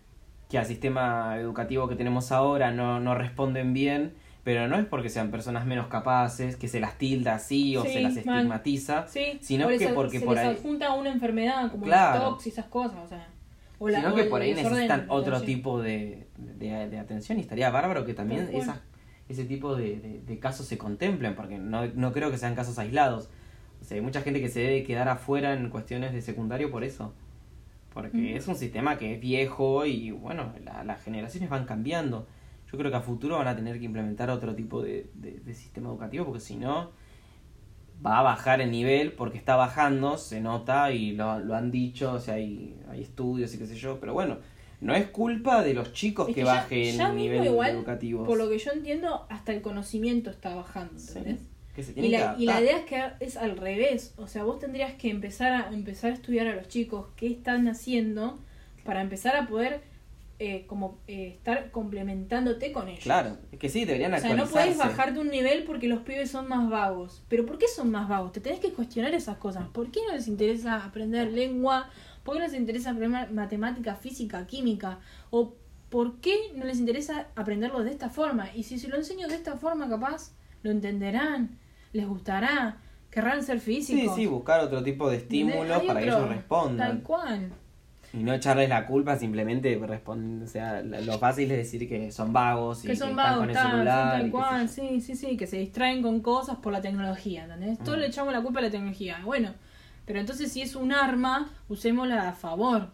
que 0.48 0.58
al 0.58 0.64
sistema 0.66 1.36
educativo 1.38 1.88
que 1.88 1.96
tenemos 1.96 2.30
ahora 2.32 2.70
no, 2.70 3.00
no 3.00 3.14
responden 3.16 3.74
bien, 3.74 4.14
pero 4.44 4.66
no 4.68 4.78
es 4.78 4.86
porque 4.86 5.10
sean 5.10 5.30
personas 5.30 5.66
menos 5.66 5.88
capaces, 5.88 6.56
que 6.56 6.68
se 6.68 6.80
las 6.80 6.96
tilda 6.96 7.34
así 7.34 7.76
o 7.76 7.82
Sí, 7.82 7.92
se 7.94 8.00
las 8.00 8.16
estigmatiza, 8.16 9.06
Sí, 9.08 9.38
sino 9.42 9.64
por 9.68 9.76
que 9.78 9.88
porque 9.88 10.20
se 10.20 10.24
por 10.24 10.36
les 10.36 10.44
ahí- 10.46 10.54
adjunta 10.54 10.94
una 10.94 11.10
enfermedad 11.10 11.70
como 11.70 11.84
Claro. 11.84 12.14
el 12.16 12.22
tox 12.30 12.46
y 12.46 12.50
esas 12.50 12.66
cosas, 12.66 12.98
o 13.04 13.08
sea. 13.08 13.26
o 13.80 13.88
la- 13.88 13.98
sino 14.00 14.12
o 14.12 14.14
que 14.16 14.24
por 14.24 14.40
ahí 14.40 14.54
necesitan 14.54 15.06
otro 15.08 15.40
tipo 15.42 15.82
de, 15.82 16.26
de, 16.36 16.88
de 16.88 16.98
atención 16.98 17.38
y 17.38 17.42
estaría 17.42 17.70
bárbaro 17.70 18.04
que 18.06 18.14
también 18.14 18.48
esas, 18.52 18.78
ese 19.28 19.44
tipo 19.44 19.76
de, 19.76 19.96
de- 20.00 20.20
de 20.20 20.38
casos 20.38 20.66
se 20.66 20.78
contemplen, 20.78 21.34
porque 21.34 21.58
no, 21.58 21.86
no 21.86 22.12
creo 22.12 22.30
que 22.30 22.38
sean 22.38 22.54
casos 22.54 22.78
aislados. 22.78 23.28
O 23.80 23.84
sea, 23.84 23.96
hay 23.96 24.00
mucha 24.02 24.22
gente 24.22 24.40
que 24.40 24.48
se 24.48 24.60
debe 24.60 24.84
quedar 24.84 25.08
afuera 25.08 25.52
en 25.54 25.68
cuestiones 25.70 26.12
de 26.12 26.22
secundario 26.22 26.70
por 26.70 26.84
eso. 26.84 27.12
Porque 27.92 28.18
Mm. 28.34 28.36
es 28.36 28.48
un 28.48 28.54
sistema 28.56 28.96
que 28.98 29.14
es 29.14 29.20
viejo 29.20 29.84
y 29.86 30.10
bueno, 30.10 30.52
la- 30.64 30.84
las 30.84 31.02
generaciones 31.02 31.48
van 31.50 31.64
cambiando. 31.64 32.26
Yo 32.70 32.78
creo 32.78 32.90
que 32.90 32.96
a 32.98 33.00
futuro 33.00 33.38
van 33.38 33.48
a 33.48 33.56
tener 33.56 33.78
que 33.78 33.84
implementar 33.86 34.30
otro 34.30 34.54
tipo 34.54 34.82
de, 34.82 35.10
de- 35.14 35.40
de 35.40 35.54
sistema 35.54 35.88
educativo 35.88 36.24
porque 36.26 36.40
si 36.40 36.56
no, 36.56 36.90
va 38.04 38.18
a 38.20 38.22
bajar 38.22 38.60
el 38.60 38.70
nivel 38.70 39.12
porque 39.12 39.38
está 39.38 39.56
bajando, 39.56 40.16
se 40.18 40.40
nota 40.40 40.92
y 40.92 41.12
lo, 41.12 41.38
lo 41.40 41.54
han 41.56 41.70
dicho, 41.70 42.12
o 42.12 42.18
sea, 42.20 42.34
hay, 42.34 42.76
hay 42.90 43.02
estudios 43.02 43.52
y 43.54 43.58
qué 43.58 43.66
sé 43.66 43.74
yo, 43.76 43.98
pero 43.98 44.12
bueno, 44.12 44.38
no 44.80 44.94
es 44.94 45.06
culpa 45.08 45.62
de 45.64 45.74
los 45.74 45.92
chicos 45.92 46.28
Es 46.28 46.34
que, 46.34 46.40
que 46.42 46.46
ya- 46.46 46.52
baje 46.54 46.92
ya 46.92 47.08
el 47.10 47.16
nivel 47.16 47.44
igual, 47.44 47.70
educativo. 47.72 48.24
Por 48.24 48.38
lo 48.38 48.48
que 48.48 48.58
yo 48.58 48.70
entiendo, 48.72 49.26
hasta 49.28 49.52
el 49.52 49.60
conocimiento 49.62 50.30
está 50.30 50.54
bajando, 50.54 50.98
Sí, 50.98 51.18
¿entendés? 51.18 51.40
que 51.74 51.82
se 51.82 51.92
Y 51.92 51.94
que 52.10 52.18
la, 52.18 52.34
y 52.38 52.44
la 52.46 52.60
idea 52.60 52.78
es 52.78 52.84
que 52.86 53.02
es 53.24 53.36
al 53.36 53.56
revés. 53.56 54.12
O 54.16 54.26
sea, 54.26 54.44
vos 54.44 54.58
tendrías 54.58 54.94
que 54.94 55.10
empezar 55.10 55.52
a 55.52 55.68
empezar 55.72 56.10
a 56.10 56.14
estudiar 56.14 56.46
a 56.48 56.54
los 56.56 56.68
chicos 56.68 57.06
qué 57.16 57.28
están 57.28 57.68
haciendo 57.68 58.38
para 58.84 59.00
empezar 59.00 59.36
a 59.36 59.46
poder 59.46 59.80
eh, 60.40 60.64
como 60.68 60.98
eh, 61.08 61.28
estar 61.36 61.70
complementándote 61.72 62.70
con 62.72 62.88
ellos. 62.88 63.02
Claro, 63.02 63.36
es 63.52 63.58
que 63.58 63.68
sí, 63.68 63.84
deberían 63.84 64.14
O 64.14 64.18
sea, 64.18 64.34
no 64.34 64.42
actualizarse. 64.44 64.74
puedes 64.76 64.78
bajarte 64.96 65.18
un 65.20 65.28
nivel 65.30 65.64
porque 65.64 65.88
los 65.88 66.00
pibes 66.02 66.30
son 66.30 66.48
más 66.48 66.68
vagos. 66.70 67.22
¿Pero 67.28 67.44
por 67.44 67.58
qué 67.58 67.66
son 67.68 67.90
más 67.90 68.08
vagos? 68.08 68.32
Te 68.32 68.40
tenés 68.40 68.60
que 68.60 68.72
cuestionar 68.72 69.14
esas 69.14 69.36
cosas. 69.38 69.66
¿Por 69.68 69.90
qué 69.90 70.00
no 70.08 70.14
les 70.14 70.28
interesa 70.28 70.84
aprender 70.84 71.32
lengua? 71.32 71.90
¿Por 72.28 72.34
qué 72.36 72.40
no 72.40 72.46
les 72.46 72.54
interesa 72.54 72.90
aprender 72.90 73.30
matemática, 73.32 73.94
física, 73.96 74.46
química? 74.46 74.98
¿O 75.30 75.54
por 75.88 76.16
qué 76.20 76.34
no 76.54 76.66
les 76.66 76.78
interesa 76.78 77.28
aprenderlo 77.36 77.82
de 77.82 77.90
esta 77.90 78.10
forma? 78.10 78.50
Y 78.54 78.64
si 78.64 78.78
se 78.78 78.88
lo 78.88 78.96
enseño 78.96 79.28
de 79.28 79.34
esta 79.34 79.56
forma, 79.56 79.88
capaz 79.88 80.32
lo 80.62 80.70
entenderán, 80.70 81.58
les 81.94 82.06
gustará, 82.06 82.76
querrán 83.10 83.42
ser 83.42 83.60
Sí, 83.60 83.76
físicos. 83.76 84.14
sí, 84.14 84.26
buscar 84.26 84.60
otro 84.60 84.82
tipo 84.82 85.08
de 85.08 85.16
estímulos 85.16 85.82
para 85.84 86.00
que 86.00 86.06
ellos 86.06 86.28
respondan. 86.28 86.88
Tal 86.88 87.02
cual. 87.02 87.52
Y 88.12 88.18
no 88.18 88.32
echarles 88.34 88.68
la 88.68 88.86
culpa, 88.86 89.16
simplemente 89.16 89.78
responder. 89.86 90.42
O 90.46 90.50
sea, 90.50 90.82
lo 90.82 91.18
fácil 91.18 91.50
es 91.50 91.56
decir 91.58 91.88
que 91.88 92.10
son 92.12 92.32
vagos 92.32 92.84
y 92.84 92.88
que 92.88 92.96
son 92.96 93.10
están 93.10 93.16
vagos, 93.24 93.38
con 93.40 93.48
el 93.50 93.54
tal, 93.54 93.64
sí, 93.64 93.70
celular. 93.72 94.20
tal 94.20 94.30
cual, 94.30 94.68
sí, 94.68 95.00
sí, 95.00 95.14
sí, 95.16 95.36
que 95.38 95.46
se 95.46 95.56
distraen 95.58 96.02
con 96.02 96.20
cosas 96.20 96.56
por 96.58 96.72
la 96.74 96.80
tecnología, 96.82 97.44
¿entendés? 97.44 97.78
Todos 97.78 97.96
Mm. 97.96 98.00
le 98.00 98.06
echamos 98.08 98.32
la 98.34 98.42
culpa 98.42 98.58
a 98.60 98.62
la 98.62 98.70
tecnología. 98.70 99.18
Bueno, 99.24 99.54
pero 100.08 100.18
entonces 100.20 100.50
si 100.50 100.62
es 100.62 100.74
un 100.74 100.90
arma, 100.92 101.50
usémosla 101.68 102.28
a 102.30 102.32
favor, 102.32 102.88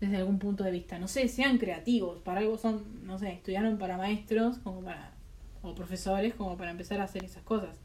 desde 0.00 0.16
algún 0.18 0.38
punto 0.38 0.62
de 0.64 0.72
vista. 0.72 0.98
No 0.98 1.08
sé, 1.08 1.28
sean 1.28 1.56
creativos, 1.56 2.18
para 2.22 2.40
algo 2.40 2.58
son, 2.58 2.82
no 3.06 3.18
sé, 3.18 3.32
estudiaron 3.32 3.78
para 3.78 3.96
maestros, 3.96 4.58
como 4.58 4.82
para, 4.82 5.12
o 5.62 5.74
profesores, 5.74 6.34
como 6.34 6.56
para 6.58 6.72
empezar 6.72 7.00
a 7.00 7.04
hacer 7.04 7.24
esas 7.24 7.42
cosas. 7.44 7.76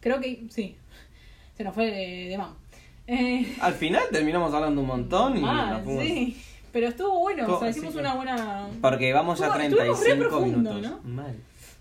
Creo 0.00 0.18
que, 0.20 0.46
sí, 0.50 0.76
se 1.56 1.62
nos 1.62 1.74
fue 1.74 1.86
de, 1.86 2.28
de 2.30 2.38
mano. 2.38 2.56
Eh, 3.06 3.54
Al 3.60 3.74
final 3.74 4.02
terminamos 4.10 4.52
hablando 4.52 4.80
un 4.80 4.86
montón 4.88 5.36
y 5.36 5.42
nos 5.42 6.02
sí, 6.02 6.42
pero 6.72 6.88
estuvo 6.88 7.20
bueno, 7.20 7.54
o 7.54 7.60
sea, 7.60 7.68
hicimos 7.70 7.92
sí, 7.92 8.00
una 8.00 8.14
buena... 8.14 8.66
Porque 8.82 9.12
vamos 9.12 9.40
a 9.40 9.46
Estuvo- 9.46 9.62
estuvimos 9.62 10.00
re 10.00 10.04
35 10.06 10.28
profundo, 10.28 10.74
minutos. 10.74 11.02
¿no? 11.04 11.10
Mal. 11.14 11.36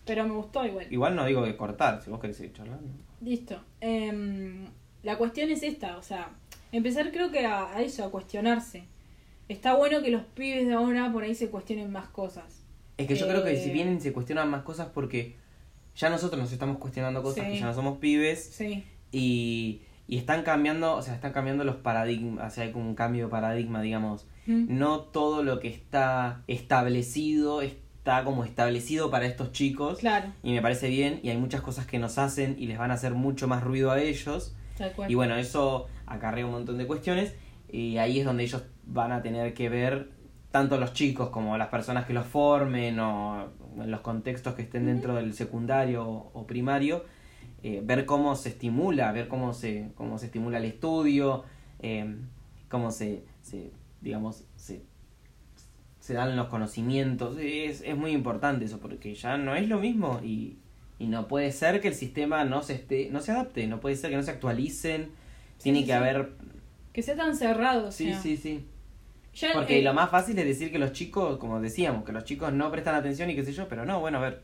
Pero 0.05 0.23
me 0.25 0.33
gustó 0.33 0.63
igual. 0.65 0.85
Igual 0.91 1.15
no 1.15 1.25
digo 1.25 1.43
que 1.43 1.57
cortar, 1.57 2.03
si 2.03 2.11
vos 2.11 2.19
querés 2.19 2.37
seguir 2.37 2.53
charlando. 2.53 2.87
Listo. 3.21 3.59
Em, 3.81 4.67
la 5.05 5.17
cuestión 5.17 5.49
es 5.49 5.63
esta, 5.63 5.97
o 5.97 6.01
sea, 6.03 6.29
empezar 6.73 7.11
creo 7.11 7.31
que 7.31 7.45
a, 7.45 7.73
a 7.75 7.81
eso, 7.81 8.03
a 8.03 8.11
cuestionarse. 8.11 8.83
Está 9.47 9.75
bueno 9.75 10.01
que 10.01 10.09
los 10.09 10.23
pibes 10.23 10.67
de 10.67 10.73
ahora 10.73 11.11
por 11.13 11.23
ahí 11.23 11.35
se 11.35 11.49
cuestionen 11.49 11.91
más 11.91 12.07
cosas. 12.07 12.63
Es 12.97 13.07
que 13.07 13.15
yo 13.15 13.27
creo 13.27 13.43
que 13.43 13.53
Eh. 13.53 13.63
si 13.63 13.69
vienen 13.71 14.01
se 14.01 14.11
cuestionan 14.11 14.49
más 14.49 14.63
cosas 14.63 14.87
porque 14.93 15.35
ya 15.95 16.09
nosotros 16.09 16.41
nos 16.41 16.51
estamos 16.51 16.77
cuestionando 16.79 17.21
cosas 17.21 17.45
Sí. 17.45 17.51
que 17.53 17.59
ya 17.59 17.65
no 17.67 17.73
somos 17.73 17.99
pibes 17.99 18.43
Sí, 18.43 18.83
y, 19.11 19.81
y 20.07 20.17
están 20.17 20.41
cambiando, 20.43 20.95
o 20.95 21.01
sea, 21.01 21.13
están 21.13 21.31
cambiando 21.33 21.63
los 21.63 21.75
paradigmas, 21.75 22.51
o 22.51 22.55
sea, 22.55 22.63
hay 22.65 22.71
como 22.71 22.89
un 22.89 22.95
cambio 22.95 23.25
de 23.25 23.31
paradigma, 23.31 23.81
digamos. 23.81 24.25
Mm. 24.47 24.65
No 24.77 24.99
todo 25.01 25.43
lo 25.43 25.59
que 25.59 25.67
está 25.67 26.41
establecido 26.47 27.61
está 27.61 28.23
como 28.23 28.43
establecido 28.43 29.09
para 29.09 29.25
estos 29.25 29.51
chicos 29.51 29.99
claro, 29.99 30.27
y 30.43 30.51
me 30.53 30.61
parece 30.61 30.89
bien 30.89 31.19
y 31.23 31.29
hay 31.29 31.37
muchas 31.37 31.61
cosas 31.61 31.85
que 31.87 31.97
nos 31.99 32.17
hacen 32.17 32.55
y 32.59 32.67
les 32.67 32.77
van 32.77 32.91
a 32.91 32.95
hacer 32.95 33.13
mucho 33.13 33.47
más 33.47 33.63
ruido 33.63 33.91
a 33.91 34.01
ellos. 34.01 34.55
Y 35.07 35.15
bueno, 35.15 35.35
eso 35.35 35.87
acarrea 36.05 36.45
un 36.45 36.51
montón 36.51 36.77
de 36.77 36.87
cuestiones 36.87 37.35
y 37.69 37.97
ahí 37.97 38.19
es 38.19 38.25
donde 38.25 38.43
ellos 38.43 38.63
van 38.85 39.11
a 39.11 39.21
tener 39.21 39.53
que 39.53 39.69
ver 39.69 40.11
tanto 40.51 40.77
los 40.77 40.93
chicos 40.93 41.29
como 41.29 41.57
las 41.57 41.67
personas 41.67 42.05
que 42.05 42.13
los 42.13 42.25
formen 42.25 42.99
o 42.99 43.49
en 43.77 43.91
los 43.91 44.01
contextos 44.01 44.53
que 44.53 44.61
estén 44.61 44.85
dentro 44.85 45.15
del 45.15 45.33
secundario 45.33 46.07
o, 46.07 46.47
primario, 46.47 47.03
eh, 47.63 47.81
ver 47.83 48.05
cómo 48.05 48.35
se 48.35 48.49
estimula, 48.49 49.11
ver 49.11 49.27
cómo 49.27 49.53
se, 49.53 49.91
cómo 49.95 50.17
se 50.17 50.27
estimula 50.27 50.59
el 50.59 50.65
estudio, 50.65 51.43
eh, 51.79 52.15
cómo 52.69 52.91
se, 52.91 53.25
se 53.41 53.71
digamos, 53.99 54.45
se, 54.55 54.83
se 55.99 56.13
dan 56.13 56.37
los 56.37 56.47
conocimientos. 56.47 57.37
Es, 57.37 57.81
es 57.81 57.97
muy 57.97 58.11
importante 58.11 58.65
eso 58.65 58.79
porque 58.79 59.13
ya 59.13 59.37
no 59.37 59.55
es 59.55 59.67
lo 59.67 59.79
mismo 59.79 60.21
y, 60.23 60.57
y 60.99 61.07
no 61.07 61.27
puede 61.27 61.51
ser 61.51 61.81
que 61.81 61.89
el 61.89 61.95
sistema 61.95 62.45
no 62.45 62.61
se 62.63 62.73
esté, 62.75 63.09
no 63.11 63.19
se 63.21 63.31
adapte, 63.31 63.67
no 63.67 63.79
puede 63.79 63.95
ser 63.95 64.11
que 64.11 64.17
no 64.17 64.23
se 64.23 64.31
actualicen, 64.31 65.11
tiene 65.61 65.79
sí, 65.79 65.85
que 65.85 65.93
haber 65.93 66.31
Que 66.93 67.01
sea 67.03 67.15
tan 67.15 67.35
cerrado, 67.35 67.89
o 67.89 67.91
Sí, 67.91 68.05
sea. 68.07 68.21
sí, 68.21 68.37
sí. 68.37 68.65
Ya, 69.33 69.53
Porque 69.53 69.81
lo 69.81 69.93
más 69.93 70.09
fácil 70.11 70.37
es 70.39 70.45
decir 70.45 70.71
que 70.71 70.79
los 70.79 70.93
chicos, 70.93 71.37
como 71.37 71.59
decíamos, 71.61 72.05
que 72.05 72.11
los 72.13 72.23
chicos 72.23 72.53
no 72.53 72.71
prestan 72.71 72.95
atención 72.95 73.29
y 73.29 73.35
qué 73.35 73.43
sé 73.43 73.53
yo, 73.53 73.67
pero 73.67 73.85
no, 73.85 73.99
bueno, 73.99 74.19
a 74.19 74.21
ver. 74.21 74.43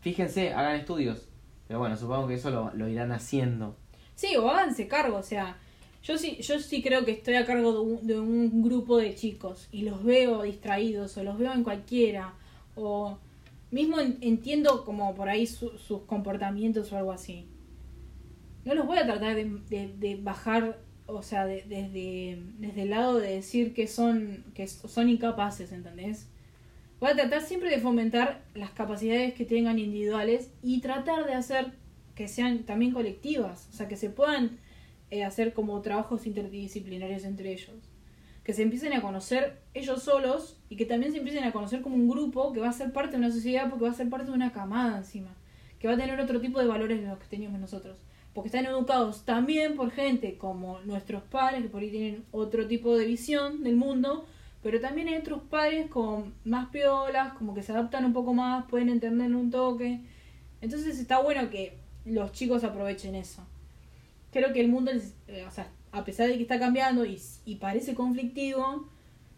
Fíjense, 0.00 0.52
hagan 0.52 0.76
estudios. 0.76 1.28
Pero 1.66 1.80
bueno, 1.80 1.96
supongo 1.96 2.28
que 2.28 2.34
eso 2.34 2.50
lo, 2.50 2.72
lo 2.74 2.88
irán 2.88 3.12
haciendo. 3.12 3.76
Sí, 4.14 4.36
o 4.36 4.48
háganse 4.50 4.88
cargo, 4.88 5.18
o 5.18 5.22
sea, 5.22 5.58
yo 6.02 6.16
sí, 6.18 6.36
yo 6.40 6.58
sí 6.58 6.82
creo 6.82 7.04
que 7.04 7.12
estoy 7.12 7.34
a 7.34 7.44
cargo 7.46 7.72
de 7.72 7.78
un, 7.80 8.06
de 8.06 8.18
un 8.20 8.62
grupo 8.62 8.96
de 8.98 9.14
chicos 9.14 9.68
y 9.72 9.82
los 9.82 10.02
veo 10.04 10.42
distraídos 10.42 11.16
o 11.18 11.24
los 11.24 11.38
veo 11.38 11.52
en 11.52 11.64
cualquiera 11.64 12.32
o 12.76 13.18
mismo 13.70 14.00
en- 14.00 14.18
entiendo 14.20 14.84
como 14.84 15.14
por 15.14 15.28
ahí 15.28 15.46
su- 15.46 15.76
sus 15.78 16.02
comportamientos 16.02 16.92
o 16.92 16.96
algo 16.98 17.12
así. 17.12 17.46
No 18.64 18.74
los 18.74 18.86
voy 18.86 18.98
a 18.98 19.06
tratar 19.06 19.36
de 19.36 20.18
bajar, 20.22 20.78
o 21.06 21.22
sea, 21.22 21.46
de- 21.46 21.64
desde, 21.68 22.38
desde 22.58 22.82
el 22.82 22.90
lado 22.90 23.18
de 23.18 23.30
decir 23.36 23.74
que 23.74 23.86
son, 23.86 24.44
que 24.54 24.66
son 24.66 25.08
incapaces, 25.08 25.70
¿entendés? 25.72 26.28
Voy 26.98 27.10
a 27.10 27.14
tratar 27.14 27.42
siempre 27.42 27.68
de 27.70 27.78
fomentar 27.78 28.42
las 28.54 28.70
capacidades 28.70 29.34
que 29.34 29.44
tengan 29.44 29.78
individuales 29.78 30.50
y 30.62 30.80
tratar 30.80 31.26
de 31.26 31.34
hacer 31.34 31.72
que 32.14 32.26
sean 32.26 32.64
también 32.64 32.92
colectivas, 32.92 33.68
o 33.70 33.76
sea, 33.76 33.86
que 33.88 33.96
se 33.96 34.08
puedan 34.10 34.58
eh, 35.10 35.22
hacer 35.22 35.52
como 35.52 35.80
trabajos 35.82 36.26
interdisciplinarios 36.26 37.24
entre 37.24 37.52
ellos, 37.52 37.76
que 38.46 38.52
se 38.52 38.62
empiecen 38.62 38.92
a 38.92 39.02
conocer 39.02 39.58
ellos 39.74 40.04
solos 40.04 40.56
y 40.68 40.76
que 40.76 40.86
también 40.86 41.10
se 41.10 41.18
empiecen 41.18 41.42
a 41.42 41.50
conocer 41.50 41.82
como 41.82 41.96
un 41.96 42.08
grupo 42.08 42.52
que 42.52 42.60
va 42.60 42.68
a 42.68 42.72
ser 42.72 42.92
parte 42.92 43.16
de 43.16 43.16
una 43.16 43.32
sociedad 43.32 43.68
porque 43.68 43.86
va 43.86 43.90
a 43.90 43.94
ser 43.94 44.08
parte 44.08 44.26
de 44.28 44.36
una 44.36 44.52
camada 44.52 44.98
encima, 44.98 45.34
que 45.80 45.88
va 45.88 45.94
a 45.94 45.96
tener 45.96 46.20
otro 46.20 46.40
tipo 46.40 46.60
de 46.60 46.68
valores 46.68 47.00
de 47.00 47.08
los 47.08 47.18
que 47.18 47.26
teníamos 47.26 47.58
nosotros, 47.58 47.98
porque 48.34 48.46
están 48.46 48.64
educados 48.64 49.24
también 49.24 49.74
por 49.74 49.90
gente 49.90 50.38
como 50.38 50.78
nuestros 50.82 51.24
padres 51.24 51.62
que 51.62 51.68
por 51.68 51.82
ahí 51.82 51.90
tienen 51.90 52.24
otro 52.30 52.68
tipo 52.68 52.96
de 52.96 53.06
visión 53.06 53.64
del 53.64 53.74
mundo, 53.74 54.26
pero 54.62 54.80
también 54.80 55.08
hay 55.08 55.16
otros 55.16 55.42
padres 55.50 55.90
con 55.90 56.32
más 56.44 56.68
piolas, 56.68 57.32
como 57.32 57.52
que 57.52 57.64
se 57.64 57.72
adaptan 57.72 58.04
un 58.04 58.12
poco 58.12 58.32
más, 58.32 58.66
pueden 58.66 58.90
entender 58.90 59.34
un 59.34 59.50
toque. 59.50 60.02
Entonces 60.60 61.00
está 61.00 61.18
bueno 61.20 61.50
que 61.50 61.76
los 62.04 62.30
chicos 62.30 62.62
aprovechen 62.62 63.16
eso. 63.16 63.42
Creo 64.30 64.52
que 64.52 64.60
el 64.60 64.68
mundo, 64.68 64.92
eh, 65.26 65.44
a 65.96 66.04
pesar 66.04 66.28
de 66.28 66.36
que 66.36 66.42
está 66.42 66.58
cambiando 66.58 67.06
y, 67.06 67.54
parece 67.56 67.94
conflictivo, 67.94 68.86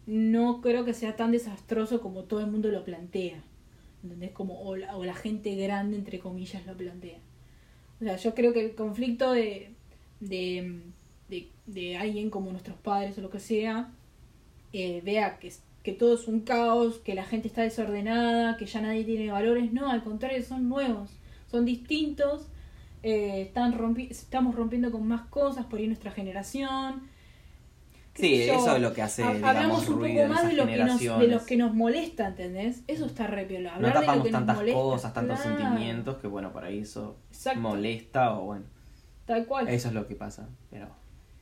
no 0.05 0.59
creo 0.59 0.83
que 0.83 0.93
sea 0.93 1.15
tan 1.15 1.31
desastroso 1.31 2.01
como 2.01 2.23
todo 2.23 2.41
el 2.41 2.47
mundo 2.47 2.67
lo 2.69 2.83
plantea. 2.83 3.41
¿Entendés? 4.03 4.31
Como, 4.31 4.61
o, 4.61 4.75
la, 4.75 5.13
gente 5.13 5.55
grande, 5.55 5.95
entre 5.95 6.19
comillas, 6.19 6.65
lo 6.65 6.75
plantea. 6.75 7.19
O 8.01 8.03
sea, 8.03 8.17
yo 8.17 8.35
creo 8.35 8.51
que 8.51 8.65
el 8.65 8.75
conflicto 8.75 9.31
de, 9.31 9.71
de, 10.19 10.81
de, 11.65 11.97
alguien 11.97 12.29
como 12.29 12.51
nuestros 12.51 12.77
padres 12.77 13.17
o 13.17 13.21
lo 13.21 13.29
que 13.29 13.39
sea, 13.39 13.93
eh, 14.73 15.01
vea 15.03 15.39
que, 15.39 15.53
que 15.81 15.93
todo 15.93 16.15
es 16.15 16.27
un 16.27 16.41
caos, 16.41 16.97
que 16.97 17.15
la 17.15 17.23
gente 17.23 17.47
está 17.47 17.61
desordenada, 17.61 18.57
que 18.57 18.65
ya 18.65 18.81
nadie 18.81 19.05
tiene 19.05 19.31
valores. 19.31 19.71
No, 19.71 19.89
al 19.89 20.03
contrario, 20.03 20.43
son 20.43 20.67
nuevos, 20.67 21.11
son 21.49 21.63
distintos. 21.63 22.47
Eh, 23.03 23.41
están 23.43 23.77
rompi 23.77 24.07
estamos 24.09 24.55
rompiendo 24.55 24.91
con 24.91 25.07
más 25.07 25.21
cosas 25.29 25.65
por 25.65 25.79
ahí 25.79 25.87
nuestra 25.87 26.11
generación. 26.11 27.03
Sí, 28.15 28.45
yo. 28.47 28.53
eso 28.55 28.75
es 28.75 28.81
lo 28.81 28.91
que 28.93 29.01
hace, 29.01 29.23
Ha- 29.23 29.33
digamos, 29.33 29.49
Hablamos 29.55 29.87
un 29.89 29.95
poco 29.99 30.27
más 30.27 30.45
de 30.47 30.53
lo, 30.53 30.65
que 30.67 30.77
nos, 30.77 30.99
de 30.99 31.05
lo 31.05 31.13
generaciones. 31.15 31.41
que 31.43 31.57
nos 31.57 31.73
molesta, 31.73 32.27
¿entendés? 32.27 32.83
Eso 32.87 33.05
está 33.05 33.27
re 33.27 33.45
piola. 33.45 33.69
No 33.71 33.75
Hablar 33.77 33.93
de 33.93 33.99
lo 33.99 34.05
tapamos 34.05 34.23
nos 34.25 34.31
tantas 34.33 34.55
molesta. 34.57 34.79
cosas, 34.81 35.13
tantos 35.13 35.39
Claro, 35.39 35.57
sentimientos 35.57 36.17
que 36.17 36.27
bueno, 36.27 36.51
por 36.51 36.65
ahí 36.65 36.79
eso 36.79 37.17
Exacto. 37.31 37.61
molesta 37.61 38.37
o 38.37 38.45
bueno, 38.45 38.65
Tal 39.25 39.45
cual. 39.45 39.69
eso 39.69 39.87
es 39.87 39.93
lo 39.93 40.05
que 40.07 40.15
pasa. 40.15 40.49
Pero 40.69 40.89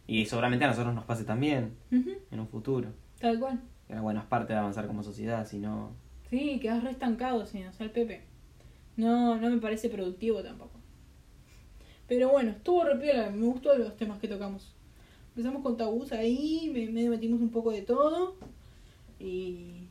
y 0.05 0.25
seguramente 0.27 0.65
a 0.65 0.67
nosotros 0.67 0.93
nos 0.93 1.05
pase 1.05 1.23
también 1.23 1.73
en 1.91 2.39
un 2.39 2.47
futuro. 2.47 2.89
Tal 3.19 3.39
cual. 3.39 3.59
Pero 3.87 4.03
bueno, 4.03 4.19
es 4.19 4.25
parte 4.27 4.53
de 4.53 4.59
avanzar 4.59 4.85
como 4.85 5.01
sociedad, 5.01 5.47
si 5.47 5.57
no... 5.57 5.91
Sí, 6.29 6.59
quedas 6.61 6.83
re 6.83 6.91
estancado 6.91 7.45
sin 7.45 7.65
hacer 7.65 7.91
Pepe. 7.91 8.21
No, 8.97 9.37
no 9.37 9.49
me 9.49 9.57
parece 9.57 9.89
productivo 9.89 10.43
tampoco. 10.43 10.76
Pero 12.07 12.29
bueno, 12.29 12.51
estuvo 12.51 12.83
re 12.83 12.95
piola, 12.95 13.29
me 13.29 13.45
gustó 13.45 13.77
los 13.77 13.95
temas 13.97 14.19
que 14.19 14.27
tocamos. 14.27 14.73
Empezamos 15.35 15.61
con 15.61 15.77
tabús 15.77 16.11
ahí, 16.13 16.71
me, 16.73 16.87
me 16.87 17.09
metimos 17.09 17.39
un 17.41 17.49
poco 17.49 17.71
de 17.71 17.81
todo. 17.81 18.35
Y, 19.19 19.87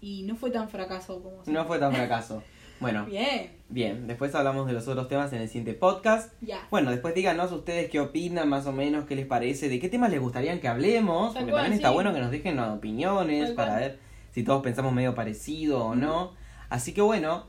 y 0.00 0.22
no 0.22 0.36
fue 0.36 0.50
tan 0.50 0.68
fracaso 0.68 1.22
como 1.22 1.42
No 1.46 1.64
fue 1.66 1.78
tan 1.78 1.92
fracaso. 1.94 2.42
Bueno, 2.78 3.06
Bien, 3.06 3.52
bien, 3.70 4.06
después 4.06 4.34
hablamos 4.34 4.66
de 4.66 4.74
los 4.74 4.86
otros 4.86 5.08
temas 5.08 5.32
en 5.32 5.40
el 5.40 5.48
siguiente 5.48 5.72
podcast. 5.72 6.30
ya. 6.42 6.66
Bueno, 6.70 6.90
después 6.90 7.14
díganos 7.14 7.50
ustedes 7.52 7.88
qué 7.90 8.00
opinan 8.00 8.50
más 8.50 8.66
o 8.66 8.72
menos, 8.72 9.06
qué 9.06 9.16
les 9.16 9.24
parece, 9.24 9.70
de 9.70 9.78
qué 9.80 9.88
temas 9.88 10.10
les 10.10 10.20
gustaría 10.20 10.60
que 10.60 10.68
hablemos, 10.68 11.32
Tal 11.32 11.44
porque 11.44 11.52
cual, 11.52 11.62
también 11.64 11.78
está 11.80 11.90
bueno 11.90 12.12
que 12.12 12.20
nos 12.20 12.30
dejen 12.30 12.58
opiniones 12.58 13.46
Tal 13.46 13.54
para 13.54 13.68
cual. 13.70 13.80
ver 13.80 13.98
si 14.32 14.42
todos 14.42 14.62
pensamos 14.62 14.92
medio 14.92 15.14
parecido 15.14 15.86
o 15.86 15.94
no. 15.94 16.32
Así 16.68 16.92
que 16.92 17.00
bueno, 17.00 17.46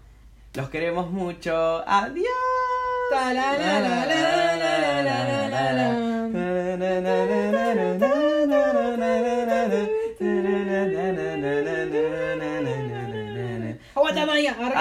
los 0.53 0.69
queremos 0.69 1.11
mucho. 1.11 1.83
Adiós. 1.85 2.25
هو 13.97 14.09
ده 14.09 14.25
مية 14.25 14.49
الراجل 14.49 14.75